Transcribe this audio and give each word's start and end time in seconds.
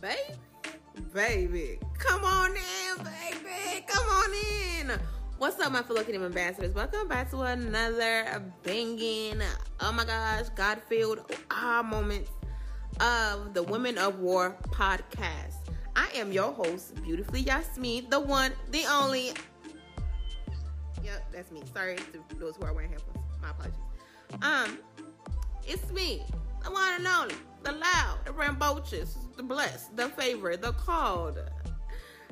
baby, 0.00 0.16
baby, 1.12 1.78
come 1.98 2.24
on 2.24 2.50
in, 2.50 3.04
baby, 3.04 3.84
come 3.86 4.06
on 4.08 4.30
in. 4.32 4.92
What's 5.38 5.58
up, 5.60 5.72
my 5.72 5.82
fellow 5.82 6.02
Kingdom 6.02 6.24
ambassadors? 6.24 6.72
Welcome 6.74 7.08
back 7.08 7.30
to 7.30 7.40
another 7.40 8.42
banging, 8.62 9.40
oh 9.80 9.92
my 9.92 10.04
gosh, 10.04 10.48
God 10.54 10.80
filled 10.88 11.32
ah 11.50 11.82
moments 11.82 12.30
of 13.00 13.54
the 13.54 13.62
Women 13.62 13.98
of 13.98 14.20
War 14.20 14.56
podcast. 14.70 15.56
I 15.96 16.08
am 16.14 16.30
your 16.30 16.52
host, 16.52 17.02
beautifully 17.02 17.40
Yasmin, 17.40 18.08
the 18.08 18.20
one, 18.20 18.52
the 18.70 18.84
only. 18.90 19.32
Yep, 21.02 21.32
that's 21.32 21.50
me. 21.50 21.62
Sorry 21.72 21.96
to 21.96 22.36
those 22.36 22.56
who 22.56 22.64
are 22.64 22.72
wearing 22.72 22.90
headphones. 22.90 23.18
My 23.42 23.50
apologies. 23.50 23.80
Um, 24.42 24.78
it's 25.66 25.90
me, 25.92 26.22
the 26.62 26.70
one 26.70 26.94
and 26.94 27.06
only, 27.06 27.34
the 27.62 27.72
loud, 27.72 28.18
the 28.24 28.32
rambunctious, 28.32 29.16
the 29.36 29.42
blessed, 29.42 29.96
the 29.96 30.08
favorite, 30.10 30.62
the 30.62 30.72
called, 30.72 31.38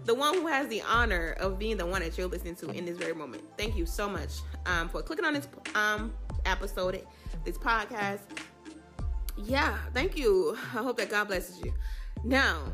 the 0.05 0.15
one 0.15 0.35
who 0.35 0.47
has 0.47 0.69
the 0.69 0.83
honor 0.83 1.37
of 1.41 1.59
being 1.59 1.77
the 1.77 1.87
one 1.87 2.03
that 2.03 2.17
you're 2.17 2.27
listening 2.27 2.55
to 2.57 2.71
in 2.71 2.85
this 2.85 2.97
very 2.97 3.15
moment. 3.15 3.43
Thank 3.59 3.77
you 3.77 3.87
so 3.87 4.09
much 4.09 4.31
um, 4.67 4.89
for 4.89 5.03
clicking 5.03 5.25
on 5.25 5.35
this 5.35 5.49
um 5.75 6.13
episode, 6.45 7.05
this 7.45 7.59
podcast. 7.59 8.21
Yeah, 9.37 9.77
thank 9.93 10.17
you. 10.17 10.57
I 10.75 10.83
hope 10.83 10.97
that 10.99 11.11
God 11.11 11.29
blesses 11.29 11.61
you. 11.63 11.75
Now, 12.25 12.73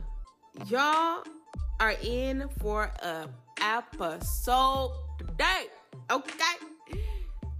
y'all 0.66 1.24
are 1.80 1.94
in 2.02 2.48
for 2.60 2.84
a 3.02 3.28
episode 3.60 4.92
today. 5.18 5.66
Okay, 6.10 6.56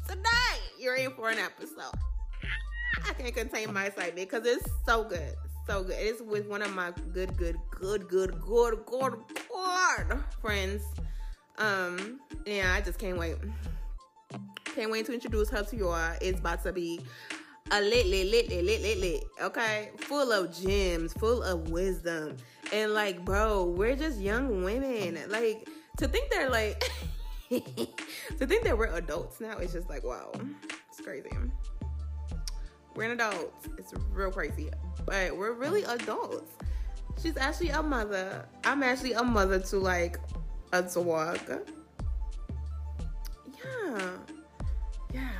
today 0.06 0.22
you're 0.78 0.96
in 0.96 1.10
for 1.12 1.30
an 1.30 1.38
episode. 1.38 1.94
I 3.08 3.12
can't 3.14 3.34
contain 3.34 3.72
my 3.72 3.86
excitement 3.86 4.30
because 4.30 4.46
it's 4.46 4.68
so 4.86 5.04
good. 5.04 5.34
So 5.66 5.84
good. 5.84 5.96
It's 5.98 6.20
with 6.22 6.46
one 6.46 6.62
of 6.62 6.74
my 6.74 6.92
good, 7.12 7.36
good, 7.36 7.56
good, 7.70 8.08
good, 8.08 8.40
good, 8.40 8.84
good, 8.86 9.18
good 9.48 10.24
friends. 10.40 10.82
Um, 11.58 12.20
yeah, 12.46 12.74
I 12.74 12.80
just 12.80 12.98
can't 12.98 13.18
wait. 13.18 13.36
Can't 14.64 14.90
wait 14.90 15.06
to 15.06 15.14
introduce 15.14 15.50
her 15.50 15.62
to 15.62 15.76
y'all. 15.76 16.16
It's 16.20 16.40
about 16.40 16.62
to 16.64 16.72
be 16.72 17.00
a 17.70 17.80
lit, 17.80 18.06
lit, 18.06 18.26
lit, 18.26 18.48
lit, 18.48 18.64
lit, 18.64 18.82
lit, 18.82 18.98
lit. 18.98 19.24
Okay, 19.40 19.90
full 19.98 20.32
of 20.32 20.54
gems, 20.54 21.12
full 21.14 21.42
of 21.42 21.70
wisdom, 21.70 22.36
and 22.72 22.92
like, 22.92 23.24
bro, 23.24 23.64
we're 23.64 23.96
just 23.96 24.18
young 24.18 24.64
women. 24.64 25.18
Like 25.28 25.68
to 25.98 26.08
think 26.08 26.30
they're 26.30 26.50
like, 26.50 26.82
to 27.50 28.46
think 28.46 28.64
that 28.64 28.76
we're 28.76 28.94
adults 28.94 29.40
now. 29.40 29.58
It's 29.58 29.72
just 29.72 29.88
like, 29.88 30.04
wow, 30.04 30.32
it's 30.90 31.00
crazy. 31.00 31.30
We're 32.94 33.04
an 33.04 33.12
adults. 33.12 33.68
It's 33.78 33.92
real 34.12 34.30
crazy. 34.30 34.70
But 35.06 35.36
we're 35.36 35.52
really 35.52 35.82
adults. 35.84 36.52
She's 37.22 37.36
actually 37.36 37.70
a 37.70 37.82
mother. 37.82 38.46
I'm 38.64 38.82
actually 38.82 39.12
a 39.12 39.22
mother 39.22 39.58
to 39.60 39.78
like 39.78 40.18
a 40.72 40.82
dog. 40.82 41.38
Yeah. 43.64 44.10
Yeah. 45.12 45.30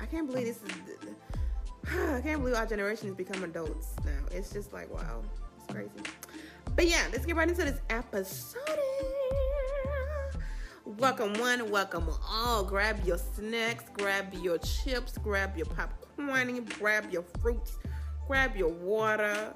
I 0.00 0.06
can't 0.06 0.26
believe 0.26 0.46
this 0.46 0.56
is 0.56 0.84
I 1.92 2.20
can't 2.20 2.40
believe 2.40 2.54
our 2.54 2.66
generation 2.66 3.08
has 3.08 3.16
become 3.16 3.44
adults 3.44 3.94
now. 4.04 4.12
It's 4.30 4.50
just 4.50 4.72
like 4.72 4.92
wow. 4.92 5.22
It's 5.56 5.72
crazy. 5.72 5.90
But 6.74 6.88
yeah, 6.88 7.06
let's 7.12 7.26
get 7.26 7.36
right 7.36 7.48
into 7.48 7.64
this 7.64 7.80
episode. 7.90 8.58
Welcome 10.84 11.34
one, 11.34 11.70
welcome 11.70 12.08
all. 12.28 12.64
Grab 12.64 13.04
your 13.04 13.18
snacks, 13.18 13.84
grab 13.94 14.32
your 14.34 14.58
chips, 14.58 15.18
grab 15.18 15.56
your 15.56 15.66
popcorn, 15.66 16.03
grab 16.78 17.10
your 17.10 17.24
fruits, 17.40 17.78
grab 18.26 18.56
your 18.56 18.70
water. 18.70 19.54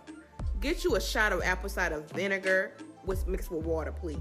Get 0.61 0.85
you 0.85 0.97
a 0.97 1.01
shot 1.01 1.33
of 1.33 1.43
apple 1.43 1.69
cider 1.69 2.01
vinegar 2.15 2.73
with 3.05 3.27
mixed 3.29 3.51
with 3.51 3.65
water, 3.65 3.93
please. 3.93 4.19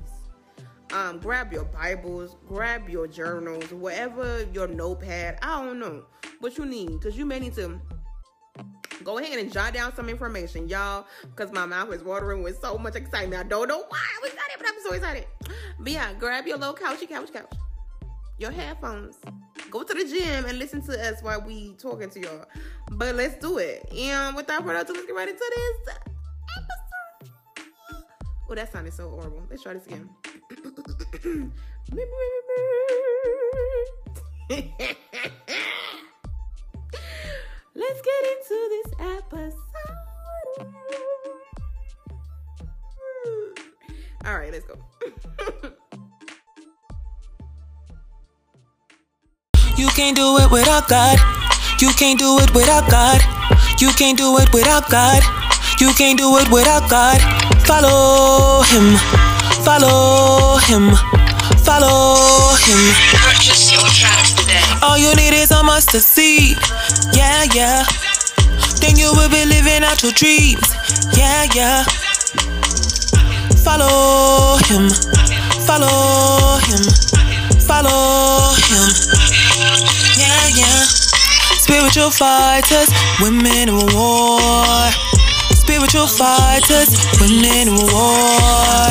Um, 0.94 1.20
grab 1.20 1.52
your 1.52 1.66
Bibles, 1.66 2.38
grab 2.48 2.88
your 2.88 3.08
journals, 3.08 3.72
whatever 3.74 4.46
your 4.54 4.68
notepad. 4.68 5.38
I 5.42 5.64
don't 5.64 5.80
know 5.80 6.06
what 6.40 6.58
you 6.58 6.66
need 6.66 6.92
because 6.92 7.18
you 7.18 7.26
may 7.26 7.40
need 7.40 7.56
to 7.56 7.82
go 9.04 9.18
ahead 9.18 9.40
and 9.40 9.52
jot 9.52 9.74
down 9.74 9.94
some 9.96 10.10
information, 10.10 10.70
y'all, 10.70 11.06
because 11.24 11.52
my 11.52 11.66
mouth 11.66 11.92
is 11.94 12.04
watering 12.04 12.44
with 12.44 12.60
so 12.62 12.78
much 12.78 12.96
excitement. 12.96 13.46
I 13.46 13.48
don't 13.48 13.68
know 13.68 13.84
why 13.88 14.00
I'm 14.18 14.26
excited, 14.26 14.56
but 14.58 14.68
I'm 14.68 14.82
so 14.84 14.94
excited. 14.94 15.26
But 15.80 15.92
yeah, 15.92 16.14
grab 16.14 16.48
your 16.48 16.58
little 16.58 16.76
couchy 16.76 17.10
couch 17.10 17.34
couch, 17.34 17.52
your 18.38 18.52
headphones, 18.52 19.18
go 19.72 19.84
to 19.84 19.94
the 19.94 20.06
gym 20.06 20.46
and 20.46 20.60
listen 20.60 20.82
to 20.84 21.10
us 21.10 21.22
while 21.22 21.42
we 21.42 21.74
talking 21.74 22.10
to 22.10 22.20
y'all. 22.20 22.46
But 22.92 23.16
let's 23.16 23.36
do 23.38 23.58
it. 23.58 23.92
And 23.92 24.36
without 24.36 24.64
further 24.64 24.80
ado, 24.80 24.94
let's 24.94 25.06
get 25.06 25.16
right 25.16 25.28
into 25.28 25.54
this 25.56 25.96
episode. 25.96 27.32
Oh, 28.50 28.56
that 28.56 28.72
sounded 28.72 28.94
so 28.94 29.10
horrible. 29.10 29.44
Let's 29.50 29.64
try 29.64 29.74
this 29.74 29.86
again. 29.86 30.10
can't 49.98 50.16
do 50.16 50.38
it 50.38 50.52
without 50.52 50.88
God. 50.88 51.18
You 51.82 51.90
can't 51.98 52.20
do 52.20 52.38
it 52.38 52.54
without 52.54 52.88
God. 52.88 53.20
You 53.82 53.90
can't 53.98 54.16
do 54.16 54.38
it 54.38 54.54
without 54.54 54.88
God. 54.92 55.24
You 55.80 55.90
can't 55.98 56.20
do 56.20 56.38
it 56.38 56.48
without 56.52 56.88
God. 56.88 57.18
Follow 57.66 58.62
Him. 58.70 58.94
Follow 59.66 60.62
Him. 60.70 60.94
Follow 61.66 62.54
Him. 62.62 62.82
Purchase 63.26 63.74
your 63.74 63.90
tracks 63.90 64.34
today. 64.38 64.62
All 64.84 65.00
you 65.00 65.16
need 65.16 65.34
is 65.34 65.50
a 65.50 65.64
mustard 65.64 66.04
seed. 66.04 66.58
Yeah, 67.18 67.50
yeah. 67.56 67.84
Then 68.80 68.98
you 68.98 69.12
will 69.18 69.30
be 69.30 69.46
living 69.50 69.82
out 69.82 70.04
your 70.04 70.12
dreams. 70.12 70.62
Yeah, 71.18 71.50
yeah. 71.56 71.84
Follow 73.66 74.58
him. 74.70 74.90
Follow 75.66 76.62
him. 76.70 76.86
Follow 77.66 78.54
him. 78.70 79.27
Yeah, 80.18 80.48
yeah. 80.48 80.84
Spiritual 81.60 82.10
fighters, 82.10 82.90
women 83.22 83.46
in 83.46 83.70
war. 83.94 84.90
Spiritual 85.54 86.08
fighters, 86.08 86.90
women 87.22 87.46
in 87.46 87.70
war. 87.70 88.90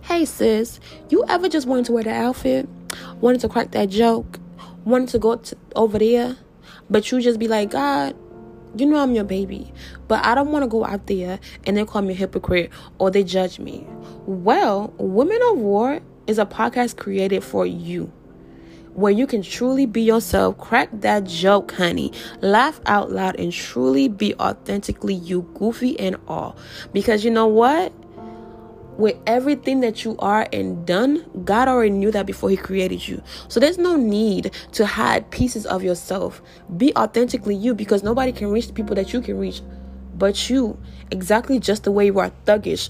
Hey 0.00 0.24
sis, 0.24 0.80
you 1.10 1.24
ever 1.28 1.50
just 1.50 1.66
wanted 1.66 1.84
to 1.84 1.92
wear 1.92 2.04
that 2.04 2.24
outfit? 2.24 2.66
Wanted 3.20 3.42
to 3.42 3.50
crack 3.50 3.72
that 3.72 3.90
joke? 3.90 4.40
Wanted 4.86 5.10
to 5.10 5.18
go 5.18 5.36
to, 5.36 5.56
over 5.76 5.98
there? 5.98 6.38
But 6.88 7.12
you 7.12 7.20
just 7.20 7.38
be 7.38 7.48
like, 7.48 7.70
God, 7.70 8.16
you 8.76 8.86
know 8.86 8.98
I'm 8.98 9.14
your 9.14 9.24
baby, 9.24 9.72
but 10.08 10.24
I 10.24 10.34
don't 10.34 10.52
want 10.52 10.62
to 10.62 10.68
go 10.68 10.84
out 10.84 11.06
there 11.06 11.40
and 11.64 11.76
they 11.76 11.84
call 11.84 12.02
me 12.02 12.12
a 12.12 12.16
hypocrite 12.16 12.70
or 12.98 13.10
they 13.10 13.24
judge 13.24 13.58
me. 13.58 13.86
Well, 14.26 14.92
Women 14.98 15.40
of 15.50 15.58
War 15.58 16.00
is 16.26 16.38
a 16.38 16.46
podcast 16.46 16.96
created 16.96 17.42
for 17.42 17.66
you 17.66 18.12
where 18.94 19.12
you 19.12 19.26
can 19.26 19.42
truly 19.42 19.86
be 19.86 20.02
yourself, 20.02 20.58
crack 20.58 20.88
that 20.92 21.24
joke, 21.24 21.72
honey, 21.72 22.12
laugh 22.40 22.80
out 22.86 23.10
loud, 23.10 23.38
and 23.38 23.52
truly 23.52 24.08
be 24.08 24.34
authentically 24.34 25.14
you, 25.14 25.42
goofy 25.54 25.98
and 25.98 26.16
all. 26.28 26.56
Because 26.92 27.24
you 27.24 27.30
know 27.30 27.46
what? 27.46 27.92
With 29.00 29.16
everything 29.26 29.80
that 29.80 30.04
you 30.04 30.16
are 30.18 30.46
and 30.52 30.86
done, 30.86 31.24
God 31.44 31.68
already 31.68 31.90
knew 31.90 32.10
that 32.10 32.26
before 32.26 32.50
He 32.50 32.56
created 32.56 33.06
you. 33.08 33.22
So 33.48 33.58
there's 33.58 33.78
no 33.78 33.96
need 33.96 34.52
to 34.72 34.86
hide 34.86 35.30
pieces 35.30 35.66
of 35.66 35.82
yourself. 35.82 36.42
Be 36.76 36.94
authentically 36.96 37.56
you 37.56 37.74
because 37.74 38.02
nobody 38.02 38.32
can 38.32 38.48
reach 38.48 38.66
the 38.66 38.72
people 38.72 38.94
that 38.96 39.12
you 39.12 39.20
can 39.20 39.38
reach 39.38 39.62
but 40.14 40.50
you. 40.50 40.78
Exactly 41.10 41.58
just 41.58 41.84
the 41.84 41.90
way 41.90 42.06
you 42.06 42.18
are 42.20 42.30
thuggish, 42.46 42.88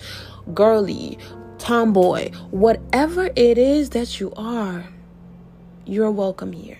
girly, 0.52 1.17
tomboy, 1.58 2.32
whatever 2.50 3.31
it 3.37 3.56
is 3.56 3.90
that 3.90 4.20
you 4.20 4.32
are, 4.37 4.84
you're 5.87 6.11
welcome 6.11 6.52
here. 6.52 6.79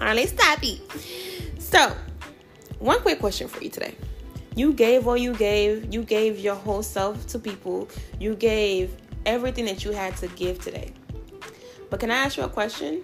Right, 0.00 0.16
let's 0.16 0.32
stop 0.32 0.58
it. 0.62 0.80
So, 1.58 1.94
one 2.78 3.00
quick 3.00 3.20
question 3.20 3.48
for 3.48 3.62
you 3.62 3.70
today. 3.70 3.94
You 4.56 4.72
gave 4.72 5.06
all 5.06 5.16
you 5.16 5.34
gave. 5.34 5.92
You 5.92 6.02
gave 6.02 6.38
your 6.38 6.54
whole 6.54 6.82
self 6.82 7.26
to 7.28 7.38
people. 7.38 7.88
You 8.18 8.34
gave 8.34 8.96
everything 9.26 9.64
that 9.66 9.84
you 9.84 9.92
had 9.92 10.16
to 10.18 10.28
give 10.28 10.60
today. 10.60 10.92
But 11.88 12.00
can 12.00 12.10
I 12.10 12.16
ask 12.16 12.36
you 12.36 12.42
a 12.42 12.48
question? 12.48 13.02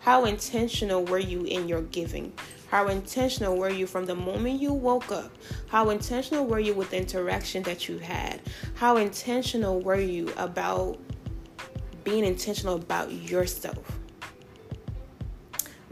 How 0.00 0.24
intentional 0.24 1.04
were 1.04 1.18
you 1.18 1.44
in 1.44 1.68
your 1.68 1.82
giving? 1.82 2.32
How 2.68 2.88
intentional 2.88 3.56
were 3.56 3.70
you 3.70 3.86
from 3.86 4.06
the 4.06 4.14
moment 4.14 4.60
you 4.60 4.72
woke 4.72 5.10
up? 5.10 5.32
How 5.68 5.90
intentional 5.90 6.46
were 6.46 6.60
you 6.60 6.72
with 6.72 6.90
the 6.90 6.96
interaction 6.96 7.62
that 7.64 7.88
you 7.88 7.98
had? 7.98 8.40
How 8.74 8.96
intentional 8.96 9.80
were 9.80 10.00
you 10.00 10.32
about 10.36 10.98
being 12.04 12.24
intentional 12.24 12.76
about 12.76 13.12
yourself? 13.12 13.99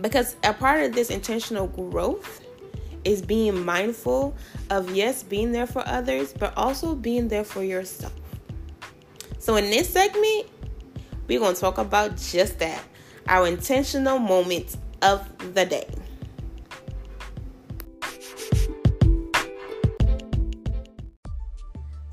Because 0.01 0.37
a 0.45 0.53
part 0.53 0.83
of 0.83 0.93
this 0.95 1.11
intentional 1.11 1.67
growth 1.67 2.41
is 3.05 3.23
being 3.23 3.65
mindful 3.65 4.37
of, 4.71 4.95
yes, 4.95 5.23
being 5.23 5.53
there 5.53 5.67
for 5.67 5.87
others, 5.87 6.33
but 6.33 6.53
also 6.57 6.95
being 6.95 7.29
there 7.29 7.45
for 7.45 7.65
yourself. 7.65 8.13
So, 9.39 9.57
in 9.57 9.71
this 9.71 9.89
segment, 9.89 10.47
we're 11.27 11.41
going 11.41 11.55
to 11.55 11.61
talk 11.61 11.79
about 11.79 12.17
just 12.17 12.59
that 12.59 12.83
our 13.29 13.47
intentional 13.47 14.19
moments 14.19 14.77
of 15.03 15.55
the 15.55 15.65
day. 15.65 15.87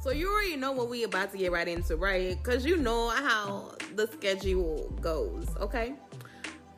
So 0.02 0.12
you 0.12 0.32
already 0.32 0.56
know 0.56 0.72
what 0.72 0.88
we 0.88 1.04
about 1.04 1.32
to 1.32 1.38
get 1.40 1.52
right 1.52 1.68
into, 1.68 1.96
right? 1.96 2.38
Because 2.38 2.64
you 2.64 2.78
know 2.78 3.10
how 3.10 3.72
the 3.96 4.06
schedule 4.06 4.94
goes, 5.02 5.48
okay? 5.60 5.96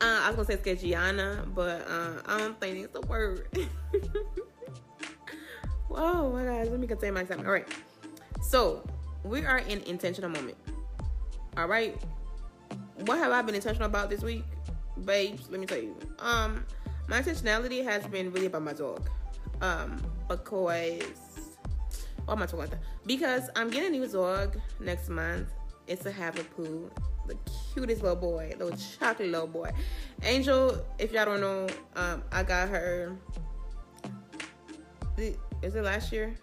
Uh, 0.00 0.20
I 0.22 0.30
was 0.30 0.46
gonna 0.46 0.62
say 0.62 0.74
scheduleana, 0.74 1.52
but 1.54 1.86
uh, 1.88 2.22
I 2.26 2.38
don't 2.38 2.60
think 2.60 2.84
it's 2.84 2.96
a 2.96 3.00
word. 3.06 3.48
oh 5.90 6.32
my 6.32 6.44
gosh, 6.44 6.66
let 6.68 6.78
me 6.78 6.86
contain 6.86 7.14
my 7.14 7.22
excitement. 7.22 7.48
All 7.48 7.52
right, 7.52 7.68
so 8.40 8.86
we 9.24 9.44
are 9.44 9.58
in 9.58 9.82
intentional 9.82 10.30
moment. 10.30 10.56
All 11.56 11.66
right, 11.66 12.00
what 13.06 13.18
have 13.18 13.32
I 13.32 13.42
been 13.42 13.56
intentional 13.56 13.86
about 13.86 14.08
this 14.08 14.22
week, 14.22 14.44
babes? 15.04 15.50
Let 15.50 15.58
me 15.60 15.66
tell 15.66 15.78
you. 15.78 15.96
Um, 16.20 16.64
my 17.08 17.20
intentionality 17.20 17.82
has 17.82 18.06
been 18.06 18.30
really 18.32 18.46
about 18.46 18.62
my 18.62 18.74
dog. 18.74 19.08
Um, 19.60 20.00
because 20.28 21.02
why 22.24 22.34
am 22.34 22.42
I 22.42 22.46
talking 22.46 22.60
about 22.60 22.70
that? 22.70 22.80
Because 23.06 23.50
I'm 23.56 23.70
getting 23.70 23.94
a 23.94 23.98
new 23.98 24.06
dog 24.06 24.58
next 24.78 25.08
month. 25.08 25.48
It's 25.88 26.04
a 26.04 26.12
Havapoo, 26.12 26.90
the 27.26 27.36
cutest 27.72 28.02
little 28.02 28.16
boy, 28.16 28.54
little 28.58 28.76
chocolate 28.76 29.30
little 29.30 29.46
boy. 29.46 29.70
Angel, 30.22 30.84
if 30.98 31.12
y'all 31.12 31.24
don't 31.24 31.40
know, 31.40 31.66
um, 31.96 32.22
I 32.30 32.42
got 32.42 32.68
her. 32.68 33.16
Is 35.16 35.74
it 35.74 35.82
last 35.82 36.12
year? 36.12 36.36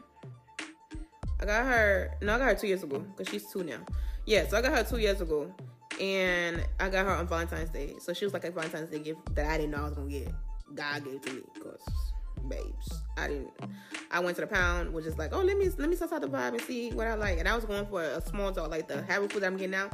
I 1.40 1.46
got 1.46 1.66
her. 1.66 2.12
No, 2.22 2.36
I 2.36 2.38
got 2.40 2.46
her 2.46 2.56
two 2.56 2.68
years 2.68 2.84
ago 2.84 3.00
because 3.00 3.32
she's 3.32 3.46
two 3.52 3.64
now. 3.64 3.80
Yeah, 4.26 4.48
so 4.48 4.58
I 4.58 4.62
got 4.62 4.76
her 4.76 4.84
two 4.84 4.98
years 4.98 5.22
ago, 5.22 5.54
and 6.02 6.66
I 6.80 6.90
got 6.90 7.06
her 7.06 7.12
on 7.12 7.28
Valentine's 7.28 7.70
Day. 7.70 7.94
So 8.00 8.14
she 8.14 8.26
was 8.26 8.34
like 8.34 8.46
a 8.46 8.52
Valentine's 8.52 8.90
Day 8.90 9.00
gift 9.00 9.36
that 9.36 9.48
I 9.48 9.58
didn't 9.58 9.72
know 9.72 9.78
I 9.78 9.84
was 9.84 9.94
gonna 9.94 10.10
get. 10.10 10.34
God 10.74 11.06
gave 11.06 11.22
to 11.22 11.34
me 11.34 11.42
because 11.54 11.82
babes. 12.50 13.02
I 13.18 13.28
didn't. 13.28 13.52
I 14.12 14.20
went 14.20 14.36
to 14.38 14.42
the 14.42 14.48
pound, 14.48 14.94
was 14.94 15.06
just 15.06 15.18
like, 15.18 15.34
oh, 15.34 15.42
let 15.42 15.58
me 15.58 15.70
let 15.78 15.90
me 15.90 15.96
suss 15.96 16.12
out 16.12 16.22
the 16.22 16.28
vibe 16.28 16.50
and 16.50 16.62
see 16.62 16.92
what 16.92 17.08
I 17.08 17.16
like. 17.16 17.40
And 17.40 17.48
I 17.48 17.56
was 17.56 17.66
going 17.66 17.86
for 17.88 18.02
a 18.02 18.22
small 18.22 18.52
dog, 18.52 18.72
like 18.72 18.88
the 18.88 18.96
Havapoo 19.04 19.44
I'm 19.44 19.58
getting 19.58 19.72
now. 19.72 19.90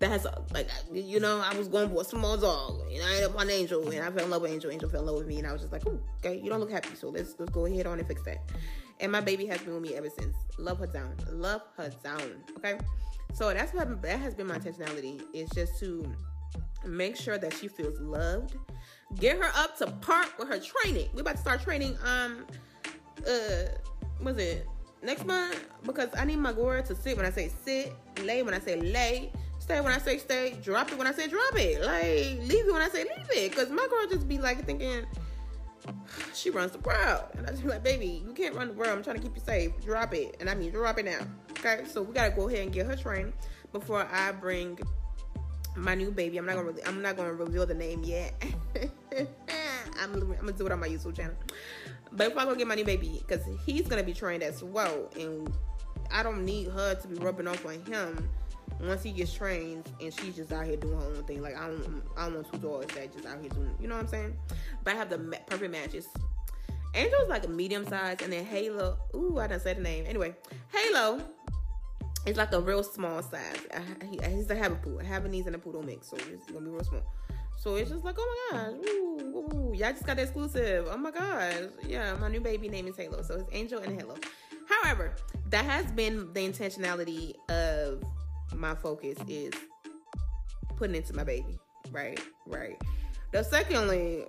That 0.00 0.10
has 0.10 0.26
like 0.52 0.68
you 0.92 1.20
know, 1.20 1.40
I 1.40 1.56
was 1.56 1.68
going 1.68 1.88
for 1.88 2.02
a 2.02 2.04
small 2.04 2.36
dog, 2.36 2.80
and 2.92 3.02
I 3.02 3.14
ended 3.14 3.30
up 3.30 3.38
on 3.38 3.48
Angel, 3.48 3.88
and 3.88 4.04
I 4.04 4.10
fell 4.10 4.24
in 4.24 4.30
love 4.30 4.42
with 4.42 4.50
Angel. 4.50 4.70
Angel 4.70 4.88
fell 4.88 5.00
in 5.00 5.06
love 5.06 5.16
with 5.16 5.26
me, 5.26 5.38
and 5.38 5.46
I 5.46 5.52
was 5.52 5.60
just 5.60 5.72
like, 5.72 5.84
okay, 6.18 6.38
you 6.38 6.50
don't 6.50 6.60
look 6.60 6.70
happy, 6.70 6.94
so 6.94 7.08
let's 7.10 7.36
let's 7.38 7.52
go 7.52 7.66
ahead 7.66 7.86
on 7.86 7.98
and 7.98 8.08
fix 8.08 8.22
that. 8.22 8.38
And 9.00 9.12
my 9.12 9.20
baby 9.20 9.46
has 9.46 9.60
been 9.60 9.74
with 9.74 9.82
me 9.82 9.94
ever 9.94 10.10
since. 10.10 10.36
Love 10.58 10.78
her 10.80 10.86
down, 10.86 11.14
love 11.30 11.62
her 11.76 11.90
down. 12.02 12.42
Okay, 12.58 12.78
so 13.34 13.52
that's 13.54 13.72
what 13.72 14.02
that 14.02 14.18
has 14.18 14.34
been 14.34 14.48
my 14.48 14.58
intentionality. 14.58 15.22
It's 15.32 15.54
just 15.54 15.78
to 15.80 16.12
make 16.84 17.16
sure 17.16 17.38
that 17.38 17.54
she 17.54 17.68
feels 17.68 17.98
loved 18.00 18.56
get 19.18 19.38
her 19.38 19.50
up 19.56 19.76
to 19.78 19.86
park 19.86 20.38
with 20.38 20.48
her 20.48 20.58
training. 20.58 21.08
We 21.14 21.20
about 21.20 21.36
to 21.36 21.40
start 21.40 21.62
training. 21.62 21.96
Um, 22.04 22.46
uh, 23.28 23.64
was 24.22 24.38
it 24.38 24.66
next 25.02 25.24
month? 25.26 25.64
Because 25.84 26.08
I 26.16 26.24
need 26.24 26.36
my 26.36 26.52
girl 26.52 26.82
to 26.82 26.94
sit 26.94 27.16
when 27.16 27.26
I 27.26 27.30
say 27.30 27.50
sit, 27.64 27.94
lay 28.22 28.42
when 28.42 28.54
I 28.54 28.60
say 28.60 28.80
lay, 28.80 29.32
stay 29.58 29.80
when 29.80 29.92
I 29.92 29.98
say 29.98 30.18
stay, 30.18 30.56
drop 30.62 30.90
it 30.92 30.98
when 30.98 31.06
I 31.06 31.12
say 31.12 31.28
drop 31.28 31.56
it, 31.56 31.82
like 31.84 32.48
leave 32.48 32.66
it 32.66 32.72
when 32.72 32.82
I 32.82 32.88
say 32.88 33.04
leave 33.04 33.30
it. 33.30 33.50
Because 33.50 33.70
my 33.70 33.86
girl 33.88 34.06
just 34.10 34.28
be 34.28 34.38
like 34.38 34.64
thinking 34.64 35.06
she 36.34 36.50
runs 36.50 36.72
the 36.72 36.78
world, 36.78 37.24
and 37.36 37.46
I 37.46 37.50
just 37.50 37.62
be 37.62 37.68
like, 37.68 37.82
baby, 37.82 38.22
you 38.26 38.32
can't 38.32 38.54
run 38.54 38.68
the 38.68 38.74
world. 38.74 38.90
I'm 38.90 39.02
trying 39.02 39.16
to 39.16 39.22
keep 39.22 39.36
you 39.36 39.42
safe. 39.42 39.72
Drop 39.84 40.14
it, 40.14 40.36
and 40.40 40.48
I 40.48 40.54
mean 40.54 40.70
drop 40.70 40.98
it 40.98 41.04
now. 41.04 41.20
Okay, 41.52 41.84
so 41.86 42.02
we 42.02 42.12
gotta 42.12 42.30
go 42.30 42.48
ahead 42.48 42.60
and 42.60 42.72
get 42.72 42.86
her 42.86 42.96
trained 42.96 43.32
before 43.72 44.06
I 44.10 44.32
bring 44.32 44.78
my 45.76 45.94
new 45.94 46.10
baby. 46.10 46.38
I'm 46.38 46.46
not 46.46 46.56
gonna 46.56 46.72
I'm 46.86 47.02
not 47.02 47.16
gonna 47.16 47.34
reveal 47.34 47.66
the 47.66 47.74
name 47.74 48.02
yet. 48.04 48.34
I'm, 50.00 50.14
I'm 50.14 50.36
gonna 50.36 50.52
do 50.52 50.66
it 50.66 50.72
on 50.72 50.80
my 50.80 50.88
YouTube 50.88 51.16
channel. 51.16 51.36
But 52.12 52.28
if 52.28 52.36
I 52.36 52.44
go 52.44 52.54
get 52.54 52.66
my 52.66 52.74
new 52.74 52.84
baby, 52.84 53.22
because 53.26 53.44
he's 53.66 53.88
gonna 53.88 54.02
be 54.02 54.12
trained 54.12 54.42
as 54.42 54.62
well, 54.62 55.10
and 55.18 55.52
I 56.10 56.22
don't 56.22 56.44
need 56.44 56.68
her 56.68 56.94
to 56.94 57.08
be 57.08 57.16
rubbing 57.16 57.48
off 57.48 57.64
on 57.66 57.84
him 57.84 58.28
once 58.80 59.02
he 59.02 59.12
gets 59.12 59.32
trained 59.32 59.88
and 60.00 60.12
she's 60.12 60.36
just 60.36 60.52
out 60.52 60.66
here 60.66 60.76
doing 60.76 60.98
her 60.98 61.06
own 61.06 61.24
thing. 61.24 61.42
Like 61.42 61.56
I 61.56 61.68
don't 61.68 62.02
I 62.16 62.26
don't 62.26 62.34
want 62.34 62.52
two 62.52 62.58
dogs 62.58 62.94
that 62.94 63.12
just 63.12 63.26
out 63.26 63.40
here 63.40 63.50
doing 63.50 63.74
you 63.80 63.88
know 63.88 63.96
what 63.96 64.04
I'm 64.04 64.08
saying? 64.08 64.36
But 64.82 64.94
I 64.94 64.96
have 64.96 65.10
the 65.10 65.18
perfect 65.46 65.72
matches. 65.72 66.08
Angel's 66.94 67.28
like 67.28 67.44
a 67.44 67.48
medium 67.48 67.84
size, 67.86 68.18
and 68.22 68.32
then 68.32 68.44
Halo. 68.44 68.96
Ooh, 69.16 69.38
I 69.40 69.48
didn't 69.48 69.62
say 69.62 69.74
the 69.74 69.80
name. 69.80 70.04
Anyway, 70.06 70.36
Halo 70.72 71.20
it's 72.26 72.38
like 72.38 72.52
a 72.52 72.60
real 72.60 72.82
small 72.82 73.22
size. 73.22 73.58
I, 73.72 74.28
he's 74.28 74.50
a 74.50 74.54
Havapoo, 74.54 75.00
a 75.00 75.04
Havanese 75.04 75.46
and 75.46 75.56
a 75.56 75.58
poodle 75.58 75.82
mix, 75.82 76.08
so 76.08 76.16
it's 76.16 76.46
gonna 76.46 76.60
be 76.60 76.70
real 76.70 76.84
small. 76.84 77.02
So 77.56 77.76
it's 77.76 77.90
just 77.90 78.04
like, 78.04 78.16
oh 78.18 78.48
my 78.52 78.58
gosh, 78.58 78.72
ooh, 78.88 79.36
ooh, 79.36 79.74
y'all 79.74 79.92
just 79.92 80.04
got 80.06 80.16
the 80.16 80.22
exclusive. 80.22 80.86
Oh 80.90 80.96
my 80.96 81.10
gosh, 81.10 81.54
yeah, 81.86 82.14
my 82.20 82.28
new 82.28 82.40
baby 82.40 82.68
name 82.68 82.86
is 82.86 82.96
Halo, 82.96 83.22
so 83.22 83.34
it's 83.34 83.48
Angel 83.52 83.80
and 83.80 83.98
Halo. 83.98 84.16
However, 84.68 85.14
that 85.50 85.64
has 85.64 85.90
been 85.92 86.32
the 86.32 86.40
intentionality 86.40 87.34
of 87.48 88.02
my 88.54 88.74
focus 88.74 89.18
is 89.28 89.52
putting 90.76 90.96
into 90.96 91.14
my 91.14 91.24
baby, 91.24 91.58
right, 91.90 92.20
right. 92.46 92.80
The 93.32 93.42
secondly, 93.42 94.24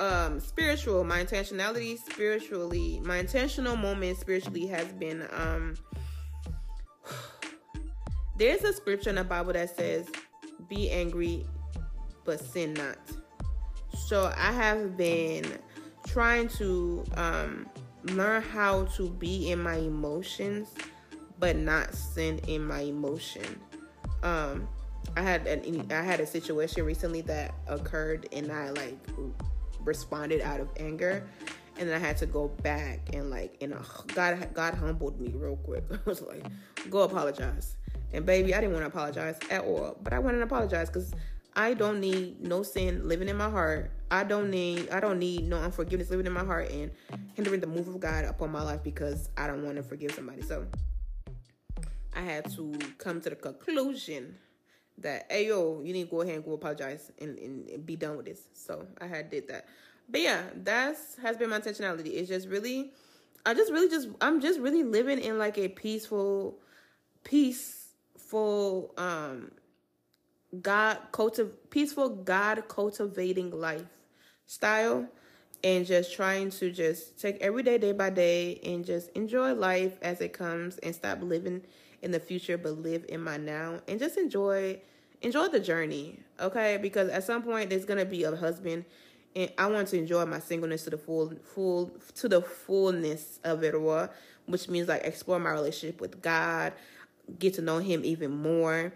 um, 0.00 0.40
spiritual, 0.40 1.04
my 1.04 1.24
intentionality 1.24 1.98
spiritually, 1.98 3.00
my 3.04 3.18
intentional 3.18 3.76
moment 3.76 4.18
spiritually 4.18 4.66
has 4.66 4.86
been 4.92 5.26
um 5.32 5.76
there's 8.36 8.64
a 8.64 8.72
scripture 8.72 9.10
in 9.10 9.16
the 9.16 9.24
Bible 9.24 9.52
that 9.52 9.76
says, 9.76 10.08
Be 10.68 10.90
angry, 10.90 11.46
but 12.24 12.40
sin 12.40 12.74
not. 12.74 12.98
So 13.94 14.32
I 14.36 14.52
have 14.52 14.96
been 14.96 15.44
trying 16.06 16.48
to 16.48 17.04
um, 17.14 17.68
learn 18.04 18.42
how 18.42 18.84
to 18.96 19.08
be 19.08 19.50
in 19.50 19.62
my 19.62 19.76
emotions, 19.76 20.68
but 21.38 21.56
not 21.56 21.94
sin 21.94 22.40
in 22.48 22.64
my 22.64 22.80
emotion. 22.80 23.60
Um, 24.22 24.68
I 25.16 25.22
had 25.22 25.46
an 25.46 25.90
I 25.90 26.02
had 26.02 26.20
a 26.20 26.26
situation 26.26 26.84
recently 26.84 27.20
that 27.22 27.54
occurred, 27.66 28.28
and 28.32 28.50
I 28.50 28.70
like 28.70 28.98
responded 29.84 30.40
out 30.40 30.60
of 30.60 30.68
anger, 30.78 31.28
and 31.78 31.88
then 31.88 31.94
I 31.94 32.04
had 32.04 32.16
to 32.18 32.26
go 32.26 32.48
back 32.48 33.14
and 33.14 33.30
like, 33.30 33.56
and 33.60 33.74
uh, 33.74 33.78
God 34.14 34.48
God 34.54 34.74
humbled 34.74 35.20
me 35.20 35.32
real 35.34 35.56
quick. 35.56 35.84
I 35.92 35.98
was 36.04 36.22
like, 36.22 36.44
go 36.90 37.00
apologize. 37.00 37.76
And 38.12 38.26
baby, 38.26 38.54
I 38.54 38.60
didn't 38.60 38.74
want 38.74 38.84
to 38.84 38.88
apologize 38.88 39.38
at 39.50 39.64
all, 39.64 39.96
but 40.02 40.12
I 40.12 40.18
wanted 40.18 40.38
to 40.38 40.44
apologize 40.44 40.88
because 40.88 41.14
I 41.54 41.74
don't 41.74 42.00
need 42.00 42.40
no 42.40 42.62
sin 42.62 43.08
living 43.08 43.28
in 43.28 43.36
my 43.36 43.50
heart. 43.50 43.90
I 44.10 44.24
don't 44.24 44.50
need 44.50 44.90
I 44.90 45.00
don't 45.00 45.18
need 45.18 45.48
no 45.48 45.58
unforgiveness 45.58 46.10
living 46.10 46.26
in 46.26 46.32
my 46.32 46.44
heart 46.44 46.70
and 46.70 46.90
hindering 47.34 47.60
the 47.60 47.66
move 47.66 47.88
of 47.88 48.00
God 48.00 48.24
upon 48.24 48.50
my 48.50 48.62
life 48.62 48.82
because 48.82 49.28
I 49.36 49.46
don't 49.46 49.64
want 49.64 49.76
to 49.76 49.82
forgive 49.82 50.12
somebody. 50.12 50.42
So 50.42 50.66
I 52.14 52.20
had 52.20 52.50
to 52.56 52.78
come 52.98 53.20
to 53.22 53.30
the 53.30 53.36
conclusion 53.36 54.36
that 54.98 55.26
hey 55.30 55.48
yo, 55.48 55.82
you 55.82 55.92
need 55.92 56.04
to 56.04 56.10
go 56.10 56.20
ahead 56.22 56.36
and 56.36 56.44
go 56.44 56.52
apologize 56.52 57.10
and, 57.18 57.38
and, 57.38 57.68
and 57.68 57.86
be 57.86 57.96
done 57.96 58.16
with 58.16 58.26
this. 58.26 58.48
So 58.54 58.86
I 59.00 59.06
had 59.06 59.30
did 59.30 59.48
that. 59.48 59.66
But 60.08 60.20
yeah, 60.20 60.42
that's 60.54 61.16
has 61.16 61.36
been 61.36 61.50
my 61.50 61.60
intentionality. 61.60 62.14
It's 62.14 62.28
just 62.28 62.48
really 62.48 62.92
I 63.46 63.54
just 63.54 63.72
really 63.72 63.88
just 63.88 64.08
I'm 64.20 64.40
just 64.40 64.60
really 64.60 64.82
living 64.82 65.18
in 65.18 65.38
like 65.38 65.58
a 65.58 65.68
peaceful 65.68 66.58
peace 67.24 67.82
peaceful 68.32 68.94
um 68.96 69.50
God 70.60 70.98
cultiv 71.12 71.50
peaceful 71.70 72.08
God 72.08 72.64
cultivating 72.68 73.50
life 73.50 73.84
style, 74.46 75.06
and 75.62 75.86
just 75.86 76.14
trying 76.14 76.50
to 76.50 76.70
just 76.70 77.20
take 77.20 77.40
every 77.40 77.62
day 77.62 77.78
day 77.78 77.92
by 77.92 78.10
day 78.10 78.58
and 78.64 78.84
just 78.84 79.10
enjoy 79.10 79.52
life 79.52 79.98
as 80.02 80.20
it 80.20 80.32
comes 80.32 80.78
and 80.78 80.94
stop 80.94 81.22
living 81.22 81.62
in 82.02 82.10
the 82.10 82.20
future 82.20 82.58
but 82.58 82.78
live 82.78 83.04
in 83.08 83.22
my 83.22 83.36
now 83.36 83.80
and 83.86 84.00
just 84.00 84.16
enjoy 84.16 84.80
enjoy 85.20 85.46
the 85.48 85.60
journey 85.60 86.18
okay 86.40 86.78
because 86.82 87.08
at 87.10 87.22
some 87.22 87.42
point 87.42 87.70
there's 87.70 87.84
gonna 87.84 88.04
be 88.04 88.24
a 88.24 88.36
husband 88.36 88.84
and 89.34 89.50
I 89.58 89.66
want 89.66 89.88
to 89.88 89.98
enjoy 89.98 90.24
my 90.26 90.38
singleness 90.38 90.84
to 90.84 90.90
the 90.90 90.98
full 90.98 91.32
full 91.54 91.90
to 92.16 92.28
the 92.28 92.42
fullness 92.42 93.40
of 93.44 93.62
it 93.64 93.74
all 93.74 94.08
which 94.46 94.68
means 94.68 94.88
like 94.88 95.04
explore 95.04 95.38
my 95.38 95.50
relationship 95.50 96.00
with 96.00 96.20
God 96.22 96.72
get 97.38 97.54
to 97.54 97.62
know 97.62 97.78
him 97.78 98.04
even 98.04 98.30
more 98.30 98.92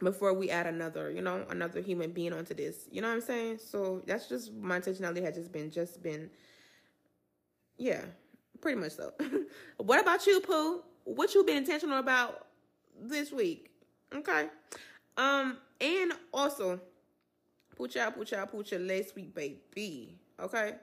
before 0.00 0.32
we 0.32 0.50
add 0.50 0.66
another, 0.66 1.10
you 1.10 1.20
know, 1.20 1.44
another 1.50 1.80
human 1.80 2.12
being 2.12 2.32
onto 2.32 2.54
this. 2.54 2.86
You 2.90 3.00
know 3.02 3.08
what 3.08 3.14
I'm 3.14 3.20
saying? 3.20 3.58
So 3.58 4.02
that's 4.06 4.28
just 4.28 4.52
my 4.54 4.78
intentionality 4.78 5.22
has 5.22 5.34
just 5.34 5.52
been 5.52 5.70
just 5.70 6.02
been 6.02 6.30
yeah, 7.76 8.02
pretty 8.60 8.80
much 8.80 8.92
so. 8.92 9.12
what 9.78 10.00
about 10.00 10.26
you, 10.26 10.40
Pooh? 10.40 10.82
What 11.04 11.34
you 11.34 11.44
been 11.44 11.58
intentional 11.58 11.98
about 11.98 12.46
this 13.00 13.30
week? 13.32 13.70
Okay. 14.14 14.48
Um, 15.16 15.58
and 15.80 16.12
also, 16.32 16.80
Poocha, 17.78 18.14
Poocha, 18.16 18.50
Poocha, 18.50 18.86
lay 18.86 19.02
sweet 19.04 19.34
baby. 19.34 20.18
Okay. 20.40 20.74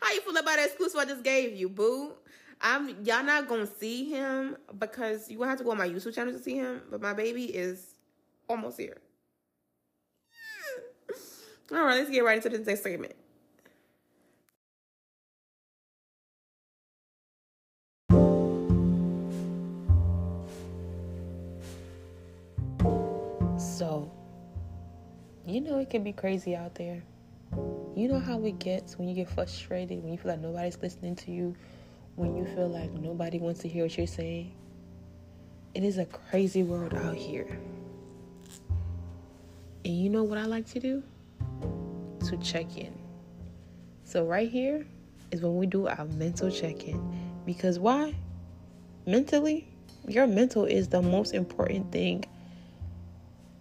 How 0.00 0.12
you 0.12 0.20
feel 0.20 0.36
about 0.36 0.56
that 0.56 0.66
exclusive 0.66 0.98
I 0.98 1.04
just 1.04 1.22
gave 1.22 1.54
you, 1.54 1.68
boo? 1.68 2.12
I'm 2.60 3.04
y'all 3.04 3.24
not 3.24 3.48
gonna 3.48 3.66
see 3.66 4.08
him 4.08 4.56
because 4.78 5.28
you 5.28 5.38
gonna 5.38 5.50
have 5.50 5.58
to 5.58 5.64
go 5.64 5.72
on 5.72 5.78
my 5.78 5.88
YouTube 5.88 6.14
channel 6.14 6.32
to 6.32 6.42
see 6.42 6.54
him. 6.54 6.82
But 6.90 7.00
my 7.00 7.12
baby 7.12 7.44
is 7.44 7.94
almost 8.48 8.78
here. 8.78 8.98
All 11.72 11.84
right, 11.84 11.98
let's 11.98 12.10
get 12.10 12.24
right 12.24 12.36
into 12.36 12.56
the 12.56 12.64
next 12.64 12.82
segment. 12.82 13.14
You 25.52 25.60
know, 25.60 25.78
it 25.78 25.90
can 25.90 26.02
be 26.02 26.12
crazy 26.12 26.56
out 26.56 26.74
there. 26.76 27.02
You 27.94 28.08
know 28.08 28.18
how 28.18 28.42
it 28.44 28.58
gets 28.58 28.98
when 28.98 29.06
you 29.06 29.14
get 29.14 29.28
frustrated, 29.28 30.02
when 30.02 30.12
you 30.12 30.18
feel 30.18 30.30
like 30.30 30.40
nobody's 30.40 30.78
listening 30.80 31.14
to 31.16 31.30
you, 31.30 31.54
when 32.16 32.34
you 32.34 32.46
feel 32.46 32.68
like 32.68 32.90
nobody 32.92 33.38
wants 33.38 33.60
to 33.60 33.68
hear 33.68 33.84
what 33.84 33.98
you're 33.98 34.06
saying. 34.06 34.54
It 35.74 35.84
is 35.84 35.98
a 35.98 36.06
crazy 36.06 36.62
world 36.62 36.94
out 36.94 37.16
here. 37.16 37.58
And 39.84 39.94
you 39.94 40.08
know 40.08 40.22
what 40.22 40.38
I 40.38 40.46
like 40.46 40.66
to 40.68 40.80
do? 40.80 41.02
To 42.28 42.36
check 42.38 42.78
in. 42.78 42.94
So, 44.04 44.24
right 44.24 44.50
here 44.50 44.86
is 45.32 45.42
when 45.42 45.56
we 45.56 45.66
do 45.66 45.86
our 45.86 46.06
mental 46.06 46.50
check 46.50 46.84
in. 46.88 47.00
Because 47.44 47.78
why? 47.78 48.14
Mentally, 49.06 49.68
your 50.08 50.26
mental 50.26 50.64
is 50.64 50.88
the 50.88 51.02
most 51.02 51.34
important 51.34 51.92
thing 51.92 52.24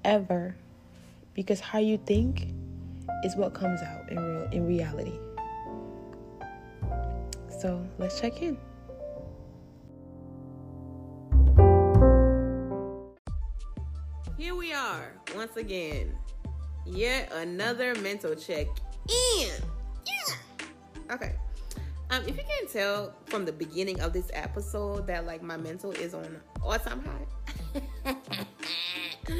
ever. 0.06 0.56
Because 1.34 1.60
how 1.60 1.80
you 1.80 1.98
think 1.98 2.54
is 3.24 3.36
what 3.36 3.54
comes 3.54 3.82
out 3.82 4.10
in 4.12 4.18
real 4.18 4.50
in 4.52 4.68
reality. 4.68 5.14
So 7.60 7.86
let's 7.98 8.20
check 8.20 8.42
in. 8.42 8.58
Here 14.38 14.56
we 14.56 14.74
are 14.74 15.14
once 15.36 15.56
again. 15.58 16.16
Yet 16.86 17.32
another 17.34 17.94
mental 17.96 18.34
check 18.34 18.68
in. 19.38 19.50
Yeah. 20.08 21.14
Okay. 21.14 21.36
Um, 22.10 22.24
if 22.28 22.36
you 22.36 22.44
can 22.44 22.68
tell 22.68 23.14
from 23.26 23.46
the 23.46 23.54
beginning 23.54 24.02
of 24.02 24.12
this 24.12 24.30
episode 24.34 25.08
that 25.08 25.26
like 25.26 25.42
my 25.42 25.56
mental 25.56 25.92
is 25.92 26.14
on 26.14 26.42
all 26.64 26.78
time 26.80 27.04
high. 27.06 28.16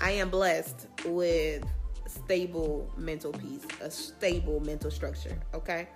I 0.00 0.10
am 0.12 0.30
blessed 0.30 0.86
with 1.06 1.64
stable 2.06 2.90
mental 2.96 3.32
peace, 3.32 3.66
a 3.80 3.90
stable 3.90 4.60
mental 4.60 4.90
structure. 4.90 5.38
Okay. 5.54 5.88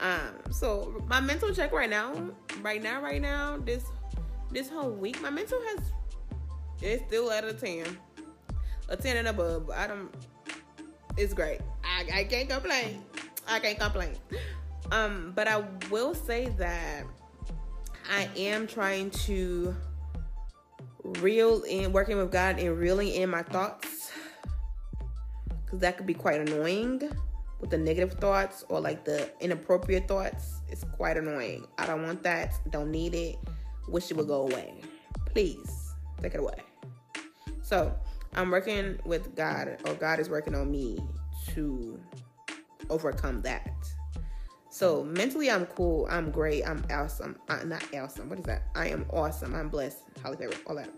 Um, 0.00 0.34
so 0.50 1.02
my 1.06 1.20
mental 1.20 1.54
check 1.54 1.72
right 1.72 1.90
now, 1.90 2.14
right 2.60 2.82
now, 2.82 3.00
right 3.00 3.22
now, 3.22 3.58
this 3.58 3.84
this 4.50 4.68
whole 4.68 4.90
week, 4.90 5.20
my 5.22 5.30
mental 5.30 5.60
has 5.68 5.80
it's 6.80 7.04
still 7.06 7.30
at 7.30 7.44
a 7.44 7.52
10. 7.52 7.86
A 8.88 8.96
10 8.96 9.16
and 9.16 9.28
above. 9.28 9.70
I 9.70 9.86
don't 9.86 10.10
it's 11.16 11.34
great. 11.34 11.60
I, 11.84 12.20
I 12.20 12.24
can't 12.24 12.48
complain. 12.48 13.04
I 13.46 13.60
can't 13.60 13.78
complain. 13.78 14.12
Um, 14.90 15.32
but 15.34 15.46
I 15.46 15.64
will 15.90 16.14
say 16.14 16.46
that 16.58 17.04
I 18.10 18.28
am 18.36 18.66
trying 18.66 19.10
to 19.10 19.74
reel 21.20 21.62
in 21.62 21.92
working 21.92 22.16
with 22.16 22.32
God 22.32 22.58
and 22.58 22.78
reeling 22.78 23.08
in 23.08 23.30
my 23.30 23.42
thoughts 23.42 24.01
because 25.72 25.80
that 25.80 25.96
could 25.96 26.06
be 26.06 26.12
quite 26.12 26.38
annoying 26.38 27.00
with 27.58 27.70
the 27.70 27.78
negative 27.78 28.12
thoughts 28.18 28.62
or 28.68 28.78
like 28.78 29.06
the 29.06 29.30
inappropriate 29.40 30.06
thoughts. 30.06 30.60
It's 30.68 30.84
quite 30.84 31.16
annoying. 31.16 31.66
I 31.78 31.86
don't 31.86 32.02
want 32.02 32.22
that. 32.24 32.52
Don't 32.68 32.90
need 32.90 33.14
it. 33.14 33.38
Wish 33.88 34.10
it 34.10 34.18
would 34.18 34.28
go 34.28 34.42
away. 34.42 34.82
Please 35.24 35.94
take 36.20 36.34
it 36.34 36.40
away. 36.40 36.58
So 37.62 37.94
I'm 38.34 38.50
working 38.50 38.98
with 39.06 39.34
God, 39.34 39.78
or 39.86 39.94
God 39.94 40.20
is 40.20 40.28
working 40.28 40.54
on 40.54 40.70
me 40.70 40.98
to 41.54 41.98
overcome 42.90 43.40
that. 43.40 43.72
So 44.68 45.04
mentally, 45.04 45.50
I'm 45.50 45.64
cool. 45.64 46.06
I'm 46.10 46.30
great. 46.30 46.68
I'm 46.68 46.84
awesome. 46.90 47.38
I'm 47.48 47.70
not 47.70 47.82
awesome. 47.94 48.28
What 48.28 48.40
is 48.40 48.44
that? 48.44 48.64
I 48.74 48.88
am 48.88 49.06
awesome. 49.08 49.54
I'm 49.54 49.70
blessed. 49.70 50.02
Holly 50.22 50.36
favorite, 50.36 50.60
all 50.66 50.76
that. 50.76 50.90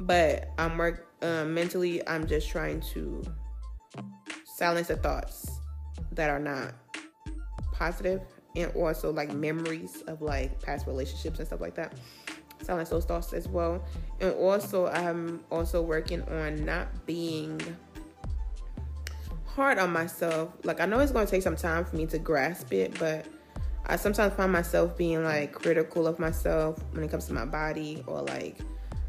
But 0.00 0.50
I'm 0.58 0.76
work 0.76 1.06
um, 1.22 1.54
mentally. 1.54 2.04
I'm 2.08 2.26
just 2.26 2.48
trying 2.48 2.80
to 2.94 3.22
silence 4.44 4.88
the 4.88 4.96
thoughts 4.96 5.50
that 6.12 6.30
are 6.30 6.38
not 6.38 6.74
positive, 7.72 8.22
and 8.56 8.72
also 8.74 9.12
like 9.12 9.32
memories 9.32 10.02
of 10.06 10.22
like 10.22 10.60
past 10.62 10.86
relationships 10.86 11.38
and 11.38 11.46
stuff 11.46 11.60
like 11.60 11.74
that. 11.74 11.94
Silence 12.62 12.88
those 12.88 13.04
thoughts 13.04 13.32
as 13.32 13.46
well. 13.46 13.84
And 14.20 14.34
also, 14.34 14.88
I'm 14.88 15.44
also 15.50 15.80
working 15.80 16.22
on 16.22 16.64
not 16.64 17.06
being 17.06 17.60
hard 19.46 19.78
on 19.78 19.92
myself. 19.92 20.52
Like 20.64 20.80
I 20.80 20.86
know 20.86 20.98
it's 20.98 21.12
going 21.12 21.26
to 21.26 21.30
take 21.30 21.42
some 21.42 21.56
time 21.56 21.84
for 21.84 21.96
me 21.96 22.06
to 22.06 22.18
grasp 22.18 22.72
it, 22.72 22.98
but 22.98 23.26
I 23.86 23.96
sometimes 23.96 24.34
find 24.34 24.52
myself 24.52 24.96
being 24.98 25.24
like 25.24 25.52
critical 25.52 26.06
of 26.06 26.18
myself 26.18 26.78
when 26.92 27.02
it 27.04 27.10
comes 27.10 27.26
to 27.26 27.32
my 27.32 27.44
body 27.44 28.02
or 28.06 28.22
like 28.22 28.58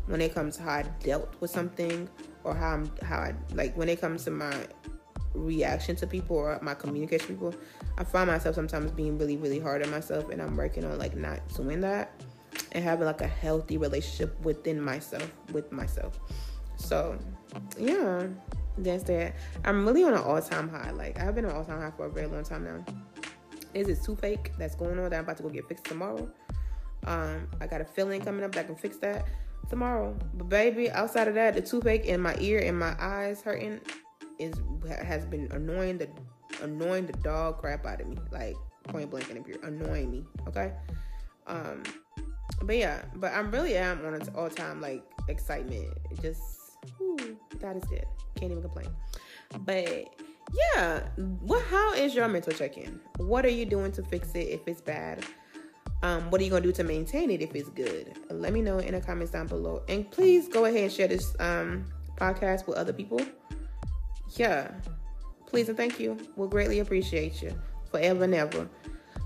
when 0.09 0.21
it 0.21 0.33
comes 0.33 0.57
to 0.57 0.63
how 0.63 0.71
I 0.71 0.83
dealt 1.03 1.33
with 1.39 1.51
something 1.51 2.09
or 2.43 2.55
how 2.55 2.73
I'm 2.73 2.91
how 3.01 3.17
I 3.17 3.35
like 3.53 3.77
when 3.77 3.89
it 3.89 4.01
comes 4.01 4.23
to 4.25 4.31
my 4.31 4.53
reaction 5.33 5.95
to 5.97 6.07
people 6.07 6.35
or 6.35 6.59
my 6.61 6.73
communication 6.73 7.27
people. 7.27 7.53
I 7.97 8.03
find 8.03 8.27
myself 8.27 8.55
sometimes 8.55 8.91
being 8.91 9.17
really 9.17 9.37
really 9.37 9.59
hard 9.59 9.83
on 9.83 9.91
myself 9.91 10.29
and 10.29 10.41
I'm 10.41 10.55
working 10.55 10.83
on 10.83 10.97
like 10.97 11.15
not 11.15 11.47
doing 11.55 11.81
that 11.81 12.11
and 12.71 12.83
having 12.83 13.05
like 13.05 13.21
a 13.21 13.27
healthy 13.27 13.77
relationship 13.77 14.39
within 14.43 14.81
myself 14.81 15.31
with 15.53 15.71
myself. 15.71 16.19
So, 16.75 17.17
yeah 17.77 18.27
that's 18.83 19.03
that. 19.03 19.35
I'm 19.65 19.85
really 19.85 20.03
on 20.03 20.13
an 20.13 20.19
all 20.19 20.41
time 20.41 20.69
high. 20.69 20.91
Like 20.91 21.19
I've 21.19 21.35
been 21.35 21.45
on 21.45 21.51
all 21.51 21.65
time 21.65 21.81
high 21.81 21.91
for 21.91 22.05
a 22.05 22.09
very 22.09 22.27
long 22.27 22.43
time 22.43 22.63
now. 22.63 22.83
Is 23.73 23.87
this 23.87 24.03
toothache 24.03 24.53
that's 24.57 24.75
going 24.75 24.97
on 24.97 25.09
that 25.09 25.13
I'm 25.13 25.23
about 25.23 25.37
to 25.37 25.43
go 25.43 25.49
get 25.49 25.67
fixed 25.67 25.85
tomorrow? 25.85 26.29
Um, 27.05 27.47
I 27.61 27.67
got 27.67 27.81
a 27.81 27.85
filling 27.85 28.21
coming 28.21 28.43
up 28.43 28.53
that 28.53 28.65
can 28.65 28.75
fix 28.75 28.97
that 28.97 29.27
tomorrow. 29.69 30.17
But 30.33 30.49
baby, 30.49 30.89
outside 30.89 31.27
of 31.27 31.35
that, 31.35 31.53
the 31.53 31.61
toothache 31.61 32.05
in 32.05 32.21
my 32.21 32.35
ear 32.39 32.59
and 32.59 32.77
my 32.77 32.95
eyes 32.99 33.41
hurting 33.41 33.79
is 34.39 34.55
has 35.03 35.25
been 35.25 35.47
annoying 35.51 35.97
the 35.97 36.09
annoying 36.61 37.05
the 37.05 37.13
dog 37.13 37.59
crap 37.59 37.85
out 37.85 38.01
of 38.01 38.07
me. 38.07 38.17
Like 38.31 38.55
point 38.83 39.09
blank 39.09 39.29
and 39.29 39.45
pure, 39.45 39.57
annoying 39.63 40.11
me. 40.11 40.25
Okay. 40.47 40.73
Um, 41.47 41.83
but 42.63 42.77
yeah, 42.77 43.03
but 43.15 43.33
I'm 43.33 43.51
really 43.51 43.75
am 43.75 44.05
on 44.05 44.13
an 44.13 44.21
all 44.35 44.49
time 44.49 44.81
like 44.81 45.03
excitement. 45.27 45.97
It 46.11 46.21
just, 46.21 46.41
is 47.01 47.85
good. 47.85 48.05
Can't 48.35 48.51
even 48.51 48.61
complain. 48.61 48.89
But 49.59 50.15
yeah, 50.53 51.01
what? 51.41 51.63
How 51.65 51.93
is 51.93 52.15
your 52.15 52.27
mental 52.27 52.53
check-in? 52.53 52.99
What 53.17 53.45
are 53.45 53.49
you 53.51 53.65
doing 53.65 53.91
to 53.93 54.03
fix 54.03 54.33
it 54.33 54.47
if 54.47 54.67
it's 54.67 54.81
bad? 54.81 55.25
Um, 56.01 56.31
what 56.31 56.39
are 56.39 56.43
you 56.43 56.49
gonna 56.49 56.61
do 56.61 56.71
to 56.73 56.83
maintain 56.83 57.29
it 57.29 57.41
if 57.41 57.53
it's 57.55 57.69
good? 57.69 58.13
Let 58.29 58.53
me 58.53 58.61
know 58.61 58.79
in 58.79 58.93
the 58.93 59.01
comments 59.01 59.31
down 59.33 59.47
below, 59.47 59.83
and 59.89 60.09
please 60.09 60.47
go 60.47 60.65
ahead 60.65 60.83
and 60.83 60.91
share 60.91 61.07
this 61.09 61.35
um, 61.39 61.85
podcast 62.15 62.67
with 62.67 62.77
other 62.77 62.93
people. 62.93 63.21
Yeah, 64.37 64.71
please 65.45 65.67
and 65.67 65.77
thank 65.77 65.99
you. 65.99 66.17
We'll 66.35 66.47
greatly 66.47 66.79
appreciate 66.79 67.41
you 67.41 67.53
forever 67.91 68.23
and 68.23 68.33
ever. 68.33 68.69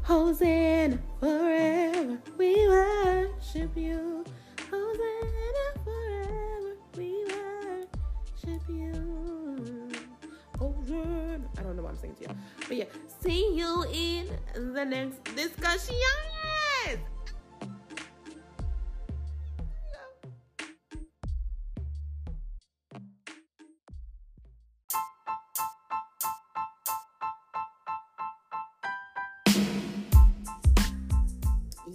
Hosanna 0.03 0.97
forever, 1.19 2.17
we 2.37 2.67
worship 2.67 3.77
you. 3.77 4.23
Hosanna 4.71 5.65
forever, 5.83 6.75
we 6.97 7.23
worship 7.25 8.63
you. 8.67 9.91
Hosanna. 10.57 11.41
I 11.57 11.61
don't 11.61 11.75
know 11.75 11.83
what 11.83 11.91
I'm 11.91 11.97
saying 11.97 12.15
to 12.15 12.21
you, 12.21 12.35
but 12.67 12.77
yeah. 12.77 12.85
See 13.21 13.55
you 13.55 13.83
in 13.93 14.73
the 14.73 14.83
next 14.83 15.23
discussion. 15.35 15.95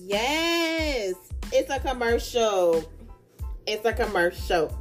Yes, 0.09 1.17
it's 1.53 1.71
a 1.71 1.79
commercial. 1.81 2.91
It's 3.67 3.85
a 3.85 3.93
commercial. 3.93 4.75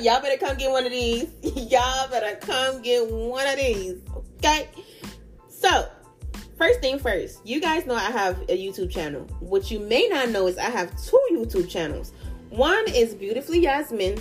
Y'all 0.00 0.22
better 0.22 0.38
come 0.38 0.56
get 0.56 0.70
one 0.70 0.86
of 0.86 0.92
these. 0.92 1.28
Y'all 1.42 2.08
better 2.08 2.36
come 2.36 2.80
get 2.80 3.06
one 3.10 3.46
of 3.46 3.56
these. 3.56 4.00
Okay. 4.38 4.68
So, 5.48 5.88
first 6.56 6.80
thing 6.80 6.98
first, 6.98 7.46
you 7.46 7.60
guys 7.60 7.86
know 7.86 7.94
I 7.94 8.10
have 8.10 8.40
a 8.42 8.58
YouTube 8.58 8.90
channel. 8.90 9.22
What 9.40 9.70
you 9.70 9.78
may 9.78 10.08
not 10.08 10.30
know 10.30 10.46
is 10.46 10.58
I 10.58 10.70
have 10.70 10.90
two 11.02 11.20
YouTube 11.32 11.68
channels. 11.68 12.12
One 12.50 12.84
is 12.88 13.14
Beautifully 13.14 13.60
Yasmin, 13.60 14.18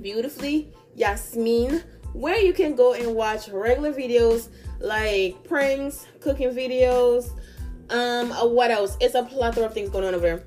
Beautifully 0.00 0.72
Yasmin, 0.94 1.82
where 2.12 2.38
you 2.38 2.52
can 2.52 2.74
go 2.74 2.94
and 2.94 3.14
watch 3.14 3.48
regular 3.48 3.92
videos 3.92 4.48
like 4.80 5.42
pranks, 5.44 6.06
cooking 6.20 6.50
videos, 6.50 7.30
um, 7.90 8.32
uh, 8.32 8.46
what 8.46 8.70
else? 8.70 8.96
It's 9.00 9.14
a 9.14 9.22
plethora 9.22 9.66
of 9.66 9.74
things 9.74 9.90
going 9.90 10.04
on 10.04 10.14
over 10.14 10.26
there. 10.26 10.44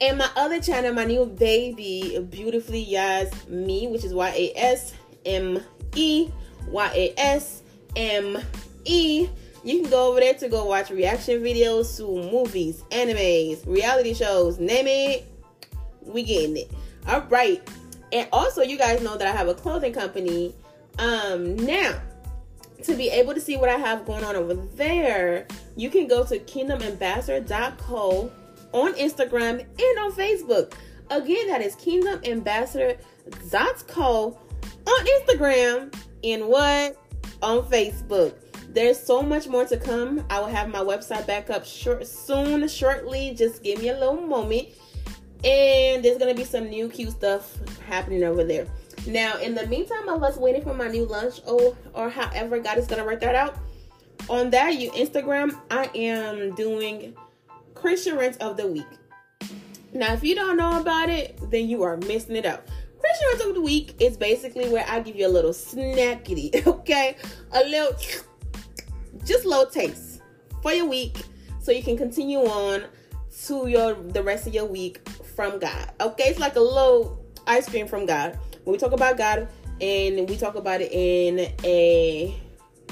And 0.00 0.18
my 0.18 0.28
other 0.36 0.60
channel, 0.60 0.92
my 0.92 1.04
new 1.04 1.24
baby, 1.26 2.24
Beautifully 2.30 2.82
Yas 2.82 3.48
Me, 3.48 3.88
which 3.88 4.04
is 4.04 4.14
Y 4.14 4.28
A 4.28 4.52
S 4.56 4.94
M 5.24 5.60
E 5.94 6.30
Y 6.68 6.92
A 6.94 7.14
S 7.16 7.62
M 7.96 8.38
E. 8.84 9.28
You 9.66 9.80
can 9.80 9.90
go 9.90 10.10
over 10.10 10.20
there 10.20 10.34
to 10.34 10.48
go 10.48 10.64
watch 10.64 10.90
reaction 10.90 11.42
videos 11.42 11.96
to 11.96 12.06
movies, 12.30 12.84
animes, 12.92 13.66
reality 13.66 14.14
shows, 14.14 14.60
name 14.60 14.86
it. 14.86 15.26
We 16.02 16.22
getting 16.22 16.56
it. 16.56 16.70
All 17.08 17.22
right. 17.22 17.68
And 18.12 18.28
also, 18.32 18.62
you 18.62 18.78
guys 18.78 19.02
know 19.02 19.16
that 19.16 19.26
I 19.26 19.32
have 19.32 19.48
a 19.48 19.54
clothing 19.54 19.92
company. 19.92 20.54
Um, 21.00 21.56
now 21.56 22.00
to 22.84 22.94
be 22.94 23.08
able 23.08 23.34
to 23.34 23.40
see 23.40 23.56
what 23.56 23.68
I 23.68 23.74
have 23.74 24.06
going 24.06 24.22
on 24.22 24.36
over 24.36 24.54
there, 24.54 25.48
you 25.74 25.90
can 25.90 26.06
go 26.06 26.24
to 26.24 26.38
kingdomambassador.co 26.38 28.30
on 28.72 28.94
Instagram 28.94 29.62
and 29.62 29.98
on 29.98 30.12
Facebook. 30.12 30.74
Again, 31.10 31.48
that 31.48 31.60
is 31.60 31.74
kingdomambassador.co 31.74 34.38
on 34.86 35.06
Instagram 35.06 35.92
and 36.22 36.46
what? 36.46 36.96
On 37.42 37.64
Facebook. 37.64 38.45
There's 38.76 39.00
so 39.00 39.22
much 39.22 39.48
more 39.48 39.64
to 39.64 39.78
come. 39.78 40.22
I 40.28 40.38
will 40.38 40.48
have 40.48 40.68
my 40.68 40.80
website 40.80 41.26
back 41.26 41.48
up 41.48 41.64
short 41.64 42.06
soon, 42.06 42.68
shortly. 42.68 43.32
Just 43.34 43.62
give 43.62 43.80
me 43.80 43.88
a 43.88 43.98
little 43.98 44.20
moment. 44.20 44.68
And 45.42 46.04
there's 46.04 46.18
gonna 46.18 46.34
be 46.34 46.44
some 46.44 46.68
new 46.68 46.90
cute 46.90 47.12
stuff 47.12 47.56
happening 47.86 48.22
over 48.22 48.44
there. 48.44 48.66
Now, 49.06 49.38
in 49.38 49.54
the 49.54 49.66
meantime, 49.66 50.10
of 50.10 50.22
us 50.22 50.36
waiting 50.36 50.60
for 50.60 50.74
my 50.74 50.88
new 50.88 51.06
lunch, 51.06 51.40
or 51.46 51.74
or 51.94 52.10
however 52.10 52.58
God 52.58 52.76
is 52.76 52.86
gonna 52.86 53.06
work 53.06 53.20
that 53.20 53.34
out. 53.34 53.56
On 54.28 54.50
that, 54.50 54.76
you 54.76 54.90
Instagram, 54.90 55.58
I 55.70 55.88
am 55.94 56.54
doing 56.54 57.16
Christian 57.72 58.14
Rents 58.18 58.36
of 58.42 58.58
the 58.58 58.66
Week. 58.66 58.84
Now, 59.94 60.12
if 60.12 60.22
you 60.22 60.34
don't 60.34 60.58
know 60.58 60.78
about 60.78 61.08
it, 61.08 61.38
then 61.50 61.70
you 61.70 61.82
are 61.82 61.96
missing 61.96 62.36
it 62.36 62.44
out. 62.44 62.66
Christian 63.00 63.28
Rents 63.28 63.44
of 63.46 63.54
the 63.54 63.62
Week 63.62 63.94
is 64.00 64.18
basically 64.18 64.68
where 64.68 64.84
I 64.86 65.00
give 65.00 65.16
you 65.16 65.26
a 65.26 65.32
little 65.32 65.52
snackity, 65.52 66.66
okay? 66.66 67.16
A 67.52 67.64
little, 67.64 67.96
just 69.26 69.44
low 69.44 69.66
taste 69.66 70.22
for 70.62 70.72
your 70.72 70.86
week, 70.86 71.24
so 71.60 71.72
you 71.72 71.82
can 71.82 71.96
continue 71.96 72.38
on 72.38 72.84
to 73.46 73.68
your 73.68 73.94
the 73.94 74.22
rest 74.22 74.46
of 74.46 74.54
your 74.54 74.64
week 74.64 75.06
from 75.08 75.58
God. 75.58 75.90
Okay, 76.00 76.24
it's 76.24 76.38
like 76.38 76.56
a 76.56 76.60
little 76.60 77.22
ice 77.46 77.68
cream 77.68 77.86
from 77.86 78.06
God. 78.06 78.38
When 78.64 78.72
we 78.72 78.78
talk 78.78 78.92
about 78.92 79.18
God, 79.18 79.48
and 79.80 80.28
we 80.28 80.36
talk 80.36 80.54
about 80.54 80.80
it 80.80 80.92
in 80.92 81.52
a 81.64 82.40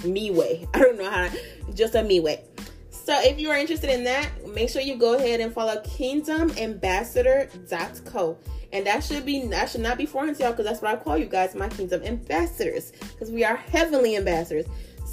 me 0.05 0.31
way. 0.31 0.67
I 0.75 0.81
don't 0.81 0.99
know 0.99 1.11
how, 1.11 1.31
just 1.75 1.95
a 1.95 2.03
me 2.03 2.21
way. 2.21 2.43
So 2.91 3.15
if 3.21 3.39
you 3.39 3.51
are 3.51 3.59
interested 3.59 3.91
in 3.91 4.05
that, 4.05 4.31
make 4.49 4.71
sure 4.71 4.81
you 4.81 4.97
go 4.97 5.13
ahead 5.15 5.41
and 5.41 5.53
follow 5.53 5.77
kingdomambassador.co. 5.83 8.39
And 8.73 8.87
that 8.87 9.05
should 9.05 9.27
be 9.27 9.47
that 9.49 9.69
should 9.71 9.83
not 9.83 9.99
be 9.99 10.07
foreign 10.07 10.35
to 10.35 10.43
y'all 10.43 10.53
because 10.53 10.65
that's 10.65 10.81
what 10.83 10.93
I 10.93 10.97
call 10.97 11.19
you 11.19 11.27
guys, 11.27 11.55
my 11.55 11.69
kingdom 11.69 12.03
ambassadors. 12.03 12.93
Because 13.13 13.31
we 13.31 13.45
are 13.45 13.57
heavenly 13.57 14.17
ambassadors. 14.17 14.65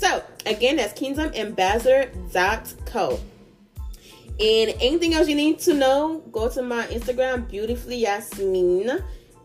So 0.02 0.24
again, 0.48 0.78
that's 0.78 1.00
kingdomambassador.co. 1.00 3.20
And 4.40 4.74
anything 4.82 5.14
else 5.14 5.28
you 5.28 5.36
need 5.36 5.60
to 5.60 5.76
know, 5.76 6.24
go 6.32 6.50
to 6.50 6.64
my 6.64 6.88
Instagram, 6.88 7.48
beautifully 7.48 7.98
Yasmin, 7.98 9.04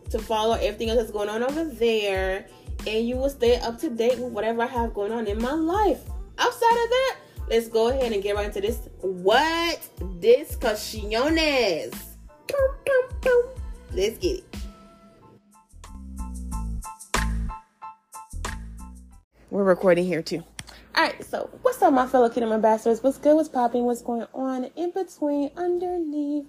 to 0.09 0.17
follow 0.17 0.55
everything 0.55 0.89
else 0.89 0.97
that's 0.97 1.11
going 1.11 1.29
on 1.29 1.43
over 1.43 1.63
there. 1.63 2.47
And 2.87 3.07
you 3.07 3.17
will 3.17 3.29
stay 3.29 3.59
up 3.59 3.77
to 3.81 3.91
date 3.91 4.17
with 4.17 4.33
whatever 4.33 4.63
I 4.63 4.65
have 4.65 4.95
going 4.95 5.11
on 5.11 5.27
in 5.27 5.39
my 5.39 5.53
life. 5.53 6.01
Outside 6.39 6.71
of 6.71 6.89
that, 6.89 7.17
let's 7.49 7.67
go 7.67 7.89
ahead 7.89 8.11
and 8.11 8.23
get 8.23 8.35
right 8.35 8.47
into 8.47 8.61
this. 8.61 8.79
What 9.01 9.87
discussiones? 10.19 11.93
Let's 13.93 14.17
get 14.17 14.39
it. 14.39 14.56
We're 19.49 19.63
recording 19.63 20.05
here 20.05 20.21
too. 20.21 20.43
All 20.93 21.05
right, 21.05 21.23
so 21.23 21.49
what's 21.61 21.81
up, 21.81 21.93
my 21.93 22.05
fellow 22.05 22.27
Kingdom 22.27 22.51
ambassadors? 22.51 23.01
What's 23.01 23.17
good? 23.17 23.33
What's 23.33 23.47
popping? 23.47 23.85
What's 23.85 24.01
going 24.01 24.25
on 24.33 24.65
in 24.75 24.91
between, 24.91 25.51
underneath, 25.55 26.47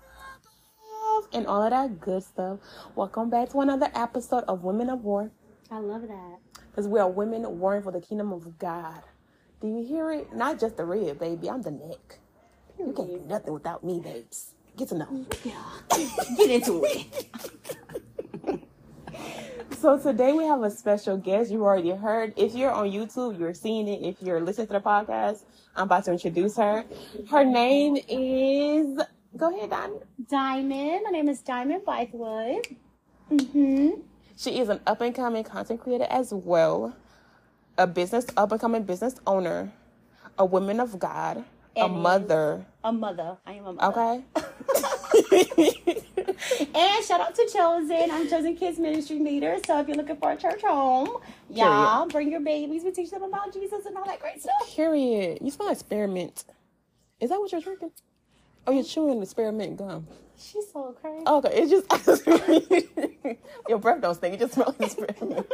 above, 0.00 1.28
and 1.32 1.46
all 1.46 1.62
of 1.62 1.70
that 1.70 2.00
good 2.00 2.24
stuff? 2.24 2.58
Welcome 2.96 3.30
back 3.30 3.50
to 3.50 3.60
another 3.60 3.92
episode 3.94 4.42
of 4.48 4.64
Women 4.64 4.90
of 4.90 5.04
War. 5.04 5.30
I 5.70 5.78
love 5.78 6.02
that. 6.08 6.38
Because 6.68 6.88
we 6.88 6.98
are 6.98 7.08
women 7.08 7.60
warring 7.60 7.82
for 7.84 7.92
the 7.92 8.00
kingdom 8.00 8.32
of 8.32 8.58
God. 8.58 9.02
Do 9.60 9.68
you 9.68 9.84
hear 9.86 10.10
it? 10.10 10.34
Not 10.34 10.58
just 10.58 10.76
the 10.76 10.84
rib, 10.84 11.20
baby. 11.20 11.48
I'm 11.48 11.62
the 11.62 11.70
neck. 11.70 12.18
You 12.76 12.92
can't 12.92 13.08
do 13.08 13.22
nothing 13.28 13.52
without 13.54 13.84
me, 13.84 14.00
babes. 14.00 14.54
Get 14.76 14.88
to 14.88 14.98
know. 14.98 15.26
Yeah. 15.44 15.62
Get 16.36 16.50
into 16.50 16.82
it. 16.86 17.28
so 19.78 19.98
today 19.98 20.32
we 20.32 20.44
have 20.44 20.62
a 20.62 20.70
special 20.70 21.16
guest. 21.16 21.50
You 21.50 21.64
already 21.64 21.90
heard. 21.90 22.34
If 22.36 22.54
you're 22.54 22.70
on 22.70 22.90
YouTube, 22.90 23.38
you're 23.38 23.54
seeing 23.54 23.88
it. 23.88 24.02
If 24.02 24.22
you're 24.22 24.40
listening 24.40 24.68
to 24.68 24.74
the 24.74 24.80
podcast, 24.80 25.44
I'm 25.74 25.84
about 25.84 26.04
to 26.04 26.12
introduce 26.12 26.56
her. 26.56 26.84
Her 27.30 27.44
name 27.44 27.96
is. 28.08 29.00
Go 29.36 29.56
ahead, 29.56 29.70
Don. 29.70 30.00
Diamond. 30.30 31.00
My 31.04 31.10
name 31.10 31.28
is 31.28 31.40
Diamond 31.40 31.82
Bythwood. 31.84 32.76
Mm-hmm. 33.30 34.00
She 34.36 34.58
is 34.58 34.68
an 34.68 34.80
up 34.86 35.00
and 35.00 35.14
coming 35.14 35.44
content 35.44 35.80
creator 35.80 36.06
as 36.10 36.32
well, 36.32 36.94
a 37.78 37.86
business 37.86 38.26
up 38.36 38.52
and 38.52 38.60
coming 38.60 38.82
business 38.82 39.14
owner, 39.26 39.72
a 40.38 40.44
woman 40.44 40.80
of 40.80 40.98
God, 40.98 41.44
a 41.76 41.88
mother. 41.88 42.66
A 42.84 42.92
mother. 42.92 43.36
I 43.46 43.52
am 43.52 43.66
a 43.66 43.72
mother. 43.72 44.00
Okay. 44.00 44.24
And 46.74 47.04
shout 47.04 47.20
out 47.20 47.34
to 47.34 47.48
Chosen. 47.52 48.10
I'm 48.10 48.28
Chosen 48.28 48.56
Kids 48.56 48.78
Ministry 48.78 49.18
Leader. 49.18 49.58
So 49.66 49.80
if 49.80 49.88
you're 49.88 49.96
looking 49.96 50.16
for 50.16 50.32
a 50.32 50.36
church 50.36 50.62
home, 50.62 51.18
y'all 51.50 52.06
bring 52.08 52.30
your 52.30 52.40
babies. 52.40 52.82
We 52.84 52.90
teach 52.90 53.10
them 53.10 53.22
about 53.22 53.52
Jesus 53.52 53.86
and 53.86 53.96
all 53.96 54.04
that 54.06 54.20
great 54.20 54.40
stuff. 54.40 54.54
Period. 54.74 55.38
You 55.42 55.50
smell 55.50 55.68
like 55.68 55.78
spearmint. 55.78 56.44
Is 57.20 57.30
that 57.30 57.38
what 57.40 57.52
you're 57.52 57.60
drinking? 57.60 57.92
Oh, 58.66 58.72
you're 58.72 58.84
chewing 58.84 59.20
the 59.20 59.26
spearmint 59.26 59.76
gum. 59.78 60.06
She's 60.38 60.70
so 60.72 60.96
crazy. 61.00 61.22
Oh, 61.26 61.38
okay, 61.38 61.50
it's 61.54 61.70
just 61.70 62.26
your 63.68 63.78
breath 63.78 64.00
don't 64.00 64.14
stink. 64.14 64.34
It 64.34 64.40
just 64.40 64.54
smells 64.54 64.74
like 64.78 64.90
spearmint. 64.90 65.46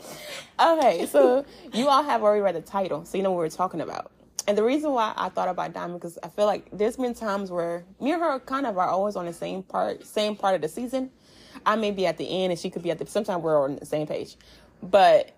okay, 0.60 1.06
so 1.06 1.44
you 1.72 1.88
all 1.88 2.02
have 2.02 2.22
already 2.22 2.42
read 2.42 2.56
the 2.56 2.60
title, 2.60 3.04
so 3.04 3.16
you 3.16 3.24
know 3.24 3.30
what 3.30 3.38
we're 3.38 3.48
talking 3.48 3.80
about. 3.80 4.10
And 4.46 4.56
the 4.56 4.62
reason 4.62 4.92
why 4.92 5.12
I 5.16 5.28
thought 5.28 5.48
about 5.48 5.72
Diamond 5.72 6.00
because 6.00 6.18
I 6.22 6.28
feel 6.28 6.46
like 6.46 6.68
there's 6.72 6.96
been 6.96 7.14
times 7.14 7.50
where 7.50 7.84
me 8.00 8.12
and 8.12 8.22
her 8.22 8.38
kind 8.40 8.66
of 8.66 8.78
are 8.78 8.88
always 8.88 9.16
on 9.16 9.26
the 9.26 9.32
same 9.32 9.62
part, 9.62 10.06
same 10.06 10.36
part 10.36 10.54
of 10.54 10.62
the 10.62 10.68
season. 10.68 11.10
I 11.64 11.74
may 11.74 11.90
be 11.90 12.06
at 12.06 12.16
the 12.16 12.28
end 12.28 12.52
and 12.52 12.60
she 12.60 12.70
could 12.70 12.82
be 12.82 12.90
at 12.90 12.98
the. 12.98 13.06
Sometimes 13.06 13.42
we're 13.42 13.62
on 13.62 13.76
the 13.76 13.86
same 13.86 14.06
page, 14.06 14.36
but 14.82 15.32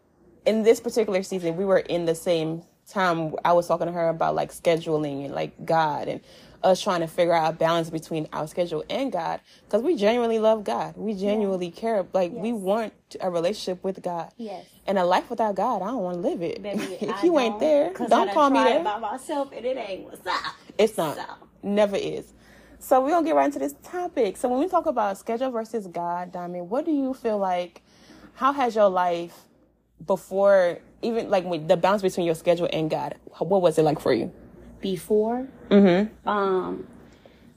in 0.44 0.62
this 0.62 0.80
particular 0.80 1.22
season, 1.22 1.56
we 1.56 1.64
were 1.64 1.78
in 1.78 2.04
the 2.04 2.14
same 2.14 2.62
time. 2.86 3.34
I 3.44 3.52
was 3.52 3.66
talking 3.66 3.86
to 3.86 3.92
her 3.92 4.08
about 4.08 4.34
like 4.34 4.50
scheduling 4.50 5.24
and 5.24 5.34
like 5.34 5.64
God 5.64 6.08
and 6.08 6.20
us 6.62 6.82
trying 6.82 7.00
to 7.00 7.06
figure 7.06 7.32
out 7.32 7.54
a 7.54 7.56
balance 7.56 7.90
between 7.90 8.28
our 8.32 8.46
schedule 8.46 8.84
and 8.90 9.12
God 9.12 9.40
because 9.64 9.82
we 9.82 9.96
genuinely 9.96 10.38
love 10.38 10.64
God. 10.64 10.96
We 10.96 11.14
genuinely 11.14 11.70
care. 11.70 12.04
Like 12.12 12.32
we 12.32 12.52
want 12.52 12.92
a 13.20 13.30
relationship 13.30 13.82
with 13.84 14.02
God. 14.02 14.32
Yes. 14.36 14.66
And 14.86 14.98
a 14.98 15.04
life 15.04 15.30
without 15.30 15.54
God, 15.54 15.82
I 15.82 15.86
don't 15.86 16.02
want 16.02 16.16
to 16.16 16.20
live 16.20 16.42
it. 16.42 16.62
Baby, 16.62 16.82
if 17.00 17.22
you 17.22 17.38
ain't 17.38 17.60
there, 17.60 17.92
don't 17.92 18.32
call 18.32 18.50
me 18.50 18.62
there. 18.64 18.82
by 18.82 18.98
myself 18.98 19.50
and 19.54 19.64
it 19.64 19.76
ain't 19.76 20.04
what's 20.04 20.26
up. 20.26 20.54
It's 20.76 20.96
not. 20.96 21.16
So. 21.16 21.24
Never 21.62 21.96
is. 21.96 22.32
So 22.80 23.00
we're 23.00 23.10
gonna 23.10 23.26
get 23.26 23.34
right 23.34 23.46
into 23.46 23.58
this 23.58 23.74
topic. 23.82 24.36
So 24.36 24.48
when 24.48 24.60
we 24.60 24.68
talk 24.68 24.86
about 24.86 25.18
schedule 25.18 25.50
versus 25.50 25.86
God, 25.88 26.32
Diamond, 26.32 26.70
what 26.70 26.84
do 26.84 26.92
you 26.92 27.12
feel 27.14 27.38
like? 27.38 27.82
How 28.34 28.52
has 28.52 28.76
your 28.76 28.88
life 28.88 29.36
before, 30.06 30.78
even 31.02 31.28
like 31.28 31.44
with 31.44 31.66
the 31.66 31.76
balance 31.76 32.02
between 32.02 32.24
your 32.24 32.36
schedule 32.36 32.68
and 32.72 32.88
God? 32.88 33.16
What 33.38 33.62
was 33.62 33.78
it 33.78 33.82
like 33.82 34.00
for 34.00 34.12
you? 34.12 34.32
Before. 34.80 35.48
Mm-hmm. 35.70 36.28
Um, 36.28 36.86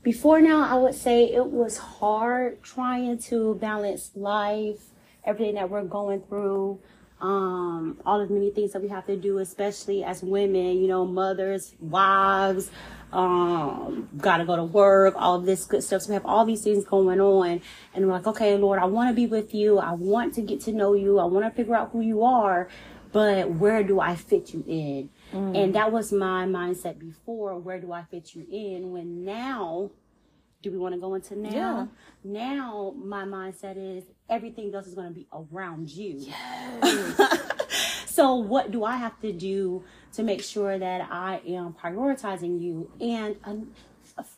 before 0.03 0.41
now, 0.41 0.67
I 0.67 0.75
would 0.75 0.95
say 0.95 1.25
it 1.25 1.45
was 1.45 1.77
hard 1.77 2.63
trying 2.63 3.19
to 3.19 3.55
balance 3.55 4.12
life, 4.15 4.79
everything 5.23 5.55
that 5.55 5.69
we're 5.69 5.84
going 5.84 6.21
through, 6.21 6.79
um, 7.21 7.99
all 8.03 8.19
of 8.19 8.29
the 8.29 8.34
many 8.34 8.49
things 8.49 8.73
that 8.73 8.81
we 8.81 8.88
have 8.88 9.05
to 9.05 9.15
do, 9.15 9.38
especially 9.38 10.03
as 10.03 10.23
women, 10.23 10.81
you 10.81 10.88
know, 10.88 11.05
mothers, 11.05 11.75
wives, 11.79 12.71
um, 13.13 14.10
gotta 14.17 14.43
go 14.43 14.55
to 14.55 14.63
work, 14.63 15.13
all 15.17 15.36
of 15.36 15.45
this 15.45 15.65
good 15.65 15.84
stuff. 15.84 16.01
So 16.01 16.10
we 16.10 16.13
have 16.15 16.25
all 16.25 16.45
these 16.45 16.63
things 16.63 16.84
going 16.84 17.21
on. 17.21 17.62
And 17.93 18.07
we're 18.07 18.13
like, 18.13 18.27
okay, 18.27 18.57
Lord, 18.57 18.79
I 18.79 18.86
want 18.86 19.10
to 19.10 19.13
be 19.13 19.27
with 19.27 19.53
you. 19.53 19.77
I 19.77 19.91
want 19.91 20.34
to 20.36 20.41
get 20.41 20.62
to 20.62 20.71
know 20.71 20.93
you. 20.93 21.19
I 21.19 21.25
want 21.25 21.45
to 21.45 21.51
figure 21.51 21.75
out 21.75 21.91
who 21.91 22.01
you 22.01 22.23
are, 22.23 22.69
but 23.12 23.51
where 23.51 23.84
do 23.84 23.99
I 23.99 24.15
fit 24.15 24.53
you 24.53 24.63
in? 24.67 25.10
And 25.34 25.76
that 25.76 25.91
was 25.91 26.12
my 26.12 26.46
mindset 26.46 27.00
before. 27.00 27.58
Where 27.58 27.80
do 27.80 27.91
I 27.91 28.04
fit 28.04 28.36
you 28.36 28.46
in? 28.52 28.91
When 28.91 29.24
now, 29.24 29.91
do 30.62 30.72
we 30.72 30.78
want 30.78 30.94
to 30.94 31.00
go 31.00 31.15
into 31.15 31.38
now? 31.38 31.50
Yeah. 31.50 31.86
Now, 32.24 32.94
my 32.98 33.24
mindset 33.24 33.76
is 33.78 34.04
everything 34.30 34.74
else 34.74 34.88
is 34.88 34.94
going 34.94 35.08
to 35.08 35.13
be 35.13 35.28
around 35.34 35.89
you. 35.89 36.17
Yes. 36.20 38.06
so, 38.06 38.36
what 38.36 38.72
do 38.72 38.84
I 38.84 38.98
have 38.98 39.20
to 39.22 39.32
do 39.32 39.84
to 40.13 40.24
make 40.24 40.44
sure 40.44 40.78
that 40.78 41.08
I 41.12 41.41
am 41.48 41.74
prioritizing 41.74 42.62
you? 42.62 42.91
And 43.00 43.38
um, 43.44 43.72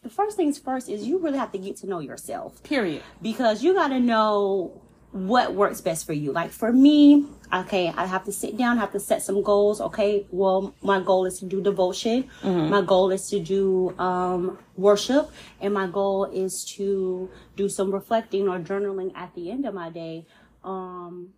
the 0.02 0.10
first 0.10 0.38
things 0.38 0.58
first 0.58 0.90
is 0.90 1.06
you 1.06 1.18
really 1.18 1.38
have 1.38 1.52
to 1.52 1.58
get 1.58 1.78
to 1.78 1.88
know 1.88 2.00
yourself 2.00 2.62
Period. 2.64 3.04
because 3.22 3.64
you 3.64 3.74
got 3.74 3.90
to 3.90 4.00
know 4.00 4.82
what 5.14 5.54
works 5.54 5.80
best 5.80 6.06
for 6.06 6.14
you. 6.14 6.32
Like 6.32 6.50
for 6.52 6.74
me, 6.74 7.26
okay, 7.54 7.94
I 7.96 8.06
have 8.08 8.26
to 8.26 8.32
sit 8.32 8.58
down, 8.58 8.78
have 8.80 8.92
to 8.94 9.00
set 9.00 9.22
some 9.22 9.42
goals. 9.44 9.80
Okay, 9.80 10.26
well, 10.32 10.74
my 10.82 11.00
goal 11.00 11.26
is 11.26 11.40
to 11.40 11.46
do 11.46 11.62
devotion. 11.62 12.28
My 12.44 12.82
goal 12.82 13.12
is 13.12 13.30
to 13.30 13.40
do 13.40 13.96
um, 14.00 14.58
worship, 14.76 15.32
and 15.62 15.74
my 15.74 15.88
goal 15.88 16.26
is 16.26 16.66
to 16.78 17.30
do 17.56 17.70
some 17.70 17.92
reflecting 17.92 18.50
or 18.50 18.60
journaling 18.60 19.16
at 19.16 19.34
the 19.36 19.52
end 19.52 19.66
of 19.66 19.74
my 19.76 19.90
day. 19.92 20.26
Um, 20.64 21.30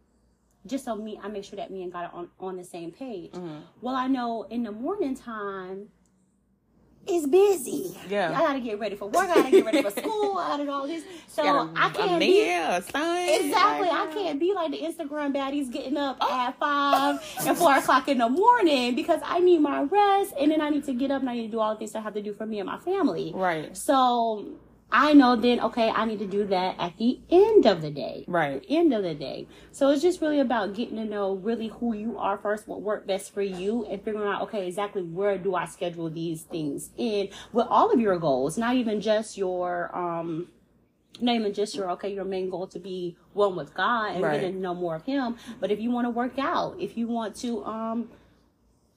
just 0.65 0.85
so 0.85 0.95
me, 0.95 1.19
I 1.21 1.27
make 1.27 1.43
sure 1.43 1.57
that 1.57 1.69
me 1.69 1.83
and 1.83 1.91
God 1.91 2.05
are 2.05 2.11
on, 2.13 2.29
on 2.39 2.55
the 2.57 2.63
same 2.63 2.91
page. 2.91 3.31
Well, 3.81 3.95
I 3.95 4.07
know 4.07 4.43
in 4.49 4.63
the 4.63 4.71
morning 4.71 5.15
time, 5.15 5.89
it's 7.07 7.27
busy. 7.27 7.97
Yeah. 8.09 8.31
I 8.35 8.39
gotta 8.39 8.59
get 8.59 8.79
ready 8.79 8.95
for 8.95 9.07
work. 9.07 9.29
I 9.29 9.35
gotta 9.35 9.51
get 9.51 9.65
ready 9.65 9.81
for 9.81 9.91
school. 9.91 10.37
I 10.37 10.49
gotta 10.49 10.63
do 10.63 10.71
all 10.71 10.87
this. 10.87 11.03
So 11.27 11.43
I 11.75 11.89
can't 11.89 12.19
be 12.19 12.49
a 12.49 12.81
son. 12.81 13.29
exactly. 13.29 13.89
I 13.89 14.07
can't 14.13 14.39
be 14.39 14.53
like 14.53 14.71
the 14.71 14.79
Instagram 14.79 15.33
baddies 15.35 15.71
getting 15.71 15.97
up 15.97 16.21
at 16.23 16.57
five 16.57 17.21
and 17.45 17.57
four 17.57 17.75
o'clock 17.75 18.07
in 18.07 18.17
the 18.17 18.29
morning 18.29 18.95
because 18.95 19.21
I 19.23 19.39
need 19.39 19.59
my 19.59 19.83
rest 19.83 20.33
and 20.39 20.51
then 20.51 20.61
I 20.61 20.69
need 20.69 20.85
to 20.85 20.93
get 20.93 21.11
up 21.11 21.21
and 21.21 21.29
I 21.29 21.35
need 21.35 21.47
to 21.47 21.51
do 21.51 21.59
all 21.59 21.73
the 21.73 21.79
things 21.79 21.95
I 21.95 22.01
have 22.01 22.13
to 22.13 22.21
do 22.21 22.33
for 22.33 22.45
me 22.45 22.59
and 22.59 22.67
my 22.67 22.79
family. 22.79 23.31
Right. 23.35 23.75
So 23.77 24.45
I 24.91 25.13
know 25.13 25.35
then 25.35 25.59
okay, 25.59 25.89
I 25.89 26.05
need 26.05 26.19
to 26.19 26.27
do 26.27 26.45
that 26.45 26.75
at 26.79 26.97
the 26.97 27.19
end 27.29 27.65
of 27.65 27.81
the 27.81 27.89
day. 27.91 28.23
Right. 28.27 28.63
End 28.69 28.93
of 28.93 29.03
the 29.03 29.13
day. 29.15 29.47
So 29.71 29.89
it's 29.89 30.01
just 30.01 30.21
really 30.21 30.39
about 30.39 30.73
getting 30.73 30.95
to 30.97 31.05
know 31.05 31.33
really 31.33 31.67
who 31.67 31.93
you 31.93 32.17
are 32.17 32.37
first, 32.37 32.67
what 32.67 32.81
worked 32.81 33.07
best 33.07 33.33
for 33.33 33.41
you, 33.41 33.85
and 33.85 34.01
figuring 34.01 34.27
out 34.27 34.41
okay 34.43 34.67
exactly 34.67 35.01
where 35.03 35.37
do 35.37 35.55
I 35.55 35.65
schedule 35.65 36.09
these 36.09 36.43
things 36.43 36.91
in 36.97 37.29
with 37.51 37.67
all 37.69 37.91
of 37.91 37.99
your 37.99 38.17
goals, 38.19 38.57
not 38.57 38.75
even 38.75 39.01
just 39.01 39.37
your 39.37 39.95
um 39.95 40.47
not 41.21 41.35
even 41.35 41.53
just 41.53 41.75
your 41.75 41.89
okay 41.91 42.13
your 42.13 42.25
main 42.25 42.49
goal 42.49 42.67
to 42.67 42.77
be 42.79 43.15
one 43.33 43.55
with 43.55 43.73
god 43.73 44.15
and 44.15 44.23
Right. 44.23 44.41
getting 44.41 44.55
to 44.55 44.59
know 44.59 44.73
more 44.75 44.95
of 44.95 45.03
him 45.05 45.37
but 45.61 45.71
if 45.71 45.79
you 45.79 45.89
want 45.89 46.05
to 46.05 46.09
work 46.09 46.37
out 46.37 46.75
if 46.77 46.97
you 46.97 47.07
want 47.07 47.35
to 47.37 47.63
um 47.63 48.09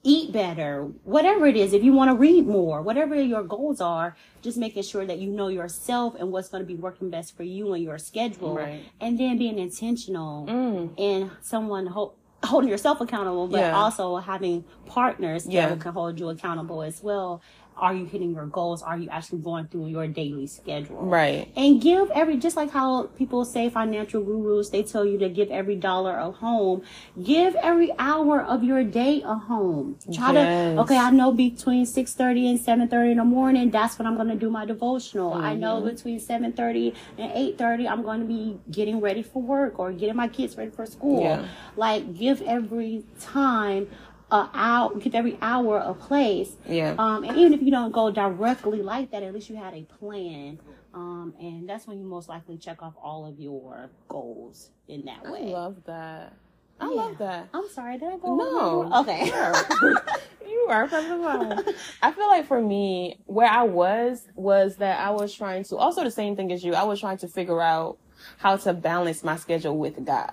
eat 0.03 0.31
better 0.31 0.83
whatever 1.03 1.45
it 1.45 1.57
is 1.57 1.73
if 1.73 1.83
you 1.83 1.91
want 1.91 2.09
to 2.09 2.15
read 2.15 2.47
more 2.47 2.81
whatever 2.81 3.15
your 3.21 3.43
goals 3.43 3.81
are 3.81 4.15
just 4.41 4.57
making 4.57 4.81
sure 4.81 5.05
that 5.05 5.19
you 5.19 5.29
know 5.29 5.49
yourself 5.49 6.15
and 6.17 6.31
what's 6.31 6.47
going 6.47 6.63
to 6.63 6.67
be 6.67 6.75
working 6.75 7.09
best 7.09 7.35
for 7.35 7.43
you 7.43 7.73
and 7.73 7.83
your 7.83 7.97
schedule 7.97 8.55
Right. 8.55 8.83
and 9.01 9.19
then 9.19 9.37
being 9.37 9.59
intentional 9.59 10.45
mm. 10.47 10.97
and 10.97 11.31
someone 11.41 11.85
ho- 11.87 12.13
holding 12.45 12.69
yourself 12.69 13.01
accountable 13.01 13.49
but 13.49 13.59
Yeah. 13.59 13.75
also 13.75 14.15
having 14.17 14.63
partners 14.85 15.45
Yeah. 15.45 15.67
that 15.69 15.81
can 15.81 15.91
hold 15.91 16.17
you 16.17 16.29
accountable 16.29 16.81
as 16.81 17.03
well 17.03 17.41
are 17.79 17.93
you 17.95 18.05
hitting 18.05 18.31
your 18.33 18.45
goals 18.45 18.81
are 18.83 18.97
you 18.97 19.09
actually 19.09 19.39
going 19.39 19.65
through 19.67 19.87
your 19.87 20.07
daily 20.07 20.47
schedule 20.47 20.97
Right. 21.05 21.51
and 21.55 21.81
give 21.81 22.09
every 22.11 22.37
just 22.37 22.55
like 22.55 22.71
how 22.71 23.07
people 23.17 23.45
say 23.45 23.69
financial 23.69 24.21
gurus 24.23 24.69
they 24.69 24.83
tell 24.83 25.05
you 25.05 25.17
to 25.19 25.29
give 25.29 25.49
every 25.49 25.75
dollar 25.75 26.15
a 26.17 26.31
home 26.31 26.81
give 27.23 27.55
every 27.55 27.91
hour 27.97 28.41
of 28.41 28.63
your 28.63 28.83
day 28.83 29.21
a 29.25 29.35
home 29.35 29.97
try 30.13 30.33
Yes. 30.33 30.75
to 30.75 30.81
okay 30.81 30.97
i 30.97 31.09
know 31.09 31.31
between 31.31 31.85
6.30 31.85 32.49
and 32.51 32.59
7.30 32.91 33.11
in 33.11 33.17
the 33.17 33.25
morning 33.25 33.69
that's 33.71 33.97
when 33.97 34.05
i'm 34.07 34.15
going 34.15 34.27
to 34.29 34.35
do 34.35 34.49
my 34.49 34.65
devotional 34.65 35.33
i 35.33 35.53
know 35.55 35.77
Mm-hmm. 35.77 35.89
between 35.95 36.19
7.30 36.19 36.95
and 37.17 37.31
8.30 37.57 37.89
i'm 37.89 38.01
going 38.03 38.19
to 38.19 38.25
be 38.25 38.57
getting 38.71 38.99
ready 38.99 39.23
for 39.23 39.41
work 39.41 39.79
or 39.79 39.91
getting 39.93 40.15
my 40.15 40.27
kids 40.27 40.57
ready 40.57 40.71
for 40.71 40.85
school 40.85 41.21
Yeah. 41.23 41.45
like 41.75 42.15
give 42.17 42.41
every 42.41 43.03
time 43.19 43.87
a 44.31 44.49
hour 44.53 44.95
give 44.99 45.15
every 45.15 45.37
hour 45.41 45.77
a 45.79 45.93
place 45.93 46.51
Yeah. 46.67 46.95
um, 46.99 47.23
and 47.23 47.35
even 47.37 47.53
if 47.53 47.61
you 47.61 47.71
don't 47.71 47.91
go 47.91 48.11
directly 48.11 48.81
like 48.81 49.11
that, 49.11 49.23
at 49.23 49.33
least 49.33 49.49
you 49.49 49.55
had 49.55 49.73
a 49.73 49.83
plan. 49.83 50.59
Um, 50.93 51.33
and 51.39 51.67
that's 51.69 51.85
when 51.87 51.99
you 51.99 52.05
most 52.05 52.29
likely 52.29 52.57
check 52.57 52.81
off 52.81 52.93
all 53.01 53.25
of 53.25 53.39
your 53.39 53.89
goals 54.07 54.69
in 54.87 55.05
that 55.05 55.23
way. 55.29 55.49
I 55.53 55.57
love 55.57 55.77
that. 55.85 56.33
I 56.79 56.85
Yeah. 56.89 56.95
love 56.95 57.17
that. 57.19 57.47
I'm 57.53 57.69
sorry, 57.69 57.97
did 57.97 58.07
I 58.13 58.17
go? 58.17 58.35
No. 58.35 58.99
Okay. 59.01 59.25
you 60.47 60.67
are 60.69 60.87
perfectly 60.87 61.23
fine. 61.23 61.59
I 62.01 62.11
feel 62.11 62.27
like 62.27 62.45
for 62.47 62.61
me, 62.61 63.19
where 63.25 63.47
I 63.49 63.63
was 63.63 64.25
was 64.35 64.77
that 64.77 64.99
I 64.99 65.09
was 65.11 65.33
trying 65.33 65.63
to 65.65 65.77
also 65.77 66.03
the 66.03 66.11
same 66.11 66.35
thing 66.35 66.51
as 66.51 66.63
you. 66.63 66.73
I 66.73 66.83
was 66.83 66.99
trying 66.99 67.17
to 67.19 67.27
figure 67.27 67.61
out 67.61 67.97
how 68.37 68.57
to 68.57 68.73
balance 68.73 69.23
my 69.23 69.35
schedule 69.37 69.77
with 69.77 70.03
God. 70.05 70.31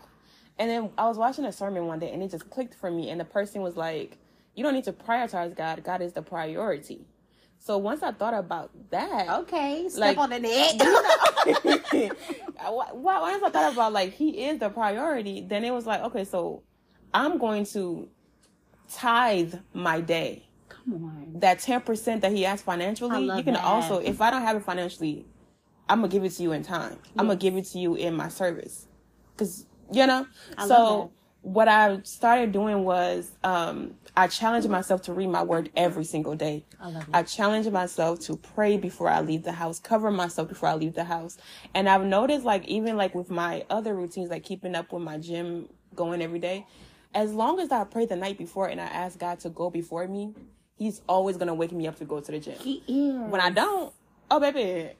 And 0.58 0.70
then 0.70 0.90
I 0.98 1.06
was 1.06 1.18
watching 1.18 1.44
a 1.44 1.52
sermon 1.52 1.86
one 1.86 1.98
day 1.98 2.12
and 2.12 2.22
it 2.22 2.30
just 2.30 2.48
clicked 2.50 2.74
for 2.74 2.90
me 2.90 3.10
and 3.10 3.20
the 3.20 3.24
person 3.24 3.62
was 3.62 3.76
like, 3.76 4.18
You 4.54 4.64
don't 4.64 4.74
need 4.74 4.84
to 4.84 4.92
prioritize 4.92 5.54
God. 5.56 5.82
God 5.84 6.02
is 6.02 6.12
the 6.14 6.22
priority. 6.22 7.06
So 7.58 7.78
once 7.78 8.02
I 8.02 8.12
thought 8.12 8.34
about 8.34 8.70
that, 8.90 9.28
okay. 9.40 9.88
Step 9.88 10.00
Like- 10.00 10.18
on 10.18 10.30
the 10.30 10.38
neck. 10.40 10.74
Wh- 12.58 12.90
wh- 12.90 13.04
once 13.22 13.42
I 13.42 13.50
thought 13.50 13.72
about 13.72 13.92
like 13.92 14.12
he 14.14 14.44
is 14.46 14.58
the 14.60 14.68
priority, 14.70 15.42
then 15.46 15.64
it 15.64 15.72
was 15.72 15.86
like, 15.86 16.02
okay, 16.02 16.24
so 16.24 16.62
I'm 17.14 17.38
going 17.38 17.64
to 17.66 18.08
tithe 18.92 19.54
my 19.74 20.00
day. 20.00 20.44
Come 20.68 21.04
on. 21.04 21.40
That 21.40 21.60
ten 21.60 21.80
percent 21.80 22.22
that 22.22 22.32
he 22.32 22.44
asked 22.46 22.64
financially, 22.64 23.24
you 23.26 23.42
can 23.42 23.54
that. 23.54 23.64
also, 23.64 23.98
if 23.98 24.20
I 24.20 24.30
don't 24.30 24.42
have 24.42 24.56
it 24.56 24.62
financially, 24.64 25.26
I'm 25.88 25.98
gonna 26.00 26.08
give 26.08 26.24
it 26.24 26.30
to 26.32 26.42
you 26.42 26.52
in 26.52 26.62
time. 26.62 26.98
I'm 27.18 27.26
gonna 27.26 27.38
give 27.38 27.56
it 27.56 27.64
to 27.66 27.78
you 27.78 27.94
in 27.94 28.14
my 28.16 28.28
service, 28.28 28.86
because 29.36 29.66
you 29.92 30.06
know. 30.06 30.26
I 30.56 30.66
so 30.66 31.10
what 31.46 31.68
I 31.68 32.00
started 32.02 32.50
doing 32.50 32.82
was 32.82 33.30
um, 33.44 33.94
I 34.16 34.26
challenged 34.26 34.68
myself 34.68 35.02
to 35.02 35.12
read 35.12 35.28
my 35.28 35.44
word 35.44 35.70
every 35.76 36.04
single 36.04 36.34
day. 36.34 36.64
I 36.80 36.88
love. 36.88 37.04
I 37.14 37.22
challenge 37.22 37.68
myself 37.68 38.18
to 38.22 38.36
pray 38.36 38.76
before 38.76 39.08
I 39.08 39.20
leave 39.20 39.44
the 39.44 39.52
house, 39.52 39.78
cover 39.78 40.10
myself 40.10 40.48
before 40.48 40.68
I 40.68 40.74
leave 40.74 40.94
the 40.94 41.04
house. 41.04 41.38
And 41.72 41.88
I've 41.88 42.04
noticed 42.04 42.44
like 42.44 42.64
even 42.66 42.96
like 42.96 43.14
with 43.14 43.30
my 43.30 43.64
other 43.70 43.94
routines, 43.94 44.28
like 44.28 44.42
keeping 44.42 44.74
up 44.74 44.92
with 44.92 45.04
my 45.04 45.18
gym 45.18 45.68
going 45.94 46.20
every 46.20 46.40
day, 46.40 46.66
as 47.14 47.32
long 47.32 47.60
as 47.60 47.70
I 47.70 47.84
pray 47.84 48.06
the 48.06 48.16
night 48.16 48.38
before 48.38 48.66
and 48.66 48.80
I 48.80 48.86
ask 48.86 49.16
God 49.16 49.38
to 49.40 49.48
go 49.48 49.70
before 49.70 50.08
me, 50.08 50.34
he's 50.76 51.00
always 51.08 51.36
gonna 51.36 51.54
wake 51.54 51.70
me 51.70 51.86
up 51.86 51.96
to 51.98 52.04
go 52.04 52.18
to 52.18 52.32
the 52.32 52.40
gym. 52.40 52.58
He 52.58 52.82
is. 52.88 53.30
When 53.30 53.40
I 53.40 53.50
don't, 53.50 53.94
oh 54.32 54.40
baby, 54.40 54.90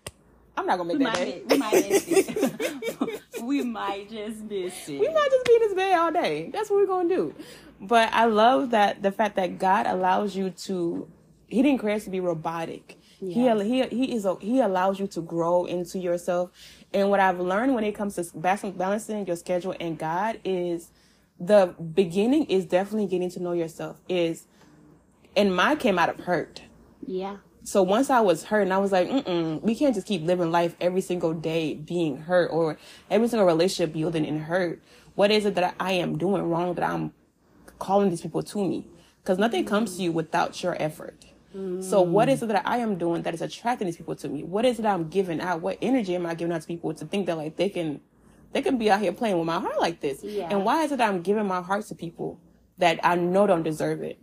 I'm 0.57 0.67
not 0.67 0.79
gonna 0.79 0.95
make 0.95 0.99
we 0.99 1.05
that 1.05 1.19
might, 1.19 1.25
day. 1.25 1.43
we 1.49 1.59
might 1.59 1.91
miss 1.91 2.09
it. 2.09 3.23
we 3.43 3.63
might 3.63 4.11
just 4.11 4.43
miss 4.43 4.89
it. 4.89 5.01
we 5.01 5.09
might 5.09 5.29
just 5.31 5.47
be 5.47 5.55
in 5.55 5.61
this 5.61 5.75
bed 5.75 5.99
all 5.99 6.13
day. 6.13 6.51
That's 6.53 6.71
what 6.71 6.77
we're 6.77 6.87
gonna 6.87 7.09
do. 7.09 7.35
But 7.81 8.13
I 8.13 8.25
love 8.25 8.71
that 8.71 9.03
the 9.03 9.13
fact 9.13 9.37
that 9.37 9.59
God 9.59 9.87
allows 9.87 10.35
you 10.37 10.51
to. 10.51 11.09
He 11.49 11.63
didn't 11.63 11.79
create 11.79 11.97
us 11.97 12.05
to 12.05 12.11
be 12.11 12.21
robotic. 12.21 12.99
Yeah. 13.21 13.63
He 13.63 13.83
he 13.83 14.07
he 14.07 14.15
is 14.15 14.25
a, 14.25 14.37
he 14.41 14.61
allows 14.61 14.99
you 14.99 15.07
to 15.09 15.21
grow 15.21 15.65
into 15.65 15.99
yourself. 15.99 16.51
And 16.93 17.11
what 17.11 17.21
I've 17.21 17.41
learned 17.41 17.75
when 17.75 17.85
it 17.85 17.93
comes 17.93 18.15
to 18.17 18.25
balancing 18.35 19.27
your 19.27 19.37
schedule 19.37 19.75
and 19.79 19.99
God 19.99 20.41
is 20.45 20.91
the 21.39 21.75
beginning 21.95 22.47
is 22.47 22.65
definitely 22.65 23.07
getting 23.07 23.31
to 23.31 23.41
know 23.41 23.53
yourself. 23.53 24.01
Is 24.09 24.47
and 25.37 25.55
mine 25.55 25.77
came 25.77 25.99
out 25.99 26.09
of 26.09 26.21
hurt. 26.21 26.63
Yeah. 27.07 27.37
So 27.67 27.83
once 27.83 28.11
I 28.11 28.21
was 28.21 28.45
hurt, 28.45 28.63
and 28.63 28.73
I 28.73 28.79
was 28.79 28.93
like, 28.93 29.09
Mm-mm, 29.09 29.61
we 29.61 29.75
can't 29.75 29.93
just 29.93 30.07
keep 30.07 30.23
living 30.23 30.53
life 30.53 30.77
every 30.81 31.01
single 31.01 31.33
day 31.33 31.75
being 31.75 32.17
hurt 32.17 32.47
or 32.53 32.79
every 33.11 33.27
single 33.27 33.45
relationship 33.45 33.93
building 33.93 34.25
in 34.25 34.39
hurt. 34.39 34.81
What 35.17 35.33
is 35.33 35.45
it 35.47 35.57
that 35.57 35.75
I 35.81 35.93
am 35.93 36.17
doing 36.17 36.45
wrong 36.49 36.75
that 36.75 36.89
I'm 36.89 37.13
calling 37.81 38.09
these 38.11 38.21
people 38.21 38.45
to 38.45 38.59
me? 38.59 38.87
Because 39.21 39.39
nothing 39.39 39.65
comes 39.65 39.97
to 39.97 40.03
you 40.05 40.13
without 40.13 40.63
your 40.63 40.81
effort. 40.81 41.25
So 41.83 42.03
what 42.03 42.29
is 42.29 42.41
it 42.43 42.49
that 42.49 42.63
I 42.69 42.77
am 42.77 42.99
doing 42.99 43.23
that 43.23 43.35
is 43.35 43.43
attracting 43.43 43.87
these 43.87 43.97
people 43.97 44.15
to 44.15 44.29
me? 44.29 44.45
What 44.45 44.65
is 44.65 44.79
it 44.79 44.87
I'm 44.87 45.09
giving 45.09 45.41
out? 45.41 45.61
What 45.61 45.79
energy 45.83 46.15
am 46.15 46.25
I 46.27 46.35
giving 46.35 46.55
out 46.55 46.61
to 46.61 46.69
people 46.69 46.95
to 46.95 47.05
think 47.07 47.27
that 47.27 47.37
like 47.37 47.57
they 47.57 47.71
can, 47.71 48.01
they 48.53 48.63
can 48.63 48.79
be 48.79 48.91
out 48.91 49.01
here 49.01 49.13
playing 49.13 49.39
with 49.39 49.47
my 49.47 49.59
heart 49.59 49.81
like 49.81 50.01
this? 50.01 50.23
Yeah. 50.23 50.49
And 50.51 50.65
why 50.65 50.85
is 50.85 50.93
it 50.93 50.99
that 50.99 51.09
I'm 51.09 51.23
giving 51.23 51.47
my 51.47 51.63
heart 51.63 51.85
to 51.87 51.97
people 51.97 52.39
that 52.79 53.01
I 53.03 53.17
know 53.17 53.47
don't 53.49 53.65
deserve 53.65 54.03
it? 54.03 54.21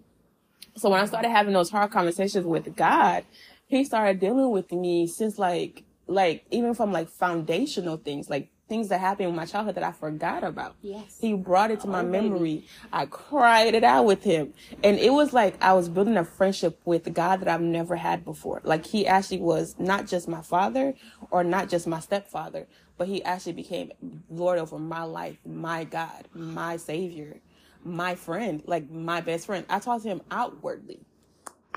So 0.76 0.90
when 0.90 1.00
I 1.00 1.06
started 1.06 1.30
having 1.30 1.54
those 1.54 1.70
hard 1.70 1.92
conversations 1.92 2.46
with 2.46 2.76
God, 2.76 3.26
he 3.68 3.84
started 3.84 4.20
dealing 4.20 4.52
with 4.52 4.72
me 4.72 5.08
since 5.08 5.38
like 5.40 5.84
like 6.08 6.46
even 6.52 6.74
from 6.74 6.92
like 6.92 7.10
foundational 7.10 7.98
things, 7.98 8.30
like 8.30 8.50
things 8.68 8.90
that 8.90 9.00
happened 9.00 9.30
in 9.30 9.36
my 9.36 9.46
childhood 9.46 9.76
that 9.76 9.84
I 9.84 9.92
forgot 9.92 10.44
about. 10.44 10.76
Yes. 10.82 11.18
He 11.22 11.34
brought 11.34 11.72
it 11.72 11.80
to 11.82 11.88
my 11.88 12.00
Oh, 12.02 12.04
baby. 12.04 12.30
memory. 12.30 12.66
I 12.92 13.06
cried 13.06 13.74
it 13.76 13.84
out 13.84 14.06
with 14.06 14.24
him. 14.24 14.54
And 14.84 14.98
it 15.00 15.12
was 15.14 15.32
like 15.34 15.62
I 15.64 15.74
was 15.74 15.90
building 15.90 16.18
a 16.18 16.26
friendship 16.26 16.80
with 16.86 17.14
God 17.14 17.40
that 17.42 17.48
I've 17.48 17.62
never 17.62 17.96
had 17.96 18.26
before. 18.26 18.62
Like 18.64 18.86
he 18.86 19.06
actually 19.08 19.40
was 19.42 19.76
not 19.80 20.08
just 20.08 20.28
my 20.28 20.42
father 20.42 20.94
or 21.32 21.44
not 21.44 21.70
just 21.70 21.88
my 21.88 22.00
stepfather, 22.00 22.68
but 22.98 23.08
he 23.08 23.24
actually 23.24 23.54
became 23.54 23.92
Lord 24.30 24.60
over 24.60 24.78
my 24.80 25.04
life, 25.04 25.38
my 25.46 25.84
God, 25.84 26.28
my 26.34 26.78
savior, 26.78 27.38
my 27.86 28.16
friend, 28.16 28.62
like 28.66 28.90
my 28.90 29.22
best 29.22 29.46
friend. 29.46 29.66
I 29.70 29.80
talked 29.80 30.04
to 30.04 30.10
him 30.10 30.22
outwardly. 30.32 31.00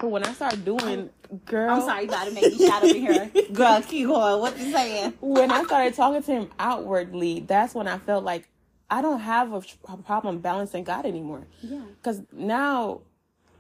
But 0.00 0.08
when 0.08 0.24
I 0.24 0.32
started 0.32 0.64
doing, 0.64 1.10
girl, 1.46 1.70
I'm 1.70 1.80
sorry, 1.80 2.02
you 2.02 2.08
gotta 2.08 2.30
make 2.30 2.44
me 2.44 2.66
shout 2.66 2.84
up 2.84 2.90
in 2.94 3.00
here. 3.00 3.30
Girl, 3.52 3.80
keep 3.80 4.06
going. 4.06 4.40
What 4.40 4.58
you 4.58 4.70
saying? 4.70 5.14
when 5.20 5.50
I 5.50 5.64
started 5.64 5.94
talking 5.94 6.22
to 6.22 6.32
him 6.32 6.50
outwardly, 6.58 7.40
that's 7.40 7.74
when 7.74 7.88
I 7.88 7.96
felt 7.96 8.22
like 8.22 8.46
I 8.90 9.00
don't 9.00 9.20
have 9.20 9.54
a, 9.54 9.62
a 9.88 9.96
problem 9.96 10.40
balancing 10.40 10.84
God 10.84 11.06
anymore. 11.06 11.46
Yeah. 11.62 11.80
Because 11.96 12.20
now 12.30 13.00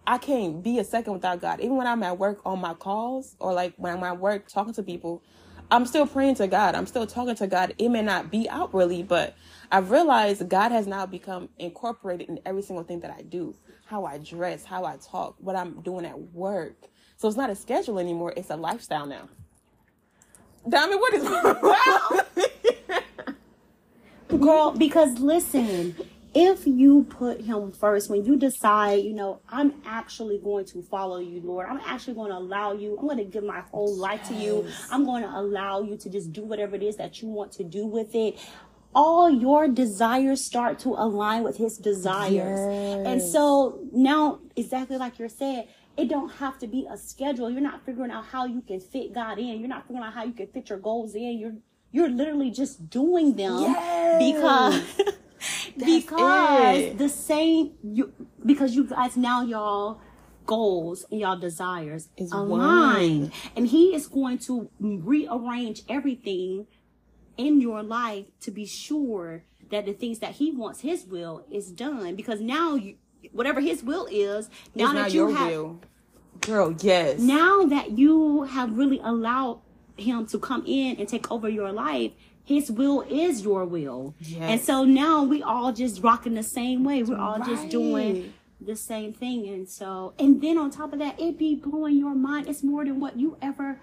I 0.06 0.18
can't 0.18 0.62
be 0.62 0.78
a 0.78 0.84
second 0.84 1.14
without 1.14 1.40
God. 1.40 1.60
Even 1.60 1.76
when 1.76 1.86
I'm 1.86 2.02
at 2.02 2.18
work 2.18 2.40
on 2.44 2.60
my 2.60 2.74
calls 2.74 3.34
or 3.40 3.54
like 3.54 3.72
when 3.76 3.92
I'm 3.92 4.04
at 4.04 4.18
work 4.20 4.46
talking 4.46 4.74
to 4.74 4.82
people, 4.82 5.22
I'm 5.70 5.84
still 5.86 6.06
praying 6.06 6.36
to 6.36 6.46
God. 6.46 6.74
I'm 6.74 6.86
still 6.86 7.06
talking 7.06 7.34
to 7.36 7.46
God. 7.46 7.74
It 7.78 7.88
may 7.88 8.02
not 8.02 8.30
be 8.30 8.48
outwardly, 8.48 9.02
but 9.02 9.36
I've 9.70 9.90
realized 9.90 10.48
God 10.48 10.70
has 10.72 10.86
now 10.86 11.06
become 11.06 11.48
incorporated 11.58 12.28
in 12.28 12.40
every 12.46 12.62
single 12.62 12.84
thing 12.84 13.00
that 13.00 13.10
I 13.10 13.22
do. 13.22 13.54
How 13.86 14.04
I 14.04 14.18
dress, 14.18 14.64
how 14.64 14.84
I 14.84 14.96
talk, 14.98 15.36
what 15.38 15.56
I'm 15.56 15.80
doing 15.82 16.06
at 16.06 16.18
work. 16.32 16.76
So 17.16 17.26
it's 17.28 17.36
not 17.36 17.50
a 17.50 17.56
schedule 17.56 17.98
anymore. 17.98 18.32
It's 18.36 18.50
a 18.50 18.56
lifestyle 18.56 19.06
now. 19.06 19.28
Diamond, 20.68 21.00
what 21.00 21.14
is 21.14 21.24
wrong? 21.28 22.20
Girl, 24.40 24.72
because 24.72 25.18
listen, 25.18 25.96
if 26.36 26.66
you 26.66 27.04
put 27.04 27.40
him 27.40 27.72
first, 27.72 28.10
when 28.10 28.22
you 28.22 28.36
decide, 28.36 29.02
you 29.02 29.14
know, 29.14 29.40
I'm 29.48 29.72
actually 29.86 30.38
going 30.38 30.66
to 30.66 30.82
follow 30.82 31.18
you, 31.18 31.40
Lord, 31.40 31.66
I'm 31.66 31.80
actually 31.86 32.12
going 32.12 32.30
to 32.30 32.36
allow 32.36 32.74
you, 32.74 32.98
I'm 32.98 33.06
going 33.06 33.16
to 33.16 33.24
give 33.24 33.42
my 33.42 33.60
whole 33.70 33.96
life 33.96 34.28
to 34.28 34.34
you, 34.34 34.66
I'm 34.90 35.06
going 35.06 35.22
to 35.22 35.30
allow 35.30 35.80
you 35.80 35.96
to 35.96 36.10
just 36.10 36.34
do 36.34 36.44
whatever 36.44 36.76
it 36.76 36.82
is 36.82 36.96
that 36.96 37.22
you 37.22 37.28
want 37.28 37.52
to 37.52 37.64
do 37.64 37.86
with 37.86 38.14
it. 38.14 38.38
All 38.94 39.30
your 39.30 39.66
desires 39.66 40.44
start 40.44 40.78
to 40.80 40.90
align 40.90 41.42
with 41.42 41.56
his 41.56 41.78
desires. 41.78 42.60
And 43.06 43.22
so 43.22 43.80
now, 43.92 44.40
exactly 44.56 44.98
like 44.98 45.18
you're 45.18 45.30
saying, 45.30 45.68
it 45.96 46.10
don't 46.10 46.30
have 46.34 46.58
to 46.58 46.66
be 46.66 46.86
a 46.90 46.98
schedule. 46.98 47.50
You're 47.50 47.62
not 47.62 47.84
figuring 47.86 48.10
out 48.10 48.26
how 48.26 48.44
you 48.44 48.60
can 48.60 48.80
fit 48.80 49.14
God 49.14 49.38
in. 49.38 49.58
You're 49.58 49.68
not 49.68 49.86
figuring 49.86 50.04
out 50.04 50.12
how 50.12 50.24
you 50.24 50.32
can 50.34 50.48
fit 50.48 50.68
your 50.68 50.78
goals 50.78 51.14
in. 51.14 51.38
You're 51.38 51.54
you're 51.92 52.10
literally 52.10 52.50
just 52.50 52.90
doing 52.90 53.36
them 53.36 53.74
because 54.18 54.82
because 55.78 56.78
it. 56.78 56.98
the 56.98 57.08
same 57.08 57.72
you 57.82 58.12
because 58.44 58.74
you 58.74 58.84
guys 58.84 59.16
now 59.16 59.42
y'all 59.42 60.00
goals 60.46 61.04
and 61.10 61.20
y'all 61.20 61.36
desires 61.38 62.08
Is 62.16 62.30
align 62.32 63.20
one. 63.22 63.32
and 63.56 63.66
he 63.66 63.94
is 63.94 64.06
going 64.06 64.38
to 64.40 64.70
rearrange 64.80 65.82
everything 65.88 66.66
in 67.36 67.60
your 67.60 67.82
life 67.82 68.26
to 68.40 68.50
be 68.50 68.64
sure 68.64 69.42
that 69.70 69.84
the 69.86 69.92
things 69.92 70.20
that 70.20 70.32
he 70.32 70.52
wants 70.52 70.80
his 70.80 71.04
will 71.04 71.44
is 71.50 71.70
done 71.72 72.14
because 72.14 72.40
now 72.40 72.74
you 72.76 72.96
whatever 73.32 73.60
his 73.60 73.82
will 73.82 74.06
is 74.10 74.48
now 74.74 74.84
It's 74.92 74.94
that 74.94 75.12
you 75.12 75.34
have 75.34 75.50
will. 75.50 75.80
Girl, 76.40 76.76
yes. 76.80 77.18
now 77.18 77.64
that 77.64 77.92
you 77.98 78.42
have 78.44 78.76
really 78.76 79.00
allowed 79.02 79.60
him 79.96 80.26
to 80.26 80.38
come 80.38 80.62
in 80.66 80.96
and 80.96 81.08
take 81.08 81.30
over 81.32 81.48
your 81.48 81.72
life 81.72 82.12
his 82.46 82.70
will 82.70 83.02
is 83.02 83.42
your 83.42 83.64
will. 83.64 84.14
And 84.38 84.60
so 84.60 84.84
now 84.84 85.24
we 85.24 85.42
all 85.42 85.72
just 85.72 86.02
rocking 86.02 86.34
the 86.34 86.44
same 86.44 86.84
way. 86.84 87.02
We're 87.02 87.18
all 87.18 87.40
just 87.40 87.68
doing 87.68 88.32
the 88.60 88.76
same 88.76 89.12
thing. 89.12 89.48
And 89.48 89.68
so 89.68 90.14
and 90.18 90.40
then 90.40 90.56
on 90.56 90.70
top 90.70 90.92
of 90.92 91.00
that 91.00 91.20
it 91.20 91.36
be 91.38 91.56
blowing 91.56 91.98
your 91.98 92.14
mind. 92.14 92.48
It's 92.48 92.62
more 92.62 92.84
than 92.84 93.00
what 93.00 93.18
you 93.18 93.36
ever 93.42 93.80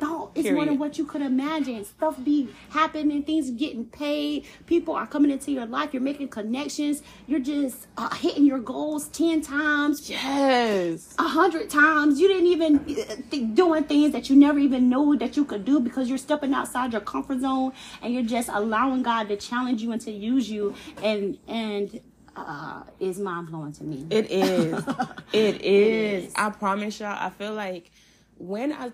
thought 0.00 0.30
it's 0.34 0.50
more 0.50 0.64
than 0.64 0.78
what 0.78 0.96
you 0.98 1.04
could 1.04 1.22
imagine 1.22 1.84
stuff 1.84 2.16
be 2.24 2.48
happening 2.70 3.22
things 3.22 3.50
getting 3.52 3.84
paid 3.84 4.44
people 4.66 4.94
are 4.94 5.06
coming 5.06 5.30
into 5.30 5.52
your 5.52 5.66
life 5.66 5.92
you're 5.92 6.02
making 6.02 6.28
connections 6.28 7.02
you're 7.26 7.40
just 7.40 7.86
uh, 7.98 8.12
hitting 8.14 8.44
your 8.44 8.58
goals 8.58 9.08
10 9.08 9.42
times 9.42 10.08
Yes. 10.08 11.14
a 11.18 11.22
hundred 11.22 11.68
times. 11.70 12.20
You 12.20 12.28
didn't 12.28 12.46
even 12.46 12.76
uh, 12.76 13.16
think 13.30 13.54
doing 13.54 13.84
things 13.84 14.12
that 14.12 14.28
you 14.30 14.36
never 14.36 14.58
even 14.58 14.88
knew 14.88 15.16
that 15.18 15.36
you 15.36 15.44
could 15.44 15.64
do 15.64 15.80
because 15.80 16.08
you're 16.08 16.18
stepping 16.18 16.54
outside 16.54 16.92
your 16.92 17.00
comfort 17.00 17.40
zone 17.40 17.72
and 18.02 18.12
you're 18.12 18.22
just 18.22 18.48
allowing 18.52 19.02
God 19.02 19.28
to 19.28 19.36
challenge 19.36 19.82
you 19.82 19.92
and 19.92 20.00
to 20.02 20.10
use 20.10 20.48
you. 20.50 20.74
And 21.02 21.38
and 21.48 22.00
uh, 22.36 22.82
is 23.00 23.18
mind 23.18 23.48
blowing 23.48 23.72
to 23.72 23.84
me. 23.84 24.06
It 24.10 24.30
is. 24.30 24.84
it 25.32 25.62
is. 25.62 26.24
is. 26.26 26.32
I 26.36 26.50
promise 26.50 27.00
y'all, 27.00 27.16
I 27.18 27.30
feel 27.30 27.54
like 27.54 27.90
when 28.38 28.72
I 28.72 28.90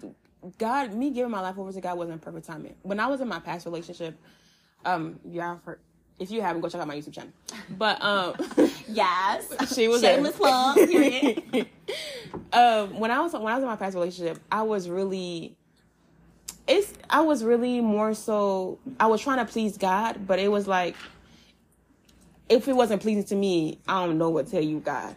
God 0.59 0.95
me 0.95 1.11
giving 1.11 1.31
my 1.31 1.41
life 1.41 1.59
over 1.59 1.73
to 1.73 1.81
God 1.81 1.99
wasn't 1.99 2.21
perfect 2.21 2.47
timing. 2.47 2.75
When 2.83 3.01
I 3.01 3.07
was 3.07 3.21
in 3.21 3.29
my 3.29 3.41
past 3.41 3.67
relationship, 3.67 4.17
um, 4.85 5.21
yeah, 5.25 5.59
for 5.65 5.79
if 6.19 6.31
you 6.31 6.41
haven't, 6.41 6.63
go 6.63 6.69
check 6.69 6.81
out 6.81 6.87
my 6.87 6.97
YouTube 6.97 7.13
channel. 7.13 7.33
But 7.71 8.03
um 8.03 8.35
yes, 8.89 9.75
she 9.75 9.89
was 9.89 10.01
shameless 10.01 10.37
plug. 10.37 10.77
period. 10.77 11.43
um 12.53 12.99
when 12.99 13.11
I 13.11 13.21
was 13.21 13.33
when 13.33 13.47
I 13.47 13.55
was 13.55 13.63
in 13.63 13.69
my 13.69 13.77
past 13.77 13.95
relationship, 13.95 14.39
I 14.51 14.63
was 14.63 14.89
really 14.89 15.57
it's 16.67 16.93
I 17.11 17.21
was 17.23 17.45
really 17.45 17.81
more 17.81 18.15
so 18.15 18.79
I 19.01 19.07
was 19.07 19.21
trying 19.21 19.45
to 19.45 19.51
please 19.51 19.77
God, 19.77 20.27
but 20.27 20.39
it 20.39 20.49
was 20.49 20.67
like 20.69 20.97
if 22.49 22.69
it 22.69 22.75
wasn't 22.75 23.03
pleasing 23.03 23.25
to 23.25 23.35
me, 23.35 23.79
I 23.89 24.05
don't 24.05 24.19
know 24.19 24.31
what 24.31 24.47
to 24.47 24.53
tell 24.53 24.63
you, 24.63 24.81
God. 24.81 25.17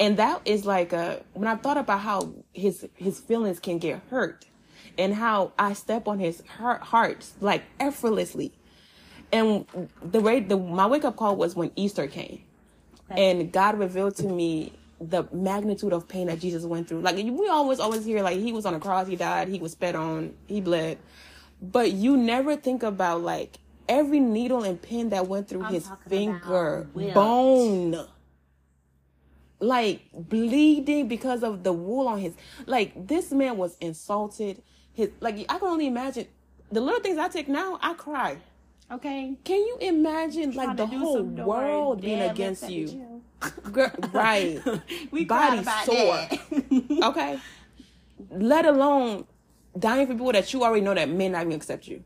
And 0.00 0.16
that 0.16 0.42
is 0.44 0.66
like 0.66 0.92
uh 0.92 1.16
when 1.34 1.48
I 1.48 1.56
thought 1.56 1.76
about 1.76 2.00
how 2.00 2.34
his 2.52 2.86
his 2.94 3.20
feelings 3.20 3.60
can 3.60 3.78
get 3.78 4.00
hurt 4.10 4.46
and 4.98 5.14
how 5.14 5.52
I 5.58 5.72
step 5.72 6.08
on 6.08 6.18
his 6.18 6.42
heart, 6.58 6.82
hearts 6.82 7.34
like 7.40 7.62
effortlessly. 7.80 8.52
And 9.32 9.66
the 10.02 10.20
way 10.20 10.40
the 10.40 10.56
my 10.56 10.86
wake 10.86 11.04
up 11.04 11.16
call 11.16 11.36
was 11.36 11.54
when 11.56 11.70
Easter 11.76 12.06
came 12.06 12.42
and 13.10 13.52
God 13.52 13.78
revealed 13.78 14.16
to 14.16 14.26
me 14.28 14.72
the 15.00 15.24
magnitude 15.32 15.92
of 15.92 16.08
pain 16.08 16.28
that 16.28 16.40
Jesus 16.40 16.64
went 16.64 16.88
through. 16.88 17.00
Like 17.00 17.16
we 17.16 17.48
always 17.48 17.80
always 17.80 18.04
hear 18.04 18.22
like 18.22 18.38
he 18.38 18.52
was 18.52 18.66
on 18.66 18.74
a 18.74 18.80
cross, 18.80 19.06
he 19.06 19.16
died, 19.16 19.48
he 19.48 19.58
was 19.58 19.72
spit 19.72 19.94
on, 19.94 20.34
he 20.46 20.60
bled. 20.60 20.98
But 21.60 21.92
you 21.92 22.16
never 22.16 22.56
think 22.56 22.82
about 22.82 23.22
like 23.22 23.58
every 23.88 24.20
needle 24.20 24.64
and 24.64 24.80
pin 24.80 25.10
that 25.10 25.26
went 25.26 25.48
through 25.48 25.64
his 25.64 25.88
finger, 26.08 26.88
bone. 27.14 28.06
Like 29.60 30.02
bleeding 30.12 31.08
because 31.08 31.42
of 31.42 31.62
the 31.62 31.72
wool 31.72 32.08
on 32.08 32.18
his 32.18 32.34
like 32.66 33.06
this 33.06 33.30
man 33.30 33.56
was 33.56 33.76
insulted. 33.80 34.62
His 34.92 35.10
like 35.20 35.36
I 35.48 35.58
can 35.58 35.68
only 35.68 35.86
imagine 35.86 36.26
the 36.70 36.80
little 36.80 37.00
things 37.00 37.18
I 37.18 37.28
take 37.28 37.48
now, 37.48 37.78
I 37.80 37.94
cry. 37.94 38.38
Okay. 38.90 39.36
Can 39.44 39.58
you 39.58 39.78
imagine 39.80 40.52
like 40.52 40.76
the 40.76 40.86
whole 40.86 41.22
world 41.22 42.00
being 42.02 42.20
against 42.20 42.66
the 42.66 42.72
you? 42.72 43.22
Girl, 43.72 43.90
right. 44.12 44.60
We 45.10 45.24
Body 45.24 45.64
sore. 45.84 46.28
Okay. 47.10 47.38
Let 48.30 48.66
alone 48.66 49.26
dying 49.78 50.06
for 50.06 50.12
people 50.14 50.32
that 50.32 50.52
you 50.52 50.62
already 50.62 50.82
know 50.82 50.94
that 50.94 51.08
may 51.08 51.28
not 51.28 51.42
even 51.42 51.52
accept 51.52 51.88
you. 51.88 52.02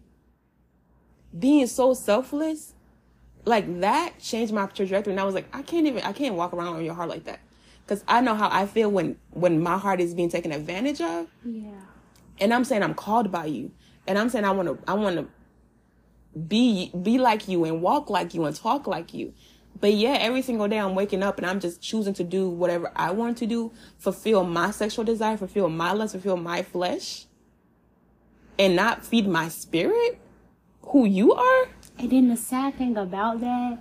Being 1.36 1.66
so 1.66 1.94
selfless, 1.94 2.74
like 3.48 3.80
that 3.80 4.18
changed 4.20 4.52
my 4.52 4.66
trajectory. 4.66 5.12
And 5.12 5.20
I 5.20 5.24
was 5.24 5.34
like, 5.34 5.48
I 5.52 5.62
can't 5.62 5.86
even, 5.86 6.02
I 6.02 6.12
can't 6.12 6.34
walk 6.34 6.52
around 6.52 6.76
on 6.76 6.84
your 6.84 6.94
heart 6.94 7.08
like 7.08 7.24
that. 7.24 7.40
Cause 7.86 8.04
I 8.06 8.20
know 8.20 8.34
how 8.34 8.48
I 8.52 8.66
feel 8.66 8.90
when, 8.90 9.16
when 9.30 9.62
my 9.62 9.78
heart 9.78 10.00
is 10.00 10.14
being 10.14 10.28
taken 10.28 10.52
advantage 10.52 11.00
of. 11.00 11.28
yeah. 11.44 11.70
And 12.40 12.54
I'm 12.54 12.64
saying 12.64 12.84
I'm 12.84 12.94
called 12.94 13.32
by 13.32 13.46
you. 13.46 13.72
And 14.06 14.16
I'm 14.16 14.28
saying 14.28 14.44
I 14.44 14.52
want 14.52 14.68
to, 14.68 14.78
I 14.90 14.94
want 14.94 15.16
to 15.16 15.26
be, 16.38 16.92
be 17.02 17.18
like 17.18 17.48
you 17.48 17.64
and 17.64 17.82
walk 17.82 18.10
like 18.10 18.32
you 18.32 18.44
and 18.44 18.54
talk 18.54 18.86
like 18.86 19.12
you. 19.12 19.32
But 19.80 19.94
yeah, 19.94 20.16
every 20.20 20.42
single 20.42 20.68
day 20.68 20.78
I'm 20.78 20.94
waking 20.94 21.22
up 21.22 21.38
and 21.38 21.46
I'm 21.46 21.60
just 21.60 21.80
choosing 21.80 22.14
to 22.14 22.24
do 22.24 22.48
whatever 22.48 22.92
I 22.94 23.10
want 23.12 23.38
to 23.38 23.46
do, 23.46 23.72
fulfill 23.98 24.44
my 24.44 24.70
sexual 24.70 25.04
desire, 25.04 25.36
fulfill 25.36 25.68
my 25.68 25.92
lust, 25.92 26.12
fulfill 26.12 26.36
my 26.36 26.62
flesh, 26.62 27.26
and 28.58 28.76
not 28.76 29.04
feed 29.04 29.26
my 29.26 29.48
spirit, 29.48 30.18
who 30.82 31.06
you 31.06 31.32
are. 31.32 31.68
And 31.98 32.10
then 32.10 32.28
the 32.28 32.36
sad 32.36 32.76
thing 32.78 32.96
about 32.96 33.40
that, 33.40 33.78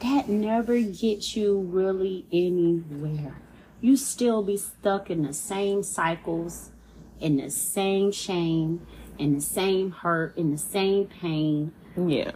that 0.00 0.28
never 0.28 0.80
gets 0.80 1.36
you 1.36 1.58
really 1.58 2.26
anywhere. 2.32 3.36
You 3.80 3.96
still 3.96 4.42
be 4.42 4.56
stuck 4.56 5.10
in 5.10 5.22
the 5.22 5.34
same 5.34 5.82
cycles, 5.82 6.70
in 7.20 7.36
the 7.36 7.50
same 7.50 8.12
shame, 8.12 8.86
in 9.18 9.34
the 9.34 9.40
same 9.40 9.90
hurt, 9.90 10.36
in 10.38 10.52
the 10.52 10.58
same 10.58 11.06
pain. 11.06 11.72
Yeah. 11.96 12.32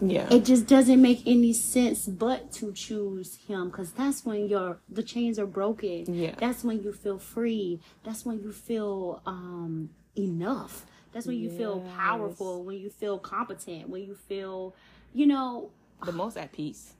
Yeah. 0.00 0.32
It 0.32 0.44
just 0.44 0.66
doesn't 0.66 1.00
make 1.00 1.22
any 1.26 1.52
sense 1.52 2.06
but 2.06 2.52
to 2.52 2.72
choose 2.72 3.38
him 3.46 3.70
because 3.70 3.92
that's 3.92 4.24
when 4.24 4.48
your 4.48 4.78
the 4.88 5.02
chains 5.02 5.38
are 5.38 5.46
broken. 5.46 6.12
Yeah. 6.12 6.34
That's 6.38 6.64
when 6.64 6.82
you 6.82 6.92
feel 6.92 7.18
free. 7.18 7.80
That's 8.02 8.24
when 8.24 8.42
you 8.42 8.52
feel 8.52 9.22
um 9.26 9.90
enough. 10.16 10.86
That's 11.14 11.26
when 11.26 11.36
you 11.38 11.48
feel 11.48 11.80
powerful, 11.96 12.62
when 12.64 12.76
you 12.78 12.90
feel 12.90 13.18
competent, 13.18 13.88
when 13.88 14.02
you 14.02 14.14
feel, 14.14 14.74
you 15.14 15.26
know, 15.26 15.70
The 16.04 16.12
most 16.12 16.36
at 16.36 16.52
peace. 16.52 16.92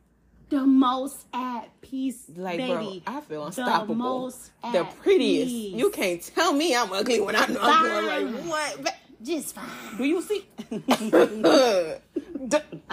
the 0.50 0.64
most 0.64 1.26
at 1.34 1.68
peace, 1.82 2.24
Like, 2.36 2.58
baby. 2.58 3.02
bro, 3.04 3.14
I 3.16 3.20
feel 3.22 3.46
unstoppable. 3.46 3.86
The 3.94 3.98
most 3.98 4.50
The 4.72 4.84
prettiest. 5.02 5.50
peace. 5.50 5.74
You 5.74 5.90
can't 5.90 6.22
tell 6.22 6.52
me 6.52 6.74
I'm 6.76 6.92
ugly 6.92 7.20
when 7.20 7.34
I'm 7.36 7.48
doing 7.48 7.58
Fine. 7.60 8.06
like 8.06 8.44
what? 8.78 8.94
just 9.22 9.54
fine. 9.54 9.64
Do 9.98 10.04
you 10.04 10.22
see? 10.22 10.46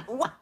What? 0.07 0.33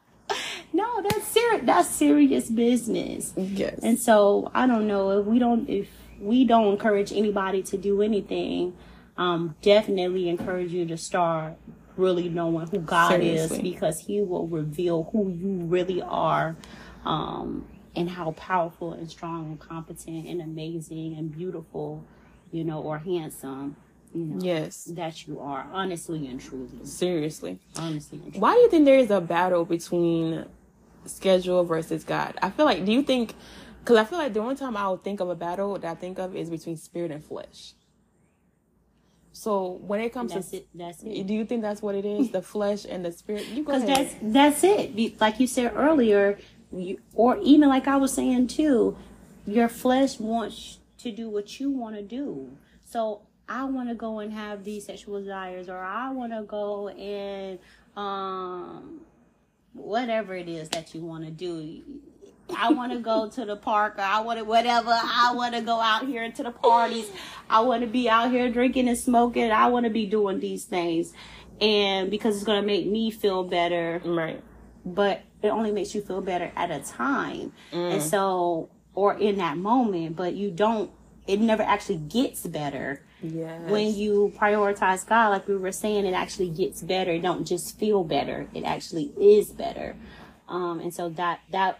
No, 0.72 1.02
that's 1.02 1.26
serious. 1.26 1.62
That's 1.64 1.88
serious 1.88 2.48
business. 2.48 3.32
Yes. 3.36 3.80
And 3.82 3.98
so 3.98 4.52
I 4.54 4.68
don't 4.68 4.86
know 4.86 5.18
if 5.18 5.26
we 5.26 5.40
don't 5.40 5.68
if 5.68 5.88
we 6.20 6.44
don't 6.44 6.68
encourage 6.72 7.12
anybody 7.12 7.62
to 7.64 7.76
do 7.76 8.02
anything, 8.02 8.76
um, 9.20 9.54
definitely 9.60 10.30
encourage 10.30 10.72
you 10.72 10.86
to 10.86 10.96
start 10.96 11.52
really 11.96 12.30
knowing 12.30 12.66
who 12.68 12.78
God 12.78 13.20
is 13.20 13.58
because 13.58 14.00
He 14.00 14.22
will 14.22 14.48
reveal 14.48 15.10
who 15.12 15.28
you 15.28 15.66
really 15.66 16.00
are, 16.00 16.56
um, 17.04 17.66
and 17.94 18.08
how 18.08 18.32
powerful 18.32 18.94
and 18.94 19.10
strong 19.10 19.44
and 19.46 19.60
competent 19.60 20.26
and 20.26 20.40
amazing 20.40 21.16
and 21.18 21.30
beautiful, 21.30 22.02
you 22.50 22.64
know, 22.64 22.80
or 22.80 22.98
handsome, 22.98 23.76
you 24.14 24.24
know, 24.24 24.38
yes. 24.42 24.84
that 24.84 25.26
you 25.26 25.38
are, 25.38 25.66
honestly 25.70 26.26
and 26.26 26.40
truly, 26.40 26.84
Seriously. 26.84 27.58
honestly 27.76 28.18
and 28.18 28.32
truly. 28.32 28.40
Why 28.40 28.54
do 28.54 28.60
you 28.60 28.70
think 28.70 28.86
there 28.86 28.98
is 28.98 29.10
a 29.10 29.20
battle 29.20 29.66
between 29.66 30.46
schedule 31.04 31.64
versus 31.64 32.04
God? 32.04 32.38
I 32.40 32.48
feel 32.48 32.64
like, 32.64 32.86
do 32.86 32.92
you 32.92 33.02
think, 33.02 33.34
because 33.80 33.98
I 33.98 34.04
feel 34.04 34.18
like 34.18 34.32
the 34.32 34.40
only 34.40 34.56
time 34.56 34.78
I 34.78 34.88
would 34.88 35.02
think 35.04 35.20
of 35.20 35.28
a 35.28 35.34
battle 35.34 35.76
that 35.78 35.90
I 35.90 35.94
think 35.94 36.18
of 36.18 36.34
is 36.34 36.48
between 36.48 36.78
spirit 36.78 37.10
and 37.10 37.22
flesh. 37.22 37.74
So 39.40 39.78
when 39.86 40.00
it 40.00 40.12
comes 40.12 40.34
That's 40.34 40.50
to, 40.50 40.58
it. 40.58 40.68
That's 40.74 41.02
it. 41.02 41.26
do 41.26 41.32
you 41.32 41.46
think 41.46 41.62
that's 41.62 41.80
what 41.80 41.94
it 41.94 42.04
is? 42.04 42.30
The 42.30 42.42
flesh 42.42 42.84
and 42.84 43.02
the 43.02 43.10
spirit? 43.10 43.46
You 43.46 43.64
go 43.64 43.72
Because 43.72 43.84
ahead. 43.84 44.20
that's 44.20 44.60
that's 44.60 44.64
it. 44.64 45.18
Like 45.18 45.40
you 45.40 45.46
said 45.46 45.72
earlier, 45.74 46.38
you, 46.70 47.00
or 47.14 47.38
even 47.38 47.70
like 47.70 47.88
I 47.88 47.96
was 47.96 48.12
saying 48.12 48.48
too, 48.48 48.98
your 49.46 49.70
flesh 49.70 50.20
wants 50.20 50.80
to 50.98 51.10
do 51.10 51.30
what 51.30 51.58
you 51.58 51.70
want 51.70 51.96
to 51.96 52.02
do. 52.02 52.50
So 52.84 53.22
I 53.48 53.64
want 53.64 53.88
to 53.88 53.94
go 53.94 54.18
and 54.18 54.30
have 54.30 54.62
these 54.62 54.84
sexual 54.84 55.18
desires, 55.20 55.70
or 55.70 55.78
I 55.78 56.10
want 56.12 56.32
to 56.32 56.42
go 56.42 56.88
and 56.90 57.58
um 57.96 59.00
whatever 59.72 60.34
it 60.34 60.50
is 60.50 60.68
that 60.68 60.94
you 60.94 61.00
want 61.00 61.24
to 61.24 61.30
do. 61.30 61.82
I 62.56 62.72
want 62.72 62.92
to 62.92 62.98
go 62.98 63.28
to 63.28 63.44
the 63.44 63.56
park, 63.56 63.96
or 63.98 64.02
I 64.02 64.20
want 64.20 64.38
to 64.38 64.44
whatever. 64.44 64.90
I 64.92 65.32
want 65.34 65.54
to 65.54 65.60
go 65.60 65.80
out 65.80 66.06
here 66.06 66.30
to 66.30 66.42
the 66.42 66.50
parties. 66.50 67.10
I 67.48 67.60
want 67.60 67.82
to 67.82 67.86
be 67.88 68.08
out 68.08 68.30
here 68.30 68.50
drinking 68.50 68.88
and 68.88 68.98
smoking. 68.98 69.50
I 69.50 69.66
want 69.68 69.84
to 69.84 69.90
be 69.90 70.06
doing 70.06 70.40
these 70.40 70.64
things, 70.64 71.12
and 71.60 72.10
because 72.10 72.36
it's 72.36 72.44
gonna 72.44 72.62
make 72.62 72.86
me 72.86 73.10
feel 73.10 73.44
better 73.44 74.00
right. 74.04 74.42
but 74.84 75.22
it 75.42 75.48
only 75.48 75.72
makes 75.72 75.94
you 75.94 76.02
feel 76.02 76.20
better 76.20 76.52
at 76.54 76.70
a 76.70 76.80
time. 76.80 77.52
And 77.72 78.02
so, 78.02 78.68
or 78.94 79.14
in 79.14 79.36
that 79.38 79.56
moment, 79.56 80.16
but 80.16 80.34
you 80.34 80.50
don't, 80.50 80.90
it 81.26 81.40
never 81.40 81.62
actually 81.62 81.96
gets 81.96 82.46
better. 82.46 83.02
Yes. 83.22 83.70
When 83.70 83.94
you 83.94 84.32
prioritize 84.36 85.06
God, 85.06 85.28
like 85.30 85.48
we 85.48 85.56
were 85.56 85.72
saying, 85.72 86.04
it 86.04 86.12
actually 86.12 86.50
gets 86.50 86.82
better. 86.82 87.12
It 87.12 87.22
don't 87.22 87.46
just 87.46 87.78
feel 87.78 88.04
better. 88.04 88.48
It 88.54 88.64
actually 88.64 89.12
is 89.18 89.50
better. 89.50 89.96
Um, 90.48 90.80
and 90.80 90.92
so 90.92 91.08
that, 91.10 91.40
that, 91.52 91.78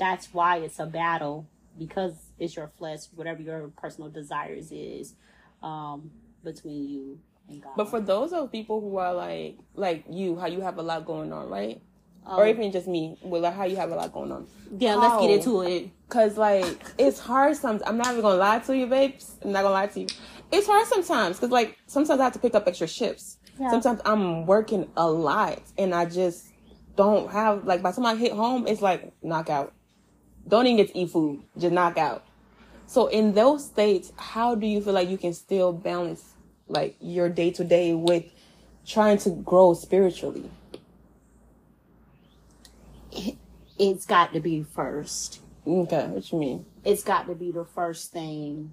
that's 0.00 0.32
why 0.32 0.56
it's 0.56 0.80
a 0.80 0.86
battle 0.86 1.46
because 1.78 2.14
it's 2.38 2.56
your 2.56 2.68
flesh, 2.78 3.00
whatever 3.14 3.42
your 3.42 3.68
personal 3.80 4.10
desires 4.10 4.72
is, 4.72 5.14
um, 5.62 6.10
between 6.42 6.88
you 6.88 7.18
and 7.48 7.62
God. 7.62 7.72
But 7.76 7.90
for 7.90 8.00
those 8.00 8.32
of 8.32 8.50
people 8.50 8.80
who 8.80 8.96
are 8.96 9.14
like 9.14 9.58
like 9.74 10.04
you, 10.10 10.36
how 10.38 10.46
you 10.46 10.62
have 10.62 10.78
a 10.78 10.82
lot 10.82 11.04
going 11.04 11.32
on, 11.32 11.48
right? 11.48 11.80
Um, 12.26 12.38
or 12.38 12.46
even 12.48 12.72
just 12.72 12.88
me, 12.88 13.16
with 13.22 13.42
like 13.42 13.54
how 13.54 13.64
you 13.64 13.76
have 13.76 13.90
a 13.90 13.94
lot 13.94 14.12
going 14.12 14.32
on. 14.32 14.46
yeah, 14.78 14.94
let's 14.94 15.20
get 15.20 15.30
into 15.30 15.62
it. 15.62 15.90
Cause 16.08 16.36
like 16.36 16.82
it's 16.98 17.20
hard 17.20 17.56
sometimes. 17.56 17.82
I'm 17.86 17.98
not 17.98 18.08
even 18.08 18.22
gonna 18.22 18.36
lie 18.36 18.58
to 18.60 18.76
you, 18.76 18.86
babes. 18.86 19.36
I'm 19.42 19.52
not 19.52 19.62
gonna 19.62 19.74
lie 19.74 19.86
to 19.88 20.00
you. 20.00 20.06
It's 20.50 20.66
hard 20.66 20.86
sometimes 20.86 21.36
because 21.36 21.50
like 21.50 21.78
sometimes 21.86 22.20
I 22.20 22.24
have 22.24 22.32
to 22.32 22.38
pick 22.38 22.54
up 22.54 22.66
extra 22.66 22.88
shifts. 22.88 23.38
Yeah. 23.58 23.70
Sometimes 23.70 24.00
I'm 24.04 24.46
working 24.46 24.90
a 24.96 25.08
lot 25.10 25.62
and 25.78 25.94
I 25.94 26.06
just 26.06 26.46
don't 26.96 27.30
have 27.30 27.64
like 27.64 27.82
by 27.82 27.90
the 27.90 27.96
time 27.96 28.06
I 28.06 28.16
hit 28.16 28.32
home, 28.32 28.66
it's 28.66 28.82
like 28.82 29.12
knockout. 29.22 29.72
Don't 30.46 30.66
even 30.66 30.76
get 30.76 30.92
to 30.92 30.98
eat 30.98 31.10
food, 31.10 31.42
just 31.58 31.72
knock 31.72 31.98
out. 31.98 32.24
So 32.86 33.06
in 33.06 33.34
those 33.34 33.64
states, 33.64 34.12
how 34.16 34.54
do 34.54 34.66
you 34.66 34.80
feel 34.80 34.94
like 34.94 35.08
you 35.08 35.18
can 35.18 35.32
still 35.32 35.72
balance 35.72 36.34
like 36.68 36.96
your 37.00 37.28
day 37.28 37.50
to 37.52 37.64
day 37.64 37.94
with 37.94 38.24
trying 38.86 39.18
to 39.18 39.30
grow 39.30 39.74
spiritually? 39.74 40.50
It's 43.78 44.06
got 44.06 44.32
to 44.34 44.40
be 44.40 44.62
first. 44.62 45.40
Okay, 45.66 46.06
what 46.06 46.32
you 46.32 46.38
mean? 46.38 46.66
it's 46.84 47.02
got 47.02 47.26
to 47.26 47.34
be 47.34 47.50
the 47.50 47.64
first 47.64 48.12
thing 48.12 48.72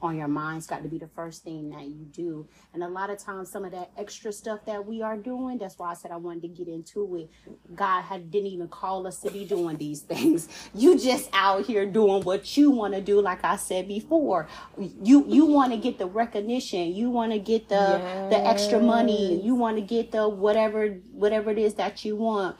on 0.00 0.16
your 0.16 0.28
mind. 0.28 0.58
It's 0.58 0.66
got 0.66 0.82
to 0.82 0.88
be 0.88 0.98
the 0.98 1.08
first 1.08 1.44
thing 1.44 1.70
that 1.70 1.84
you 1.84 2.06
do. 2.12 2.46
And 2.72 2.82
a 2.82 2.88
lot 2.88 3.10
of 3.10 3.18
times, 3.18 3.50
some 3.50 3.64
of 3.64 3.72
that 3.72 3.90
extra 3.96 4.32
stuff 4.32 4.64
that 4.66 4.86
we 4.86 5.02
are 5.02 5.16
doing, 5.16 5.58
that's 5.58 5.78
why 5.78 5.90
I 5.90 5.94
said 5.94 6.10
I 6.10 6.16
wanted 6.16 6.42
to 6.42 6.48
get 6.48 6.68
into 6.68 7.16
it. 7.16 7.30
God 7.74 8.02
had, 8.02 8.30
didn't 8.30 8.48
even 8.48 8.68
call 8.68 9.06
us 9.06 9.20
to 9.20 9.30
be 9.30 9.44
doing 9.44 9.76
these 9.76 10.00
things. 10.02 10.48
You 10.74 10.98
just 10.98 11.28
out 11.32 11.66
here 11.66 11.86
doing 11.86 12.22
what 12.22 12.56
you 12.56 12.70
want 12.70 12.94
to 12.94 13.00
do. 13.00 13.20
Like 13.20 13.44
I 13.44 13.56
said 13.56 13.88
before, 13.88 14.48
you 14.78 15.24
you 15.26 15.46
want 15.46 15.72
to 15.72 15.78
get 15.78 15.98
the 15.98 16.06
recognition. 16.06 16.94
You 16.94 17.10
want 17.10 17.32
to 17.32 17.38
get 17.38 17.68
the 17.68 18.00
the 18.30 18.38
extra 18.38 18.78
money. 18.80 19.40
You 19.42 19.54
want 19.54 19.76
to 19.76 19.82
get 19.82 20.12
the 20.12 20.28
whatever 20.28 20.88
whatever 21.12 21.50
it 21.50 21.58
is 21.58 21.74
that 21.74 22.04
you 22.04 22.16
want. 22.16 22.56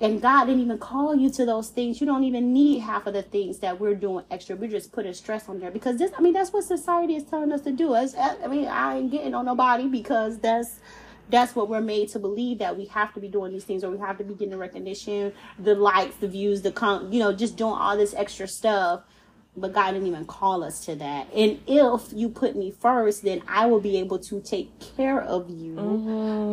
And 0.00 0.22
God 0.22 0.46
didn't 0.46 0.62
even 0.62 0.78
call 0.78 1.14
you 1.14 1.28
to 1.30 1.44
those 1.44 1.68
things. 1.68 2.00
You 2.00 2.06
don't 2.06 2.24
even 2.24 2.54
need 2.54 2.78
half 2.80 3.06
of 3.06 3.12
the 3.12 3.22
things 3.22 3.58
that 3.58 3.78
we're 3.78 3.94
doing 3.94 4.24
extra. 4.30 4.56
We're 4.56 4.70
just 4.70 4.92
putting 4.92 5.12
stress 5.12 5.48
on 5.48 5.60
there 5.60 5.70
because 5.70 5.98
this, 5.98 6.10
I 6.16 6.22
mean, 6.22 6.32
that's 6.32 6.52
what 6.52 6.64
society 6.64 7.16
is 7.16 7.24
telling 7.24 7.52
us 7.52 7.60
to 7.62 7.72
do. 7.72 7.94
I 7.94 8.46
mean, 8.48 8.66
I 8.66 8.98
ain't 8.98 9.10
getting 9.10 9.34
on 9.34 9.44
nobody 9.44 9.88
because 9.88 10.38
that's 10.38 10.80
that's 11.28 11.54
what 11.54 11.68
we're 11.68 11.80
made 11.80 12.08
to 12.08 12.18
believe 12.18 12.58
that 12.58 12.76
we 12.76 12.86
have 12.86 13.14
to 13.14 13.20
be 13.20 13.28
doing 13.28 13.52
these 13.52 13.64
things 13.64 13.84
or 13.84 13.90
we 13.90 13.98
have 13.98 14.18
to 14.18 14.24
be 14.24 14.34
getting 14.34 14.50
the 14.50 14.58
recognition, 14.58 15.32
the 15.58 15.74
likes, 15.74 16.16
the 16.16 16.28
views, 16.28 16.62
the 16.62 16.72
con, 16.72 17.12
you 17.12 17.20
know, 17.20 17.32
just 17.32 17.56
doing 17.56 17.74
all 17.74 17.96
this 17.96 18.14
extra 18.14 18.48
stuff. 18.48 19.02
But 19.56 19.72
God 19.72 19.92
didn't 19.92 20.06
even 20.06 20.26
call 20.26 20.62
us 20.62 20.84
to 20.86 20.94
that. 20.96 21.26
And 21.34 21.60
if 21.66 22.12
you 22.12 22.28
put 22.28 22.56
me 22.56 22.70
first, 22.70 23.24
then 23.24 23.42
I 23.48 23.66
will 23.66 23.80
be 23.80 23.98
able 23.98 24.18
to 24.20 24.40
take 24.40 24.70
care 24.96 25.20
of 25.20 25.50
you 25.50 25.76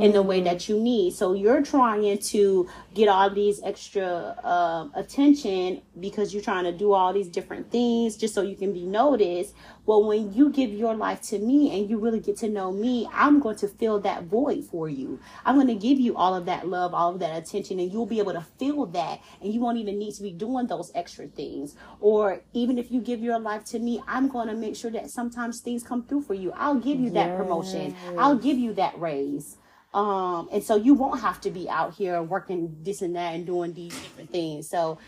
in 0.01 0.11
the 0.11 0.23
way 0.23 0.41
that 0.41 0.67
you 0.67 0.79
need. 0.79 1.13
So 1.13 1.33
you're 1.33 1.61
trying 1.61 2.17
to 2.17 2.67
get 2.95 3.07
all 3.07 3.29
these 3.29 3.61
extra 3.63 4.35
um, 4.43 4.91
attention 4.95 5.81
because 5.99 6.33
you're 6.33 6.43
trying 6.43 6.63
to 6.63 6.71
do 6.71 6.93
all 6.93 7.13
these 7.13 7.27
different 7.27 7.71
things 7.71 8.17
just 8.17 8.33
so 8.33 8.41
you 8.41 8.55
can 8.55 8.73
be 8.73 8.83
noticed. 8.83 9.53
Well, 9.85 10.03
when 10.03 10.33
you 10.33 10.49
give 10.49 10.71
your 10.71 10.95
life 10.95 11.21
to 11.29 11.39
me 11.39 11.79
and 11.79 11.89
you 11.89 11.97
really 11.97 12.19
get 12.19 12.35
to 12.37 12.49
know 12.49 12.73
me, 12.73 13.07
I'm 13.13 13.39
going 13.39 13.55
to 13.57 13.69
fill 13.69 14.01
that 14.01 14.23
void 14.23 14.65
for 14.65 14.89
you. 14.89 15.19
I'm 15.45 15.55
going 15.55 15.67
to 15.67 15.75
give 15.75 15.97
you 15.97 16.17
all 16.17 16.35
of 16.35 16.45
that 16.47 16.67
love, 16.67 16.93
all 16.93 17.13
of 17.13 17.19
that 17.19 17.37
attention, 17.37 17.79
and 17.79 17.89
you'll 17.89 18.05
be 18.05 18.19
able 18.19 18.33
to 18.33 18.45
feel 18.59 18.85
that. 18.87 19.21
And 19.41 19.53
you 19.53 19.61
won't 19.61 19.77
even 19.77 19.97
need 19.97 20.13
to 20.15 20.23
be 20.23 20.31
doing 20.31 20.67
those 20.67 20.91
extra 20.93 21.27
things. 21.27 21.75
Or 22.01 22.41
even 22.51 22.77
if 22.77 22.86
you 22.91 23.01
give 23.01 23.21
your 23.21 23.39
life 23.39 23.63
to 23.65 23.79
me, 23.79 24.01
I'm 24.07 24.27
going 24.27 24.47
to 24.47 24.55
make 24.55 24.75
sure 24.75 24.91
that 24.91 25.09
sometimes 25.09 25.59
things 25.61 25.83
come 25.83 26.03
through 26.03 26.23
for 26.23 26.33
you. 26.33 26.51
I'll 26.55 26.75
give 26.75 26.99
you 26.99 27.09
that 27.11 27.37
promotion, 27.37 27.95
I'll 28.17 28.37
give 28.37 28.57
you 28.57 28.73
that 28.75 28.99
raise. 28.99 29.57
Um, 29.93 30.49
and 30.51 30.63
so 30.63 30.75
you 30.75 30.93
won't 30.93 31.21
have 31.21 31.41
to 31.41 31.49
be 31.49 31.69
out 31.69 31.93
here 31.95 32.21
working 32.21 32.77
this 32.83 33.01
and 33.01 33.15
that 33.15 33.33
and 33.33 33.45
doing 33.45 33.73
these 33.73 33.93
different 33.93 34.29
things. 34.31 34.69
So, 34.69 34.99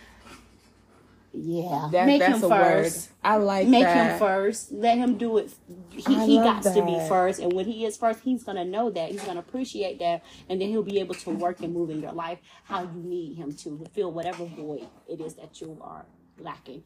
yeah, 1.31 1.89
That, 1.91 2.07
make 2.07 2.19
that's 2.19 2.41
him 2.41 2.51
a 2.51 2.55
first. 2.55 3.09
word. 3.09 3.15
I 3.23 3.35
like 3.37 3.67
Make 3.67 3.83
that. 3.83 4.11
him 4.13 4.19
first. 4.19 4.71
Let 4.71 4.97
him 4.97 5.17
do 5.17 5.37
it. 5.37 5.53
He, 5.91 6.15
I 6.15 6.25
he 6.25 6.37
got 6.37 6.63
to 6.63 6.81
be 6.83 6.99
first, 7.07 7.39
and 7.39 7.53
when 7.53 7.65
he 7.65 7.85
is 7.85 7.97
first, 7.97 8.21
he's 8.21 8.43
gonna 8.43 8.65
know 8.65 8.89
that. 8.89 9.11
He's 9.11 9.23
gonna 9.23 9.39
appreciate 9.41 9.99
that, 9.99 10.23
and 10.49 10.59
then 10.59 10.69
he'll 10.69 10.81
be 10.81 10.99
able 10.99 11.13
to 11.15 11.29
work 11.29 11.61
and 11.61 11.71
move 11.73 11.91
in 11.91 12.01
your 12.01 12.13
life 12.13 12.39
how 12.63 12.81
you 12.83 13.01
need 13.03 13.35
him 13.35 13.53
to 13.57 13.77
to 13.77 13.85
fill 13.93 14.11
whatever 14.11 14.45
void 14.45 14.87
it 15.07 15.21
is 15.21 15.35
that 15.35 15.61
you 15.61 15.77
are 15.81 16.05
lacking. 16.39 16.83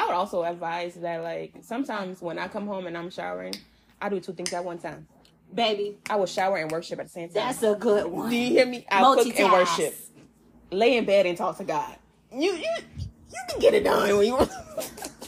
I 0.00 0.06
would 0.06 0.14
also 0.14 0.44
advise 0.44 0.94
that 0.94 1.22
like 1.22 1.52
sometimes 1.60 2.22
when 2.22 2.38
I 2.38 2.48
come 2.48 2.66
home 2.66 2.86
and 2.86 2.96
I'm 2.96 3.10
showering, 3.10 3.52
I 4.00 4.08
do 4.08 4.18
two 4.18 4.32
things 4.32 4.50
at 4.54 4.64
one 4.64 4.78
time. 4.78 5.06
Baby, 5.54 5.98
I 6.08 6.16
will 6.16 6.24
shower 6.24 6.56
and 6.56 6.70
worship 6.70 7.00
at 7.00 7.06
the 7.06 7.12
same 7.12 7.28
time. 7.28 7.34
that's 7.34 7.62
a 7.62 7.74
good 7.74 8.06
one. 8.06 8.30
do 8.30 8.36
you 8.36 8.48
hear 8.48 8.64
me? 8.64 8.86
I 8.90 9.02
cook 9.02 9.38
and 9.38 9.52
worship. 9.52 9.94
Lay 10.70 10.96
in 10.96 11.04
bed 11.04 11.26
and 11.26 11.36
talk 11.36 11.58
to 11.58 11.64
God. 11.64 11.96
You 12.32 12.52
you 12.52 12.70
you 13.28 13.40
can 13.50 13.60
get 13.60 13.74
it 13.74 13.84
done 13.84 14.16
when 14.16 14.26
you 14.26 14.36
want. 14.36 14.50